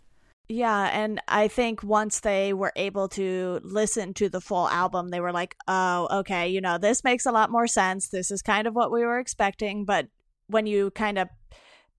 Yeah, 0.49 0.91
and 0.93 1.21
I 1.27 1.49
think 1.49 1.83
once 1.83 2.21
they 2.21 2.53
were 2.53 2.73
able 2.77 3.09
to 3.11 3.61
listen 3.65 4.15
to 4.15 4.29
the 4.29 4.41
full 4.41 4.69
album, 4.69 5.09
they 5.09 5.19
were 5.19 5.33
like, 5.33 5.57
oh, 5.67 6.21
okay, 6.21 6.49
you 6.49 6.61
know, 6.61 6.79
this 6.79 7.03
makes 7.03 7.27
a 7.27 7.33
lot 7.33 7.51
more 7.51 7.67
sense. 7.67 8.09
This 8.09 8.31
is 8.31 8.43
kind 8.43 8.69
of 8.69 8.75
what 8.75 8.93
we 8.93 9.05
were 9.05 9.19
expecting. 9.19 9.85
But 9.85 10.07
when 10.47 10.67
you 10.67 10.93
kind 10.93 11.19
of 11.19 11.29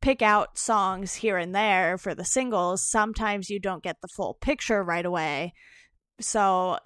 pick 0.01 0.21
out 0.21 0.57
songs 0.57 1.15
here 1.15 1.37
and 1.37 1.53
there 1.53 1.97
for 1.97 2.15
the 2.15 2.23
singles, 2.23 2.81
sometimes 2.87 3.49
you 3.49 3.59
don't 3.59 3.83
get 3.83 3.97
the 4.01 4.07
full 4.07 4.35
picture 4.35 4.81
right 4.81 5.05
away. 5.05 5.53
So, 6.21 6.77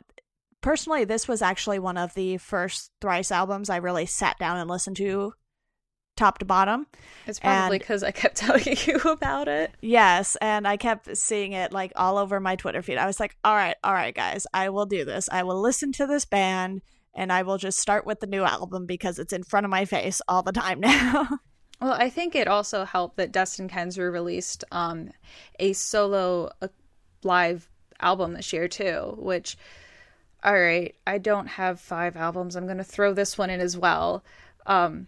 personally, 0.62 1.06
this 1.06 1.28
was 1.28 1.44
actually 1.44 1.78
one 1.78 1.98
of 1.98 2.16
the 2.16 2.38
first 2.38 2.92
Thrice 3.02 3.32
albums 3.32 3.70
I 3.70 3.78
really 3.78 4.08
sat 4.08 4.40
down 4.40 4.58
and 4.58 4.70
listened 4.70 4.98
to 4.98 5.34
top 6.22 6.38
to 6.38 6.46
bottom. 6.46 6.86
It's 7.26 7.40
probably 7.40 7.80
because 7.80 8.04
I 8.04 8.12
kept 8.12 8.36
telling 8.38 8.78
you 8.86 8.98
about 9.06 9.48
it. 9.48 9.72
Yes, 9.82 10.38
and 10.38 10.68
I 10.68 10.78
kept 10.78 11.18
seeing 11.18 11.54
it 11.54 11.74
like 11.74 11.92
all 11.96 12.18
over 12.18 12.40
my 12.40 12.56
Twitter 12.56 12.82
feed. 12.82 12.98
I 12.98 13.08
was 13.08 13.20
like, 13.20 13.36
all 13.44 13.56
right, 13.56 13.76
all 13.84 13.94
right, 13.94 14.14
guys, 14.14 14.46
I 14.54 14.70
will 14.70 14.86
do 14.86 15.04
this. 15.04 15.28
I 15.32 15.44
will 15.44 15.60
listen 15.60 15.92
to 15.94 16.06
this 16.06 16.26
band 16.26 16.82
and 17.16 17.34
I 17.34 17.42
will 17.42 17.58
just 17.58 17.80
start 17.80 18.06
with 18.06 18.20
the 18.20 18.28
new 18.28 18.44
album 18.44 18.86
because 18.86 19.20
it's 19.20 19.34
in 19.34 19.44
front 19.44 19.66
of 19.66 19.70
my 19.72 19.86
face 19.86 20.22
all 20.28 20.44
the 20.44 20.52
time 20.52 20.80
now. 20.82 21.28
well, 21.82 21.94
I 21.94 22.10
think 22.10 22.36
it 22.36 22.48
also 22.48 22.86
helped 22.86 23.18
that 23.18 23.32
Dustin 23.32 23.68
Kensrue 23.68 24.12
released 24.12 24.64
um, 24.72 25.10
a 25.60 25.74
solo 25.74 26.52
a 26.62 26.70
live 27.24 27.68
album 28.00 28.34
this 28.34 28.54
year 28.54 28.68
too, 28.68 29.16
which 29.18 29.58
all 30.44 30.60
right, 30.60 30.96
I 31.06 31.20
don't 31.20 31.48
have 31.48 31.80
five 31.80 32.16
albums. 32.16 32.56
I'm 32.56 32.66
going 32.66 32.78
to 32.78 32.84
throw 32.84 33.14
this 33.14 33.38
one 33.38 33.52
in 33.52 33.60
as 33.60 33.78
well. 33.78 34.24
Um, 34.66 35.08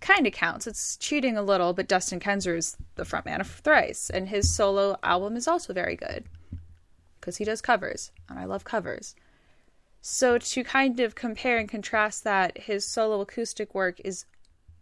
kind 0.00 0.26
of 0.26 0.32
counts. 0.32 0.66
It's 0.66 0.96
cheating 0.96 1.36
a 1.36 1.42
little, 1.42 1.72
but 1.72 1.88
Dustin 1.88 2.20
Kensrue 2.20 2.56
is 2.56 2.76
the 2.96 3.04
frontman 3.04 3.40
of 3.40 3.48
Thrice, 3.48 4.10
and 4.10 4.28
his 4.28 4.54
solo 4.54 4.96
album 5.02 5.36
is 5.36 5.46
also 5.46 5.72
very 5.72 5.96
good 5.96 6.24
because 7.20 7.36
he 7.36 7.44
does 7.44 7.60
covers, 7.60 8.10
and 8.28 8.38
I 8.38 8.44
love 8.44 8.64
covers. 8.64 9.14
So 10.00 10.38
to 10.38 10.64
kind 10.64 10.98
of 11.00 11.14
compare 11.14 11.58
and 11.58 11.68
contrast 11.68 12.24
that, 12.24 12.56
his 12.56 12.86
solo 12.86 13.20
acoustic 13.20 13.74
work 13.74 14.00
is 14.02 14.24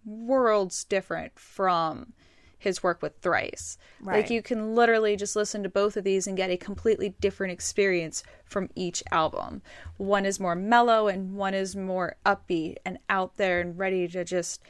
worlds 0.05 0.85
different 0.85 1.37
from 1.39 2.13
his 2.59 2.83
work 2.83 3.03
with 3.03 3.17
Thrice. 3.21 3.79
Right. 4.01 4.17
Like 4.17 4.31
you 4.31 4.43
can 4.43 4.75
literally 4.75 5.17
just 5.17 5.37
listen 5.37 5.63
to 5.63 5.69
both 5.69 5.97
of 5.97 6.05
these 6.05 6.27
and 6.27 6.37
get 6.37 6.51
a 6.51 6.57
completely 6.57 7.15
different 7.21 7.53
experience 7.53 8.23
from 8.45 8.69
each 8.75 9.03
album. 9.13 9.63
One 9.97 10.27
is 10.27 10.41
more 10.41 10.57
mellow 10.57 11.07
and 11.07 11.35
one 11.35 11.55
is 11.55 11.77
more 11.77 12.17
upbeat 12.27 12.77
and 12.85 12.99
out 13.09 13.37
there 13.37 13.61
and 13.61 13.79
ready 13.79 14.09
to 14.09 14.25
just 14.25 14.61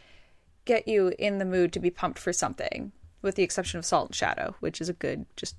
get 0.69 0.87
you 0.87 1.13
in 1.19 1.39
the 1.39 1.45
mood 1.47 1.73
to 1.73 1.81
be 1.81 1.91
pumped 1.91 2.19
for 2.19 2.33
something, 2.33 2.93
with 3.23 3.35
the 3.35 3.43
exception 3.43 3.79
of 3.79 3.87
Salt 3.87 4.11
and 4.11 4.15
Shadow, 4.15 4.55
which 4.61 4.81
is 4.81 4.89
a 4.91 4.93
good, 4.93 5.25
just 5.35 5.57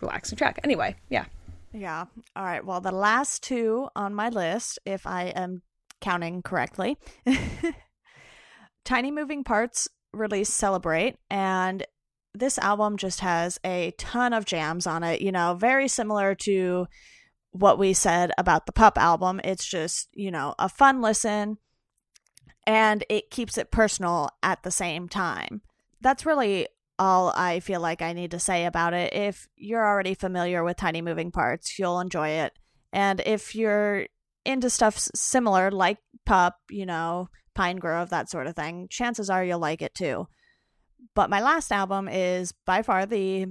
relaxing 0.00 0.36
track. 0.36 0.58
Anyway, 0.64 0.96
yeah. 1.10 1.26
Yeah. 1.72 2.06
All 2.34 2.44
right. 2.44 2.64
Well, 2.64 2.80
the 2.80 2.90
last 2.90 3.42
two 3.42 3.88
on 3.94 4.14
my 4.14 4.30
list, 4.30 4.78
if 4.86 5.06
I 5.06 5.24
am 5.26 5.62
counting 6.00 6.42
correctly, 6.42 6.96
Tiny 8.84 9.10
Moving 9.10 9.44
Parts 9.44 9.88
release 10.12 10.48
Celebrate, 10.48 11.16
and 11.30 11.84
this 12.32 12.58
album 12.58 12.96
just 12.96 13.20
has 13.20 13.60
a 13.62 13.92
ton 13.98 14.32
of 14.32 14.46
jams 14.46 14.86
on 14.86 15.02
it, 15.02 15.20
you 15.20 15.32
know, 15.32 15.54
very 15.54 15.86
similar 15.86 16.34
to 16.34 16.86
what 17.50 17.78
we 17.78 17.92
said 17.92 18.32
about 18.38 18.64
the 18.64 18.72
Pup 18.72 18.96
album. 18.96 19.40
It's 19.44 19.66
just, 19.66 20.08
you 20.14 20.30
know, 20.30 20.54
a 20.58 20.68
fun 20.68 21.02
listen 21.02 21.58
and 22.66 23.04
it 23.08 23.30
keeps 23.30 23.56
it 23.56 23.70
personal 23.70 24.30
at 24.42 24.62
the 24.62 24.70
same 24.70 25.08
time. 25.08 25.62
That's 26.00 26.26
really 26.26 26.68
all 26.98 27.32
I 27.34 27.60
feel 27.60 27.80
like 27.80 28.02
I 28.02 28.12
need 28.12 28.30
to 28.32 28.38
say 28.38 28.64
about 28.64 28.94
it. 28.94 29.12
If 29.12 29.46
you're 29.56 29.86
already 29.86 30.14
familiar 30.14 30.64
with 30.64 30.76
Tiny 30.76 31.02
Moving 31.02 31.30
Parts, 31.30 31.78
you'll 31.78 32.00
enjoy 32.00 32.28
it. 32.30 32.52
And 32.92 33.20
if 33.24 33.54
you're 33.54 34.06
into 34.44 34.70
stuff 34.70 34.98
similar, 35.14 35.70
like 35.70 35.98
Pup, 36.24 36.56
you 36.70 36.86
know, 36.86 37.28
Pinegrove, 37.56 38.08
that 38.10 38.30
sort 38.30 38.46
of 38.46 38.56
thing, 38.56 38.88
chances 38.90 39.30
are 39.30 39.44
you'll 39.44 39.58
like 39.58 39.82
it 39.82 39.94
too. 39.94 40.26
But 41.14 41.30
my 41.30 41.40
last 41.40 41.72
album 41.72 42.08
is 42.08 42.52
by 42.64 42.82
far 42.82 43.06
the 43.06 43.46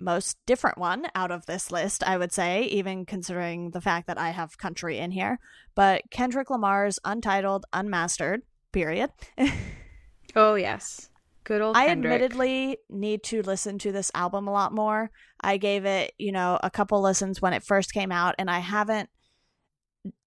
most 0.00 0.38
different 0.46 0.78
one 0.78 1.06
out 1.14 1.30
of 1.30 1.46
this 1.46 1.70
list, 1.70 2.02
I 2.02 2.16
would 2.16 2.32
say, 2.32 2.64
even 2.64 3.04
considering 3.06 3.70
the 3.70 3.80
fact 3.80 4.06
that 4.06 4.18
I 4.18 4.30
have 4.30 4.58
country 4.58 4.98
in 4.98 5.10
here. 5.10 5.38
But 5.74 6.02
Kendrick 6.10 6.50
Lamar's 6.50 6.98
Untitled 7.04 7.66
Unmastered, 7.72 8.42
period. 8.72 9.10
oh, 10.36 10.54
yes. 10.54 11.10
Good 11.44 11.62
old 11.62 11.76
I 11.76 11.88
admittedly 11.88 12.78
need 12.88 13.22
to 13.24 13.42
listen 13.42 13.78
to 13.78 13.92
this 13.92 14.10
album 14.14 14.46
a 14.46 14.52
lot 14.52 14.72
more. 14.72 15.10
I 15.40 15.56
gave 15.56 15.84
it, 15.84 16.12
you 16.18 16.32
know, 16.32 16.58
a 16.62 16.70
couple 16.70 17.00
listens 17.00 17.40
when 17.40 17.52
it 17.52 17.64
first 17.64 17.92
came 17.92 18.12
out, 18.12 18.34
and 18.38 18.50
I 18.50 18.58
haven't 18.58 19.08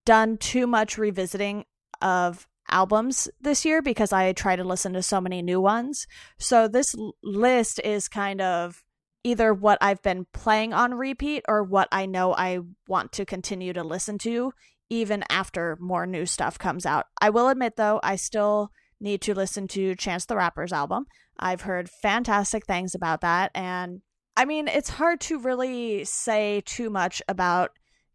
done 0.06 0.38
too 0.38 0.68
much 0.68 0.98
revisiting 0.98 1.66
of 2.02 2.48
albums 2.70 3.30
this 3.40 3.66
year 3.66 3.82
because 3.82 4.12
I 4.12 4.34
try 4.34 4.56
to 4.56 4.64
listen 4.64 4.94
to 4.94 5.04
so 5.04 5.22
many 5.22 5.42
new 5.42 5.62
ones. 5.62 6.08
So 6.40 6.68
this 6.68 6.96
list 7.22 7.80
is 7.84 8.08
kind 8.08 8.42
of 8.42 8.83
either 9.24 9.54
what 9.54 9.78
I've 9.82 10.02
been 10.02 10.26
playing 10.34 10.74
on 10.74 10.94
repeat 10.94 11.44
or 11.48 11.64
what 11.64 11.88
I 11.92 12.06
know 12.06 12.34
I 12.34 12.60
want 12.88 13.12
to 13.14 13.26
continue 13.26 13.74
to 13.74 13.84
listen 13.84 14.18
to 14.20 14.54
even 14.90 15.24
after 15.30 15.78
more 15.80 16.06
new 16.06 16.26
stuff 16.26 16.60
comes 16.60 16.86
out. 16.86 17.06
I 17.22 17.30
will 17.30 17.50
admit 17.50 17.78
though, 17.78 18.00
I 18.04 18.16
still 18.16 18.72
need 19.00 19.22
to 19.22 19.34
listen 19.34 19.68
to 19.70 19.96
Chance 19.96 20.26
the 20.26 20.36
Rapper's 20.36 20.74
album. 20.74 21.06
I've 21.40 21.62
heard 21.62 21.90
fantastic 21.90 22.66
things 22.66 22.94
about 22.94 23.22
that 23.22 23.52
and 23.56 24.02
I 24.36 24.46
mean, 24.46 24.68
it's 24.68 24.90
hard 24.90 25.22
to 25.22 25.40
really 25.40 26.06
say 26.06 26.64
too 26.66 26.90
much 26.90 27.22
about 27.28 27.72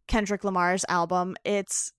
Kendrick 0.07 0.43
Lamar's 0.43 0.83
album. 0.89 1.37
It's 1.45 1.93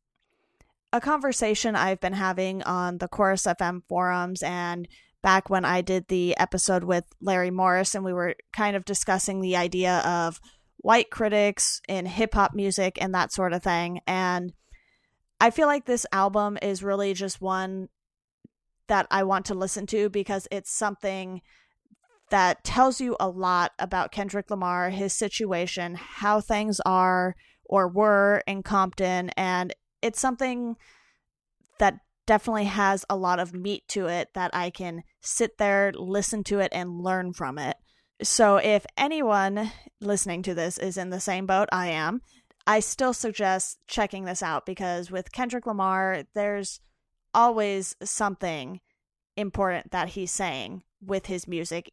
a 0.92 1.00
conversation 1.00 1.74
I've 1.74 2.00
been 2.00 2.12
having 2.12 2.62
on 2.64 2.98
the 2.98 3.08
Chorus 3.08 3.44
FM 3.44 3.82
forums 3.88 4.42
and 4.42 4.86
back 5.22 5.50
when 5.50 5.64
I 5.64 5.80
did 5.80 6.08
the 6.08 6.36
episode 6.36 6.84
with 6.84 7.04
Larry 7.20 7.50
Morris, 7.50 7.94
and 7.94 8.04
we 8.04 8.12
were 8.12 8.34
kind 8.52 8.76
of 8.76 8.84
discussing 8.84 9.40
the 9.40 9.56
idea 9.56 9.98
of 9.98 10.40
white 10.78 11.10
critics 11.10 11.80
in 11.88 12.06
hip 12.06 12.34
hop 12.34 12.54
music 12.54 12.98
and 13.00 13.14
that 13.14 13.32
sort 13.32 13.52
of 13.52 13.62
thing. 13.62 14.00
And 14.06 14.52
I 15.40 15.50
feel 15.50 15.66
like 15.66 15.84
this 15.84 16.06
album 16.12 16.58
is 16.62 16.82
really 16.82 17.14
just 17.14 17.40
one 17.40 17.88
that 18.88 19.06
I 19.10 19.22
want 19.22 19.46
to 19.46 19.54
listen 19.54 19.86
to 19.86 20.08
because 20.08 20.48
it's 20.50 20.70
something 20.70 21.42
that 22.30 22.64
tells 22.64 23.00
you 23.00 23.16
a 23.18 23.28
lot 23.28 23.72
about 23.78 24.12
Kendrick 24.12 24.50
Lamar, 24.50 24.90
his 24.90 25.12
situation, 25.12 25.96
how 25.96 26.40
things 26.40 26.80
are 26.86 27.34
or 27.64 27.88
were 27.88 28.42
in 28.46 28.62
Compton. 28.62 29.30
And 29.36 29.74
it's 30.02 30.20
something 30.20 30.76
that 31.78 32.00
definitely 32.26 32.64
has 32.64 33.04
a 33.10 33.16
lot 33.16 33.40
of 33.40 33.54
meat 33.54 33.84
to 33.88 34.06
it 34.06 34.28
that 34.34 34.50
I 34.52 34.70
can 34.70 35.02
sit 35.20 35.58
there, 35.58 35.92
listen 35.94 36.44
to 36.44 36.60
it, 36.60 36.70
and 36.72 37.00
learn 37.00 37.32
from 37.32 37.58
it. 37.58 37.76
So, 38.22 38.56
if 38.56 38.84
anyone 38.96 39.72
listening 40.00 40.42
to 40.42 40.54
this 40.54 40.76
is 40.78 40.96
in 40.96 41.10
the 41.10 41.20
same 41.20 41.46
boat 41.46 41.68
I 41.72 41.88
am, 41.88 42.20
I 42.66 42.80
still 42.80 43.14
suggest 43.14 43.78
checking 43.86 44.24
this 44.24 44.42
out 44.42 44.66
because 44.66 45.10
with 45.10 45.32
Kendrick 45.32 45.66
Lamar, 45.66 46.24
there's 46.34 46.80
always 47.32 47.96
something 48.02 48.80
important 49.36 49.90
that 49.92 50.10
he's 50.10 50.30
saying 50.30 50.82
with 51.00 51.26
his 51.26 51.48
music, 51.48 51.90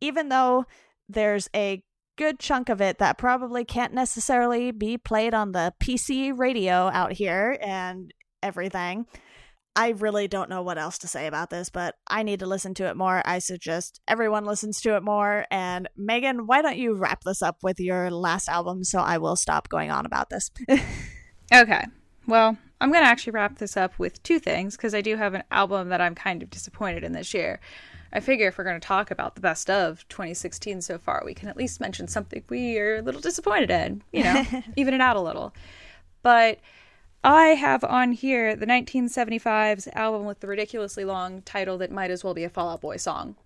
even 0.00 0.28
though 0.28 0.66
there's 1.08 1.48
a 1.54 1.82
good 2.16 2.40
chunk 2.40 2.68
of 2.68 2.80
it 2.80 2.98
that 2.98 3.16
probably 3.16 3.64
can't 3.64 3.94
necessarily 3.94 4.72
be 4.72 4.98
played 4.98 5.32
on 5.32 5.52
the 5.52 5.72
PC 5.80 6.36
radio 6.36 6.90
out 6.92 7.12
here 7.12 7.56
and 7.62 8.12
everything. 8.42 9.06
I 9.78 9.90
really 9.90 10.26
don't 10.26 10.50
know 10.50 10.60
what 10.60 10.76
else 10.76 10.98
to 10.98 11.06
say 11.06 11.28
about 11.28 11.50
this, 11.50 11.70
but 11.70 11.94
I 12.08 12.24
need 12.24 12.40
to 12.40 12.46
listen 12.46 12.74
to 12.74 12.88
it 12.88 12.96
more. 12.96 13.22
I 13.24 13.38
suggest 13.38 14.00
everyone 14.08 14.44
listens 14.44 14.80
to 14.80 14.96
it 14.96 15.04
more. 15.04 15.46
And 15.52 15.88
Megan, 15.96 16.48
why 16.48 16.62
don't 16.62 16.78
you 16.78 16.94
wrap 16.94 17.22
this 17.22 17.42
up 17.42 17.58
with 17.62 17.78
your 17.78 18.10
last 18.10 18.48
album 18.48 18.82
so 18.82 18.98
I 18.98 19.18
will 19.18 19.36
stop 19.36 19.68
going 19.68 19.92
on 19.92 20.04
about 20.04 20.30
this? 20.30 20.50
okay. 21.54 21.84
Well, 22.26 22.58
I'm 22.80 22.90
going 22.90 23.04
to 23.04 23.08
actually 23.08 23.34
wrap 23.34 23.58
this 23.58 23.76
up 23.76 23.96
with 24.00 24.20
two 24.24 24.40
things 24.40 24.76
because 24.76 24.96
I 24.96 25.00
do 25.00 25.14
have 25.14 25.34
an 25.34 25.44
album 25.52 25.90
that 25.90 26.00
I'm 26.00 26.16
kind 26.16 26.42
of 26.42 26.50
disappointed 26.50 27.04
in 27.04 27.12
this 27.12 27.32
year. 27.32 27.60
I 28.12 28.18
figure 28.18 28.48
if 28.48 28.58
we're 28.58 28.64
going 28.64 28.80
to 28.80 28.84
talk 28.84 29.12
about 29.12 29.36
the 29.36 29.40
best 29.40 29.70
of 29.70 30.04
2016 30.08 30.82
so 30.82 30.98
far, 30.98 31.22
we 31.24 31.34
can 31.34 31.48
at 31.48 31.56
least 31.56 31.80
mention 31.80 32.08
something 32.08 32.42
we 32.48 32.80
are 32.80 32.96
a 32.96 33.02
little 33.02 33.20
disappointed 33.20 33.70
in, 33.70 34.02
you 34.12 34.24
know, 34.24 34.44
even 34.76 34.92
it 34.92 35.00
out 35.00 35.14
a 35.14 35.20
little. 35.20 35.54
But 36.24 36.58
I 37.24 37.48
have 37.48 37.84
on 37.84 38.12
here 38.12 38.54
the 38.54 38.66
1975's 38.66 39.88
album 39.88 40.24
with 40.24 40.40
the 40.40 40.46
ridiculously 40.46 41.04
long 41.04 41.42
title 41.42 41.78
that 41.78 41.90
might 41.90 42.10
as 42.10 42.22
well 42.22 42.34
be 42.34 42.44
a 42.44 42.48
Fall 42.48 42.70
Out 42.70 42.80
Boy 42.80 42.96
song. 42.96 43.36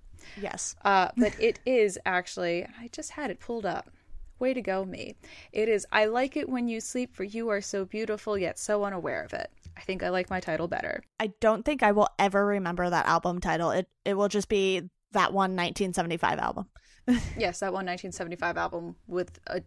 Yes. 0.40 0.76
Uh, 0.84 1.08
but 1.16 1.38
it 1.40 1.58
is 1.66 1.98
actually, 2.04 2.64
I 2.78 2.88
just 2.92 3.10
had 3.12 3.30
it 3.30 3.40
pulled 3.40 3.66
up. 3.66 3.90
Way 4.38 4.54
to 4.54 4.60
go, 4.60 4.84
me. 4.84 5.14
It 5.52 5.68
is, 5.68 5.86
I 5.92 6.06
like 6.06 6.36
it 6.36 6.48
when 6.48 6.68
you 6.68 6.80
sleep, 6.80 7.14
for 7.14 7.24
you 7.24 7.48
are 7.48 7.60
so 7.60 7.84
beautiful, 7.84 8.36
yet 8.36 8.58
so 8.58 8.84
unaware 8.84 9.22
of 9.22 9.32
it. 9.32 9.50
I 9.76 9.82
think 9.82 10.02
I 10.02 10.10
like 10.10 10.30
my 10.30 10.40
title 10.40 10.68
better. 10.68 11.02
I 11.18 11.28
don't 11.40 11.64
think 11.64 11.82
I 11.82 11.92
will 11.92 12.08
ever 12.18 12.44
remember 12.44 12.90
that 12.90 13.06
album 13.06 13.40
title. 13.40 13.70
It 13.70 13.88
it 14.04 14.14
will 14.14 14.28
just 14.28 14.48
be 14.48 14.80
that 15.12 15.32
one 15.32 15.56
1975 15.56 16.38
album. 16.38 16.66
yes, 17.38 17.60
that 17.60 17.72
one 17.72 17.86
1975 17.86 18.56
album 18.56 18.96
with 19.06 19.38
a, 19.46 19.62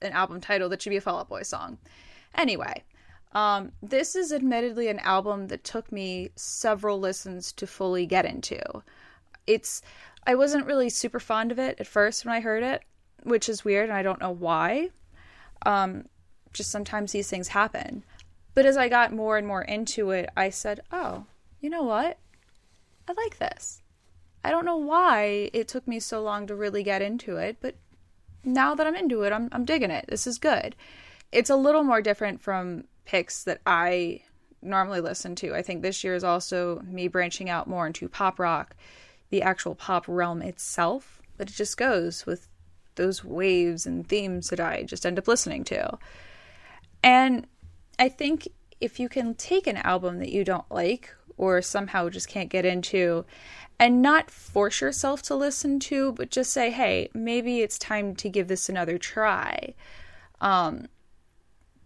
an 0.00 0.12
album 0.12 0.40
title 0.40 0.68
that 0.70 0.82
should 0.82 0.90
be 0.90 0.96
a 0.96 1.00
Fall 1.00 1.20
Out 1.20 1.28
Boy 1.28 1.42
song. 1.42 1.78
Anyway, 2.34 2.82
um, 3.32 3.72
this 3.82 4.14
is 4.14 4.32
admittedly 4.32 4.88
an 4.88 4.98
album 5.00 5.48
that 5.48 5.64
took 5.64 5.90
me 5.90 6.30
several 6.36 7.00
listens 7.00 7.52
to 7.52 7.66
fully 7.66 8.06
get 8.06 8.24
into. 8.24 8.60
It's 9.46 9.82
I 10.26 10.34
wasn't 10.34 10.66
really 10.66 10.90
super 10.90 11.18
fond 11.18 11.50
of 11.50 11.58
it 11.58 11.80
at 11.80 11.86
first 11.86 12.24
when 12.24 12.34
I 12.34 12.40
heard 12.40 12.62
it, 12.62 12.82
which 13.22 13.48
is 13.48 13.64
weird 13.64 13.88
and 13.88 13.98
I 13.98 14.02
don't 14.02 14.20
know 14.20 14.30
why. 14.30 14.90
Um, 15.64 16.06
just 16.52 16.70
sometimes 16.70 17.12
these 17.12 17.28
things 17.28 17.48
happen. 17.48 18.04
But 18.54 18.66
as 18.66 18.76
I 18.76 18.88
got 18.88 19.12
more 19.12 19.38
and 19.38 19.46
more 19.46 19.62
into 19.62 20.10
it, 20.10 20.28
I 20.36 20.50
said, 20.50 20.80
"Oh, 20.92 21.24
you 21.60 21.70
know 21.70 21.82
what? 21.82 22.18
I 23.08 23.12
like 23.14 23.38
this." 23.38 23.82
I 24.44 24.50
don't 24.50 24.64
know 24.66 24.76
why 24.76 25.50
it 25.52 25.68
took 25.68 25.86
me 25.88 26.00
so 26.00 26.22
long 26.22 26.46
to 26.48 26.54
really 26.54 26.82
get 26.82 27.00
into 27.00 27.36
it, 27.36 27.56
but 27.60 27.76
now 28.44 28.74
that 28.74 28.86
I'm 28.86 28.94
into 28.94 29.22
it, 29.22 29.32
I'm 29.32 29.48
I'm 29.52 29.64
digging 29.64 29.90
it. 29.90 30.04
This 30.08 30.26
is 30.26 30.38
good. 30.38 30.76
It's 31.30 31.50
a 31.50 31.56
little 31.56 31.82
more 31.82 32.02
different 32.02 32.42
from 32.42 32.84
picks 33.04 33.44
that 33.44 33.60
I 33.66 34.22
normally 34.62 35.00
listen 35.00 35.34
to. 35.36 35.54
I 35.54 35.62
think 35.62 35.82
this 35.82 36.04
year 36.04 36.14
is 36.14 36.24
also 36.24 36.80
me 36.84 37.08
branching 37.08 37.50
out 37.50 37.66
more 37.66 37.86
into 37.86 38.08
pop 38.08 38.38
rock, 38.38 38.76
the 39.30 39.42
actual 39.42 39.74
pop 39.74 40.04
realm 40.06 40.42
itself, 40.42 41.20
but 41.36 41.50
it 41.50 41.54
just 41.54 41.76
goes 41.76 42.26
with 42.26 42.48
those 42.94 43.24
waves 43.24 43.86
and 43.86 44.06
themes 44.06 44.50
that 44.50 44.60
I 44.60 44.82
just 44.82 45.04
end 45.04 45.18
up 45.18 45.26
listening 45.28 45.64
to. 45.64 45.98
And 47.02 47.46
I 47.98 48.08
think 48.08 48.48
if 48.80 49.00
you 49.00 49.08
can 49.08 49.34
take 49.34 49.66
an 49.66 49.78
album 49.78 50.18
that 50.18 50.30
you 50.30 50.44
don't 50.44 50.70
like 50.70 51.14
or 51.36 51.62
somehow 51.62 52.08
just 52.08 52.28
can't 52.28 52.50
get 52.50 52.64
into 52.64 53.24
and 53.78 54.02
not 54.02 54.30
force 54.30 54.80
yourself 54.80 55.22
to 55.22 55.34
listen 55.34 55.80
to, 55.80 56.12
but 56.12 56.30
just 56.30 56.52
say, 56.52 56.70
hey, 56.70 57.08
maybe 57.14 57.60
it's 57.60 57.78
time 57.78 58.14
to 58.16 58.28
give 58.28 58.48
this 58.48 58.68
another 58.68 58.98
try. 58.98 59.74
Um, 60.40 60.86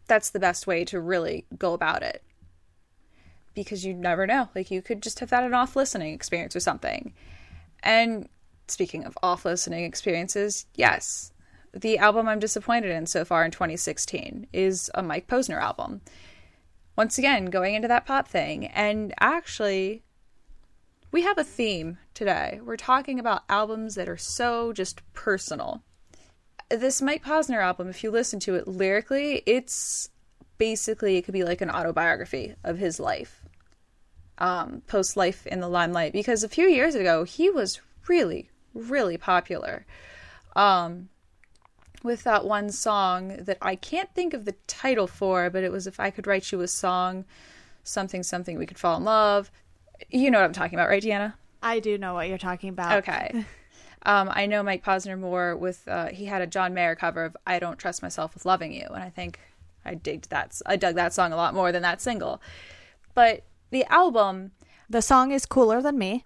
that's 0.06 0.30
the 0.30 0.40
best 0.40 0.66
way 0.66 0.84
to 0.86 1.00
really 1.00 1.46
go 1.58 1.72
about 1.72 2.02
it. 2.02 2.22
Because 3.54 3.84
you 3.84 3.94
never 3.94 4.26
know. 4.26 4.48
Like, 4.54 4.70
you 4.70 4.82
could 4.82 5.02
just 5.02 5.20
have 5.20 5.30
had 5.30 5.44
an 5.44 5.54
off 5.54 5.76
listening 5.76 6.12
experience 6.12 6.54
or 6.54 6.60
something. 6.60 7.14
And 7.82 8.28
speaking 8.68 9.04
of 9.04 9.16
off 9.22 9.44
listening 9.44 9.84
experiences, 9.84 10.66
yes, 10.74 11.32
the 11.72 11.98
album 11.98 12.28
I'm 12.28 12.38
disappointed 12.38 12.90
in 12.90 13.06
so 13.06 13.24
far 13.24 13.44
in 13.44 13.50
2016 13.50 14.46
is 14.52 14.90
a 14.94 15.02
Mike 15.02 15.26
Posner 15.26 15.60
album. 15.60 16.00
Once 16.96 17.18
again, 17.18 17.46
going 17.46 17.74
into 17.74 17.88
that 17.88 18.06
pop 18.06 18.28
thing. 18.28 18.66
And 18.66 19.12
actually, 19.20 20.02
we 21.12 21.22
have 21.22 21.38
a 21.38 21.44
theme 21.44 21.98
today. 22.14 22.60
We're 22.62 22.76
talking 22.76 23.18
about 23.18 23.44
albums 23.48 23.94
that 23.94 24.08
are 24.08 24.16
so 24.16 24.72
just 24.72 25.00
personal. 25.12 25.82
This 26.68 27.00
Mike 27.00 27.24
Posner 27.24 27.62
album, 27.62 27.88
if 27.88 28.02
you 28.02 28.10
listen 28.10 28.40
to 28.40 28.54
it 28.56 28.66
lyrically, 28.66 29.42
it's 29.46 30.10
basically, 30.58 31.16
it 31.16 31.22
could 31.22 31.32
be 31.32 31.44
like 31.44 31.60
an 31.60 31.70
autobiography 31.70 32.54
of 32.64 32.78
his 32.78 32.98
life, 32.98 33.42
um, 34.38 34.82
post 34.86 35.16
life 35.16 35.46
in 35.46 35.60
the 35.60 35.68
limelight. 35.68 36.12
Because 36.12 36.42
a 36.42 36.48
few 36.48 36.66
years 36.68 36.94
ago, 36.94 37.24
he 37.24 37.50
was 37.50 37.80
really, 38.08 38.50
really 38.74 39.16
popular. 39.16 39.86
Um, 40.56 41.08
with 42.02 42.24
that 42.24 42.44
one 42.44 42.70
song 42.70 43.36
that 43.40 43.58
I 43.60 43.76
can't 43.76 44.12
think 44.14 44.32
of 44.34 44.44
the 44.44 44.54
title 44.66 45.06
for, 45.06 45.50
but 45.50 45.64
it 45.64 45.72
was 45.72 45.86
If 45.86 46.00
I 46.00 46.10
Could 46.10 46.26
Write 46.26 46.50
You 46.52 46.60
a 46.60 46.68
Song, 46.68 47.24
something, 47.82 48.22
something, 48.22 48.58
we 48.58 48.66
could 48.66 48.78
fall 48.78 48.96
in 48.96 49.04
love. 49.04 49.50
You 50.10 50.30
know 50.30 50.38
what 50.38 50.44
I'm 50.44 50.52
talking 50.52 50.78
about, 50.78 50.88
right, 50.88 51.02
Deanna? 51.02 51.34
I 51.62 51.80
do 51.80 51.98
know 51.98 52.14
what 52.14 52.28
you're 52.28 52.38
talking 52.38 52.70
about. 52.70 52.98
Okay. 52.98 53.44
Um, 54.06 54.30
I 54.32 54.46
know 54.46 54.62
Mike 54.62 54.84
Posner 54.84 55.18
more 55.18 55.56
with, 55.56 55.86
uh, 55.88 56.06
he 56.06 56.24
had 56.26 56.40
a 56.40 56.46
John 56.46 56.72
Mayer 56.72 56.94
cover 56.94 57.24
of 57.24 57.36
I 57.46 57.58
Don't 57.58 57.76
Trust 57.76 58.02
Myself 58.02 58.32
with 58.34 58.46
Loving 58.46 58.72
You. 58.72 58.86
And 58.86 59.02
I 59.02 59.10
think 59.10 59.40
I 59.84 59.94
digged 59.94 60.30
that. 60.30 60.58
I 60.64 60.76
dug 60.76 60.94
that 60.94 61.12
song 61.12 61.32
a 61.32 61.36
lot 61.36 61.54
more 61.54 61.72
than 61.72 61.82
that 61.82 62.00
single. 62.00 62.40
But 63.14 63.42
the 63.70 63.84
album. 63.92 64.52
The 64.88 65.02
song 65.02 65.32
is 65.32 65.44
cooler 65.44 65.82
than 65.82 65.98
me. 65.98 66.24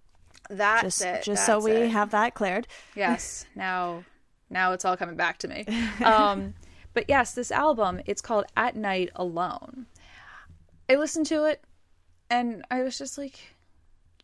That's 0.50 0.82
just, 0.82 1.02
it. 1.02 1.22
Just 1.22 1.26
that's 1.26 1.46
so 1.46 1.60
we 1.60 1.72
it. 1.72 1.90
have 1.90 2.10
that 2.10 2.34
cleared. 2.34 2.66
Yes. 2.94 3.46
Now 3.54 4.04
now 4.50 4.72
it's 4.72 4.84
all 4.84 4.96
coming 4.96 5.16
back 5.16 5.38
to 5.38 5.48
me. 5.48 5.64
Um, 6.04 6.54
but 6.92 7.04
yes, 7.08 7.34
this 7.34 7.52
album, 7.52 8.00
it's 8.04 8.20
called 8.20 8.46
At 8.56 8.74
Night 8.74 9.10
Alone. 9.14 9.86
I 10.88 10.96
listened 10.96 11.26
to 11.26 11.44
it 11.44 11.62
and 12.28 12.64
I 12.70 12.82
was 12.82 12.98
just 12.98 13.16
like, 13.16 13.38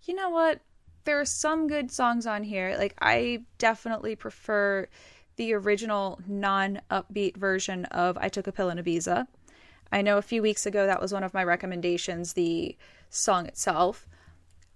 you 0.02 0.14
know 0.14 0.30
what? 0.30 0.60
There 1.06 1.20
are 1.20 1.24
some 1.24 1.68
good 1.68 1.92
songs 1.92 2.26
on 2.26 2.42
here. 2.42 2.74
Like, 2.76 2.94
I 3.00 3.44
definitely 3.58 4.16
prefer 4.16 4.88
the 5.36 5.52
original 5.52 6.20
non 6.26 6.80
upbeat 6.90 7.36
version 7.36 7.84
of 7.86 8.18
I 8.18 8.28
Took 8.28 8.48
a 8.48 8.52
Pill 8.52 8.70
in 8.70 8.78
Ibiza. 8.78 9.28
I 9.92 10.02
know 10.02 10.18
a 10.18 10.22
few 10.22 10.42
weeks 10.42 10.66
ago 10.66 10.84
that 10.84 11.00
was 11.00 11.12
one 11.12 11.22
of 11.22 11.32
my 11.32 11.44
recommendations, 11.44 12.32
the 12.32 12.76
song 13.08 13.46
itself. 13.46 14.08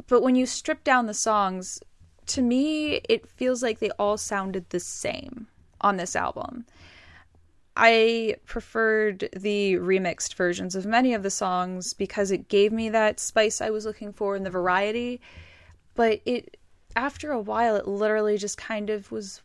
But 0.06 0.22
when 0.22 0.36
you 0.36 0.46
strip 0.46 0.84
down 0.84 1.06
the 1.06 1.14
songs, 1.14 1.80
to 2.26 2.42
me, 2.42 3.00
it 3.08 3.26
feels 3.26 3.60
like 3.60 3.80
they 3.80 3.90
all 3.98 4.16
sounded 4.16 4.70
the 4.70 4.78
same 4.78 5.48
on 5.80 5.96
this 5.96 6.14
album. 6.14 6.64
I 7.76 8.36
preferred 8.46 9.30
the 9.36 9.74
remixed 9.74 10.34
versions 10.34 10.76
of 10.76 10.86
many 10.86 11.12
of 11.12 11.24
the 11.24 11.30
songs 11.30 11.92
because 11.92 12.30
it 12.30 12.46
gave 12.46 12.70
me 12.70 12.88
that 12.90 13.18
spice 13.18 13.60
I 13.60 13.70
was 13.70 13.84
looking 13.84 14.12
for 14.12 14.36
in 14.36 14.44
the 14.44 14.50
variety. 14.50 15.20
But 15.95 16.20
it, 16.24 16.57
after 16.97 17.32
a 17.32 17.41
while, 17.41 17.76
it 17.76 17.86
literally 17.86 18.38
just 18.38 18.57
kind 18.57 18.91
of 18.91 19.11
was 19.11 19.43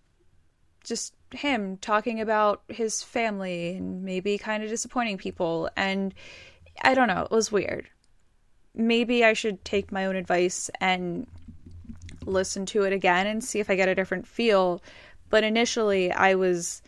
just 0.83 1.13
him 1.31 1.77
talking 1.77 2.21
about 2.21 2.61
his 2.69 3.03
family 3.03 3.75
and 3.75 4.03
maybe 4.03 4.37
kind 4.37 4.63
of 4.63 4.69
disappointing 4.69 5.17
people. 5.17 5.69
And 5.75 6.13
I 6.81 6.93
don't 6.93 7.07
know, 7.07 7.23
it 7.23 7.31
was 7.31 7.51
weird. 7.51 7.89
Maybe 8.73 9.23
I 9.23 9.33
should 9.33 9.63
take 9.65 9.91
my 9.91 10.05
own 10.05 10.15
advice 10.15 10.69
and 10.79 11.27
listen 12.25 12.65
to 12.67 12.83
it 12.83 12.93
again 12.93 13.27
and 13.27 13.43
see 13.43 13.59
if 13.59 13.69
I 13.69 13.75
get 13.75 13.89
a 13.89 13.95
different 13.95 14.27
feel. 14.27 14.81
But 15.29 15.43
initially, 15.43 16.11
I 16.11 16.35
was 16.35 16.81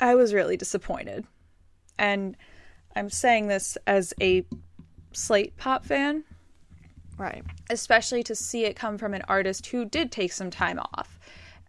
I 0.00 0.14
was 0.14 0.34
really 0.34 0.56
disappointed. 0.56 1.24
And 1.98 2.36
I'm 2.94 3.10
saying 3.10 3.48
this 3.48 3.78
as 3.86 4.12
a 4.20 4.44
Slate 5.12 5.56
pop 5.56 5.86
fan, 5.86 6.24
Right. 7.18 7.42
especially 7.70 8.22
to 8.24 8.34
see 8.34 8.64
it 8.64 8.76
come 8.76 8.98
from 8.98 9.14
an 9.14 9.22
artist 9.28 9.66
who 9.68 9.84
did 9.84 10.12
take 10.12 10.32
some 10.32 10.50
time 10.50 10.78
off 10.78 11.18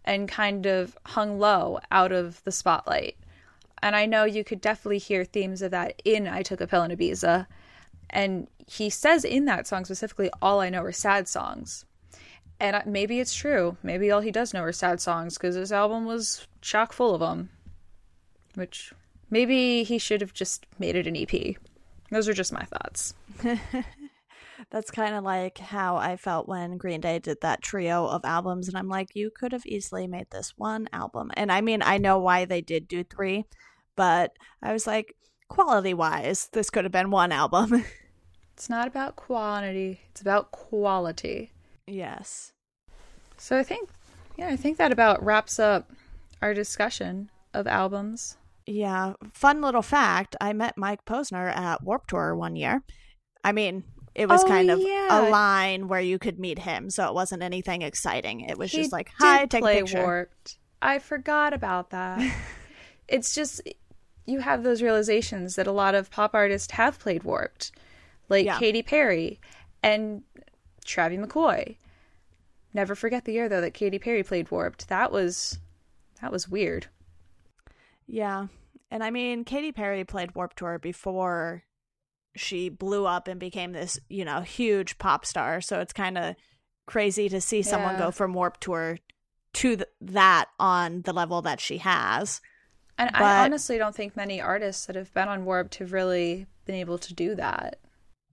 and 0.04 0.28
kind 0.28 0.66
of 0.66 0.98
hung 1.06 1.40
low 1.40 1.80
out 1.92 2.12
of 2.12 2.44
the 2.44 2.52
spotlight. 2.52 3.18
And 3.82 3.96
I 3.96 4.06
know 4.06 4.24
you 4.24 4.44
could 4.44 4.62
definitely 4.62 4.98
hear 4.98 5.24
themes 5.24 5.62
of 5.62 5.72
that 5.72 6.02
in 6.04 6.28
I 6.28 6.42
Took 6.42 6.62
a 6.62 6.68
Pill 6.68 6.84
in 6.84 6.92
Ibiza. 6.92 7.46
And 8.10 8.48
he 8.66 8.90
says 8.90 9.24
in 9.24 9.46
that 9.46 9.68
song 9.68 9.86
specifically, 9.86 10.30
all 10.42 10.60
I 10.62 10.70
know 10.70 10.82
are 10.82 10.92
sad 10.92 11.28
songs. 11.28 11.86
And 12.60 12.82
maybe 12.86 13.20
it's 13.20 13.36
true. 13.36 13.78
Maybe 13.84 14.10
all 14.10 14.22
he 14.22 14.32
does 14.32 14.54
know 14.54 14.64
are 14.64 14.72
sad 14.72 15.00
songs 15.00 15.38
because 15.38 15.56
his 15.56 15.72
album 15.72 16.06
was 16.06 16.48
chock 16.62 16.92
full 16.92 17.14
of 17.14 17.20
them. 17.20 17.50
Which 18.56 18.94
maybe 19.30 19.84
he 19.84 20.00
should 20.00 20.22
have 20.22 20.34
just 20.34 20.66
made 20.80 20.96
it 20.96 21.06
an 21.06 21.16
EP. 21.16 21.56
Those 22.10 22.28
are 22.28 22.34
just 22.34 22.54
my 22.54 22.64
thoughts. 22.64 23.14
That's 24.70 24.92
kind 24.92 25.16
of 25.16 25.24
like 25.24 25.58
how 25.58 25.98
I 25.98 26.18
felt 26.18 26.48
when 26.48 26.78
Green 26.78 27.02
Day 27.02 27.20
did 27.20 27.42
that 27.42 27.62
trio 27.62 28.06
of 28.08 28.26
albums. 28.26 28.68
And 28.68 28.78
I'm 28.78 28.90
like, 28.90 29.16
you 29.16 29.30
could 29.30 29.52
have 29.52 29.66
easily 29.66 30.08
made 30.08 30.28
this 30.32 30.54
one 30.58 30.88
album. 30.92 31.32
And 31.36 31.52
I 31.52 31.62
mean, 31.62 31.82
I 31.82 31.98
know 31.98 32.20
why 32.20 32.46
they 32.46 32.62
did 32.62 32.88
do 32.88 33.04
three, 33.04 33.46
but 33.96 34.32
I 34.62 34.74
was 34.74 34.88
like, 34.88 35.16
quality 35.48 35.94
wise, 35.94 36.50
this 36.52 36.70
could 36.70 36.86
have 36.86 36.92
been 36.92 37.12
one 37.12 37.32
album. 37.32 37.84
It's 38.54 38.72
not 38.72 38.88
about 38.88 39.16
quantity, 39.16 40.02
it's 40.10 40.22
about 40.22 40.50
quality. 40.50 41.52
yes. 41.86 42.54
So 43.38 43.56
I 43.56 43.62
think, 43.62 43.88
yeah, 44.36 44.48
I 44.48 44.56
think 44.56 44.78
that 44.78 44.92
about 44.92 45.24
wraps 45.24 45.60
up 45.60 45.92
our 46.42 46.56
discussion 46.56 47.30
of 47.54 47.68
albums. 47.68 48.38
Yeah. 48.66 49.14
Fun 49.32 49.62
little 49.62 49.84
fact 49.84 50.36
I 50.42 50.54
met 50.54 50.76
Mike 50.76 51.06
Posner 51.06 51.56
at 51.56 51.84
Warped 51.84 52.10
Tour 52.10 52.36
one 52.36 52.56
year. 52.56 52.82
I 53.44 53.52
mean, 53.52 53.84
it 54.18 54.28
was 54.28 54.44
Oh, 54.44 54.48
kind 54.48 54.70
of 54.72 54.80
yeah. 54.80 55.08
a 55.22 55.30
line 55.30 55.88
where 55.88 56.02
you 56.02 56.18
could 56.20 56.40
meet 56.40 56.60
him. 56.60 56.90
So 56.90 57.08
it 57.08 57.14
wasn't 57.14 57.44
anything 57.44 57.84
exciting. 57.84 58.42
It 58.42 58.58
was 58.58 58.72
He 58.72 58.80
just 58.80 58.92
like, 58.92 59.12
hi, 59.18 59.46
take 59.46 59.64
a 59.64 59.68
picture. 59.68 60.02
Warped. 60.04 60.58
I 60.82 61.00
forgot 61.00 61.54
about 61.54 61.92
that. 61.92 62.20
it's 63.08 63.34
just 63.34 63.62
you 64.26 64.40
have 64.40 64.64
those 64.64 64.82
realizations 64.82 65.56
that 65.56 65.68
a 65.68 65.72
lot 65.72 65.96
of 65.96 66.10
pop 66.12 66.34
artists 66.36 66.72
have 66.74 67.00
played 67.00 67.24
Warped, 67.24 67.72
like 68.28 68.46
Yeah. 68.46 68.60
Katy 68.60 68.82
Perry 68.84 69.40
and 69.82 70.24
Travie 70.86 71.24
McCoy. 71.24 71.78
never 72.74 72.96
forget 72.96 73.24
the 73.26 73.34
year 73.34 73.48
though 73.48 73.62
that 73.62 73.74
Katy 73.74 74.00
Perry 74.00 74.24
played 74.24 74.50
Warped. 74.52 74.90
That 74.90 75.12
was 75.12 75.60
that 76.22 76.32
was 76.32 76.50
weird. 76.50 76.88
Yeah. 78.08 78.48
And 78.90 79.04
I 79.04 79.10
mean, 79.12 79.44
Katy 79.44 79.72
Perry 79.74 80.04
played 80.06 80.34
Warped 80.36 80.58
Tour 80.58 80.80
before 80.80 81.64
she 82.40 82.70
blew 82.70 83.06
up 83.06 83.28
and 83.28 83.40
became 83.40 83.72
this, 83.74 84.00
you 84.10 84.24
know, 84.26 84.42
huge 84.42 84.98
pop 84.98 85.26
star. 85.26 85.62
So 85.62 85.80
it's 85.80 85.94
kind 85.94 86.18
of 86.18 86.36
crazy 86.86 87.28
to 87.30 87.42
see 87.42 87.62
someone 87.62 87.94
Yeah. 87.96 88.00
go 88.06 88.12
from 88.12 88.34
Warped 88.34 88.62
Tour 88.62 88.98
to 89.54 89.76
th- 89.78 89.90
that 90.02 90.46
on 90.60 91.02
the 91.02 91.14
level 91.14 91.42
that 91.42 91.60
she 91.60 91.80
has. 91.80 92.42
And 92.98 93.10
But- 93.12 93.22
I 93.22 93.44
honestly 93.46 93.78
don't 93.78 93.96
think 93.96 94.16
many 94.16 94.40
artists 94.42 94.86
that 94.86 94.96
have 94.96 95.14
been 95.14 95.28
on 95.28 95.46
Warped 95.46 95.76
have 95.76 95.92
really 95.94 96.48
been 96.66 96.76
able 96.76 96.98
to 97.00 97.14
do 97.14 97.36
that. 97.36 97.80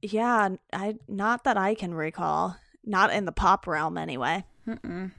Yeah, 0.02 0.50
I 0.72 0.96
not 1.08 1.44
that 1.44 1.56
I 1.56 1.74
can 1.74 1.94
recall. 1.94 2.56
Not 2.84 3.12
in 3.12 3.24
the 3.24 3.32
pop 3.32 3.66
realm 3.66 3.96
anyway. 3.96 4.44
Mm-mm. 4.66 5.12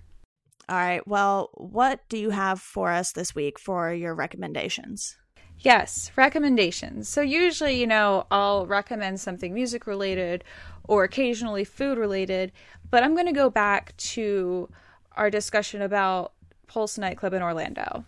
All 0.69 0.75
right. 0.75 1.07
Well, 1.07 1.49
what 1.55 2.07
do 2.09 2.17
you 2.17 2.29
have 2.31 2.59
for 2.61 2.91
us 2.91 3.11
this 3.11 3.33
week 3.35 3.59
for 3.59 3.91
your 3.93 4.13
recommendations? 4.15 5.15
Yes, 5.59 6.11
recommendations. 6.15 7.09
So 7.09 7.21
usually, 7.21 7.79
you 7.79 7.87
know, 7.87 8.27
I'll 8.29 8.67
recommend 8.67 9.19
something 9.19 9.53
music 9.53 9.87
related 9.87 10.43
or 10.83 11.03
occasionally 11.03 11.63
food 11.63 11.97
related, 11.97 12.51
but 12.89 13.03
I'm 13.03 13.15
going 13.15 13.25
to 13.25 13.31
go 13.33 13.49
back 13.49 13.95
to 13.97 14.69
our 15.13 15.29
discussion 15.29 15.81
about 15.81 16.33
Pulse 16.67 16.97
nightclub 16.97 17.33
in 17.33 17.41
Orlando. 17.41 18.05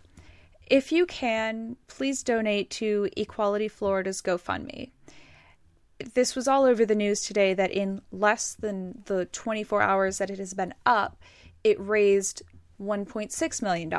If 0.69 0.91
you 0.91 1.05
can, 1.05 1.77
please 1.87 2.23
donate 2.23 2.69
to 2.71 3.09
Equality 3.15 3.69
Florida's 3.69 4.21
GoFundMe. 4.21 4.91
This 6.13 6.35
was 6.35 6.47
all 6.47 6.65
over 6.65 6.85
the 6.85 6.95
news 6.95 7.21
today 7.21 7.53
that 7.53 7.71
in 7.71 8.01
less 8.11 8.53
than 8.53 9.01
the 9.05 9.25
24 9.25 9.81
hours 9.81 10.17
that 10.17 10.29
it 10.29 10.37
has 10.37 10.53
been 10.53 10.73
up, 10.85 11.17
it 11.63 11.79
raised 11.79 12.43
$1.6 12.79 13.61
million. 13.61 13.91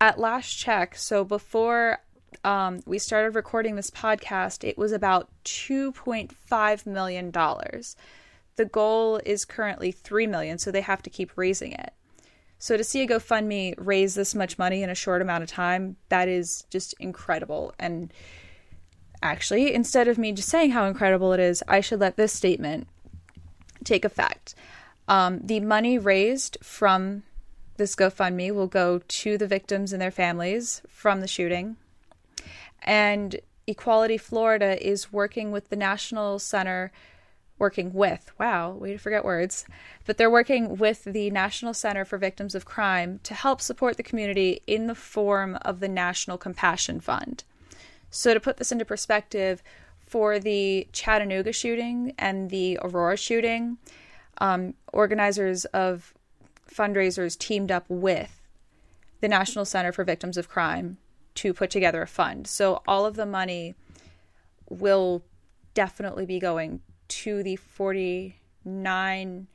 At 0.00 0.18
last 0.18 0.54
check, 0.54 0.96
so 0.96 1.24
before 1.24 1.98
um, 2.44 2.80
we 2.86 2.98
started 2.98 3.34
recording 3.34 3.76
this 3.76 3.90
podcast, 3.90 4.66
it 4.66 4.78
was 4.78 4.92
about 4.92 5.28
$2.5 5.44 6.86
million. 6.86 7.30
The 7.30 8.64
goal 8.64 9.20
is 9.24 9.44
currently 9.44 9.92
3 9.92 10.26
million, 10.26 10.58
so 10.58 10.70
they 10.70 10.80
have 10.80 11.02
to 11.02 11.10
keep 11.10 11.36
raising 11.36 11.72
it. 11.72 11.92
So 12.58 12.76
to 12.76 12.84
see 12.84 13.02
a 13.02 13.06
GoFundMe 13.06 13.74
raise 13.78 14.14
this 14.14 14.34
much 14.34 14.58
money 14.58 14.82
in 14.82 14.90
a 14.90 14.94
short 14.94 15.22
amount 15.22 15.42
of 15.42 15.48
time, 15.48 15.96
that 16.10 16.28
is 16.28 16.66
just 16.68 16.94
incredible. 17.00 17.74
And 17.78 18.12
actually, 19.22 19.72
instead 19.72 20.08
of 20.08 20.18
me 20.18 20.32
just 20.32 20.50
saying 20.50 20.72
how 20.72 20.84
incredible 20.84 21.32
it 21.32 21.40
is, 21.40 21.62
I 21.66 21.80
should 21.80 22.00
let 22.00 22.16
this 22.16 22.34
statement 22.34 22.86
take 23.82 24.04
effect. 24.04 24.54
Um, 25.08 25.40
the 25.42 25.60
money 25.60 25.98
raised 25.98 26.58
from 26.62 27.22
this 27.78 27.96
GoFundMe 27.96 28.54
will 28.54 28.66
go 28.66 29.00
to 29.08 29.38
the 29.38 29.46
victims 29.46 29.94
and 29.94 30.02
their 30.02 30.10
families 30.10 30.82
from 30.86 31.22
the 31.22 31.26
shooting. 31.26 31.76
And 32.82 33.40
Equality 33.66 34.18
Florida 34.18 34.84
is 34.84 35.12
working 35.12 35.52
with 35.52 35.68
the 35.68 35.76
National 35.76 36.38
Center, 36.38 36.90
working 37.58 37.92
with, 37.92 38.32
wow, 38.38 38.72
way 38.72 38.92
to 38.92 38.98
forget 38.98 39.24
words, 39.24 39.64
but 40.06 40.16
they're 40.16 40.30
working 40.30 40.76
with 40.76 41.04
the 41.04 41.30
National 41.30 41.72
Center 41.72 42.04
for 42.04 42.18
Victims 42.18 42.54
of 42.54 42.64
Crime 42.64 43.20
to 43.22 43.34
help 43.34 43.60
support 43.60 43.96
the 43.96 44.02
community 44.02 44.62
in 44.66 44.86
the 44.86 44.94
form 44.94 45.56
of 45.62 45.80
the 45.80 45.88
National 45.88 46.36
Compassion 46.36 47.00
Fund. 47.00 47.44
So, 48.10 48.34
to 48.34 48.40
put 48.40 48.56
this 48.56 48.72
into 48.72 48.84
perspective, 48.84 49.62
for 50.10 50.40
the 50.40 50.88
Chattanooga 50.90 51.52
shooting 51.52 52.12
and 52.18 52.50
the 52.50 52.76
Aurora 52.82 53.16
shooting, 53.16 53.78
um, 54.38 54.74
organizers 54.92 55.66
of 55.66 56.12
fundraisers 56.68 57.38
teamed 57.38 57.70
up 57.70 57.84
with 57.88 58.40
the 59.20 59.28
National 59.28 59.64
Center 59.64 59.92
for 59.92 60.02
Victims 60.02 60.36
of 60.36 60.48
Crime 60.48 60.98
to 61.36 61.54
put 61.54 61.70
together 61.70 62.02
a 62.02 62.06
fund. 62.06 62.46
So 62.46 62.82
all 62.86 63.06
of 63.06 63.16
the 63.16 63.26
money 63.26 63.74
will 64.68 65.22
definitely 65.74 66.26
be 66.26 66.38
going 66.38 66.80
to 67.08 67.42
the 67.42 67.56
49 67.56 69.46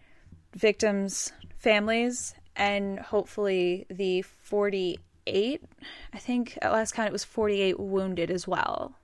victims' 0.53 1.33
families 1.57 2.35
and 2.55 2.99
hopefully 2.99 3.85
the 3.89 4.21
48, 4.21 5.63
I 6.13 6.17
think 6.17 6.57
at 6.61 6.71
last 6.71 6.93
count 6.93 7.07
it 7.07 7.13
was 7.13 7.23
48 7.23 7.79
wounded 7.79 8.31
as 8.31 8.47
well. 8.47 8.95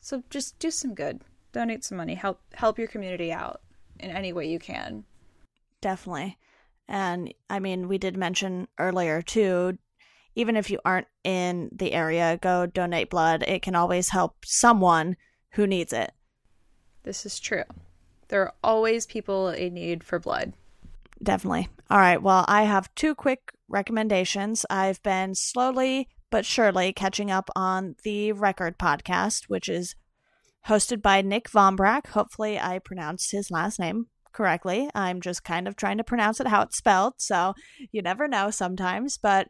So 0.00 0.22
just 0.30 0.58
do 0.58 0.70
some 0.70 0.94
good. 0.94 1.22
Donate 1.52 1.84
some 1.84 1.98
money. 1.98 2.14
Help 2.14 2.40
help 2.54 2.78
your 2.78 2.88
community 2.88 3.32
out 3.32 3.60
in 4.00 4.10
any 4.10 4.32
way 4.32 4.48
you 4.48 4.58
can. 4.58 5.04
Definitely. 5.80 6.38
And 6.88 7.32
I 7.48 7.58
mean, 7.58 7.88
we 7.88 7.96
did 7.98 8.16
mention 8.16 8.68
earlier 8.78 9.22
too, 9.22 9.78
even 10.34 10.56
if 10.56 10.70
you 10.70 10.78
aren't 10.84 11.06
in 11.22 11.70
the 11.72 11.92
area, 11.92 12.38
go 12.40 12.66
donate 12.66 13.10
blood. 13.10 13.44
It 13.46 13.62
can 13.62 13.74
always 13.74 14.08
help 14.08 14.36
someone 14.44 15.16
who 15.52 15.66
needs 15.66 15.92
it. 15.92 16.12
This 17.04 17.24
is 17.26 17.38
true. 17.38 17.64
There 18.28 18.42
are 18.42 18.54
always 18.62 19.06
people 19.06 19.48
in 19.48 19.74
need 19.74 20.02
for 20.02 20.18
blood. 20.18 20.54
Definitely. 21.22 21.68
All 21.90 21.98
right. 21.98 22.20
Well, 22.20 22.44
I 22.48 22.64
have 22.64 22.94
two 22.94 23.14
quick 23.14 23.52
recommendations. 23.68 24.66
I've 24.68 25.02
been 25.02 25.34
slowly 25.34 26.08
but 26.30 26.44
surely 26.44 26.92
catching 26.92 27.30
up 27.30 27.48
on 27.54 27.94
the 28.02 28.32
Record 28.32 28.78
podcast, 28.78 29.44
which 29.44 29.68
is 29.68 29.94
hosted 30.66 31.00
by 31.00 31.22
Nick 31.22 31.48
Vombrack. 31.48 32.08
Hopefully, 32.08 32.58
I 32.58 32.80
pronounced 32.80 33.30
his 33.30 33.50
last 33.50 33.78
name 33.78 34.06
correctly. 34.32 34.90
I'm 34.94 35.20
just 35.20 35.44
kind 35.44 35.68
of 35.68 35.76
trying 35.76 35.98
to 35.98 36.04
pronounce 36.04 36.40
it 36.40 36.48
how 36.48 36.62
it's 36.62 36.76
spelled. 36.76 37.14
So 37.18 37.54
you 37.92 38.02
never 38.02 38.26
know 38.26 38.50
sometimes. 38.50 39.16
But 39.16 39.48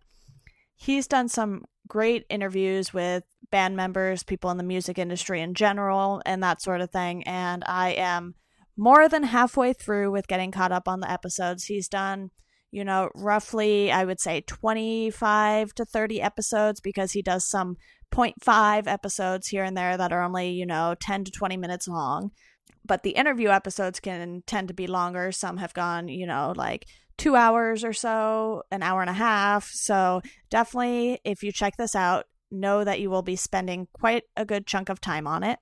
he's 0.77 1.07
done 1.07 1.29
some 1.29 1.65
great 1.87 2.25
interviews 2.29 2.93
with 2.93 3.25
band 3.51 3.77
members, 3.77 4.23
people 4.23 4.51
in 4.51 4.57
the 4.57 4.65
music 4.65 4.99
industry 4.99 5.41
in 5.41 5.55
general, 5.55 6.23
and 6.27 6.43
that 6.43 6.63
sort 6.63 6.81
of 6.81 6.91
thing. 6.91 7.23
And 7.25 7.63
I 7.67 7.91
am 7.91 8.35
more 8.77 9.09
than 9.09 9.23
halfway 9.23 9.73
through 9.73 10.11
with 10.11 10.27
getting 10.27 10.51
caught 10.51 10.73
up 10.73 10.89
on 10.89 11.01
the 11.01 11.11
episodes. 11.11 11.65
He's 11.65 11.89
done, 11.89 12.31
you 12.71 12.85
know, 12.85 13.11
roughly, 13.15 13.93
I 13.93 14.05
would 14.05 14.21
say 14.21 14.41
25 14.41 15.75
to 15.75 15.85
30 15.85 16.21
episodes 16.21 16.81
because 16.81 17.13
he 17.13 17.23
does 17.23 17.49
some 17.49 17.77
0.5 18.13 18.87
episodes 18.87 19.49
here 19.49 19.65
and 19.65 19.77
there 19.77 19.97
that 19.97 20.13
are 20.13 20.23
only, 20.23 20.51
you 20.51 20.67
know, 20.67 20.95
10 21.01 21.25
to 21.25 21.31
20 21.31 21.57
minutes 21.57 21.87
long. 21.87 22.31
But 22.87 23.03
the 23.03 23.11
interview 23.11 23.49
episodes 23.49 24.01
can 24.01 24.43
tend 24.47 24.69
to 24.69 24.75
be 24.75 24.87
longer. 24.87 25.33
Some 25.33 25.57
have 25.59 25.73
gone, 25.73 26.09
you 26.09 26.27
know, 26.27 26.53
like 26.57 26.87
two 27.17 27.37
hours 27.37 27.85
or 27.85 27.93
so, 27.93 28.63
an 28.71 28.83
hour 28.83 29.01
and 29.01 29.11
a 29.11 29.15
half. 29.15 29.71
So 29.71 30.21
definitely, 30.51 31.21
if 31.25 31.43
you 31.43 31.53
check 31.53 31.77
this 31.77 31.95
out, 31.95 32.27
know 32.51 32.85
that 32.85 33.01
you 33.01 33.11
will 33.11 33.23
be 33.23 33.37
spending 33.37 33.89
quite 33.93 34.25
a 34.37 34.45
good 34.45 34.67
chunk 34.67 34.89
of 34.89 35.01
time 35.01 35.27
on 35.27 35.43
it. 35.43 35.59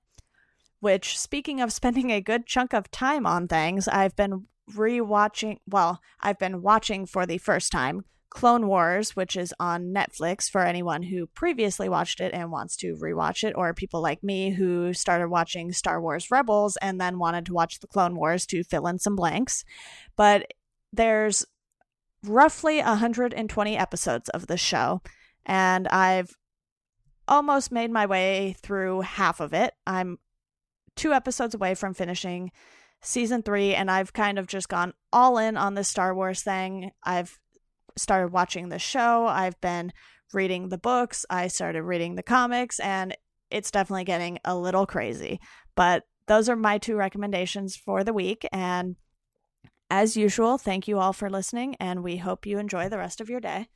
Which, 0.79 1.17
speaking 1.17 1.61
of 1.61 1.71
spending 1.71 2.11
a 2.11 2.21
good 2.21 2.45
chunk 2.45 2.73
of 2.73 2.91
time 2.91 3.25
on 3.25 3.47
things, 3.47 3.87
I've 3.87 4.15
been 4.15 4.47
rewatching. 4.71 5.57
Well, 5.67 6.01
I've 6.19 6.39
been 6.39 6.61
watching 6.61 7.05
for 7.05 7.25
the 7.25 7.37
first 7.37 7.71
time 7.71 8.03
Clone 8.29 8.67
Wars, 8.67 9.15
which 9.15 9.35
is 9.35 9.53
on 9.59 9.93
Netflix 9.93 10.49
for 10.49 10.61
anyone 10.61 11.03
who 11.03 11.27
previously 11.27 11.87
watched 11.87 12.19
it 12.19 12.33
and 12.33 12.51
wants 12.51 12.75
to 12.77 12.95
rewatch 12.95 13.43
it, 13.43 13.53
or 13.55 13.73
people 13.73 14.01
like 14.01 14.23
me 14.23 14.51
who 14.51 14.93
started 14.93 15.29
watching 15.29 15.71
Star 15.71 16.01
Wars 16.01 16.31
Rebels 16.31 16.75
and 16.81 16.99
then 16.99 17.19
wanted 17.19 17.45
to 17.45 17.53
watch 17.53 17.79
the 17.79 17.87
Clone 17.87 18.15
Wars 18.15 18.45
to 18.47 18.63
fill 18.63 18.87
in 18.87 18.99
some 18.99 19.15
blanks. 19.15 19.63
But 20.17 20.51
there's 20.93 21.45
roughly 22.23 22.77
120 22.77 23.77
episodes 23.77 24.29
of 24.29 24.47
this 24.47 24.61
show, 24.61 25.01
and 25.45 25.87
I've 25.89 26.31
almost 27.27 27.71
made 27.71 27.91
my 27.91 28.05
way 28.05 28.55
through 28.61 29.01
half 29.01 29.39
of 29.39 29.53
it. 29.53 29.73
I'm 29.85 30.19
two 30.95 31.11
episodes 31.11 31.55
away 31.55 31.73
from 31.75 31.93
finishing 31.93 32.51
season 33.01 33.41
three, 33.41 33.73
and 33.73 33.89
I've 33.91 34.13
kind 34.13 34.39
of 34.39 34.47
just 34.47 34.69
gone 34.69 34.93
all 35.11 35.37
in 35.37 35.57
on 35.57 35.73
this 35.73 35.89
Star 35.89 36.13
Wars 36.15 36.43
thing. 36.43 36.91
I've 37.03 37.37
started 37.97 38.31
watching 38.31 38.69
the 38.69 38.79
show, 38.79 39.25
I've 39.25 39.59
been 39.59 39.91
reading 40.31 40.69
the 40.69 40.77
books, 40.77 41.25
I 41.29 41.47
started 41.47 41.83
reading 41.83 42.15
the 42.15 42.23
comics, 42.23 42.79
and 42.79 43.15
it's 43.51 43.71
definitely 43.71 44.03
getting 44.05 44.39
a 44.45 44.57
little 44.57 44.85
crazy. 44.85 45.39
But 45.75 46.03
those 46.27 46.49
are 46.49 46.55
my 46.55 46.77
two 46.77 46.95
recommendations 46.95 47.75
for 47.75 48.03
the 48.03 48.13
week. 48.13 48.47
And 48.51 48.95
as 49.93 50.17
usual, 50.17 50.57
thank 50.57 50.87
you 50.87 50.97
all 50.97 51.13
for 51.13 51.29
listening, 51.29 51.75
and 51.79 52.03
we 52.03 52.17
hope 52.17 52.47
you 52.47 52.57
enjoy 52.57 52.89
the 52.89 52.97
rest 52.97 53.21
of 53.21 53.29
your 53.29 53.39
day. 53.39 53.67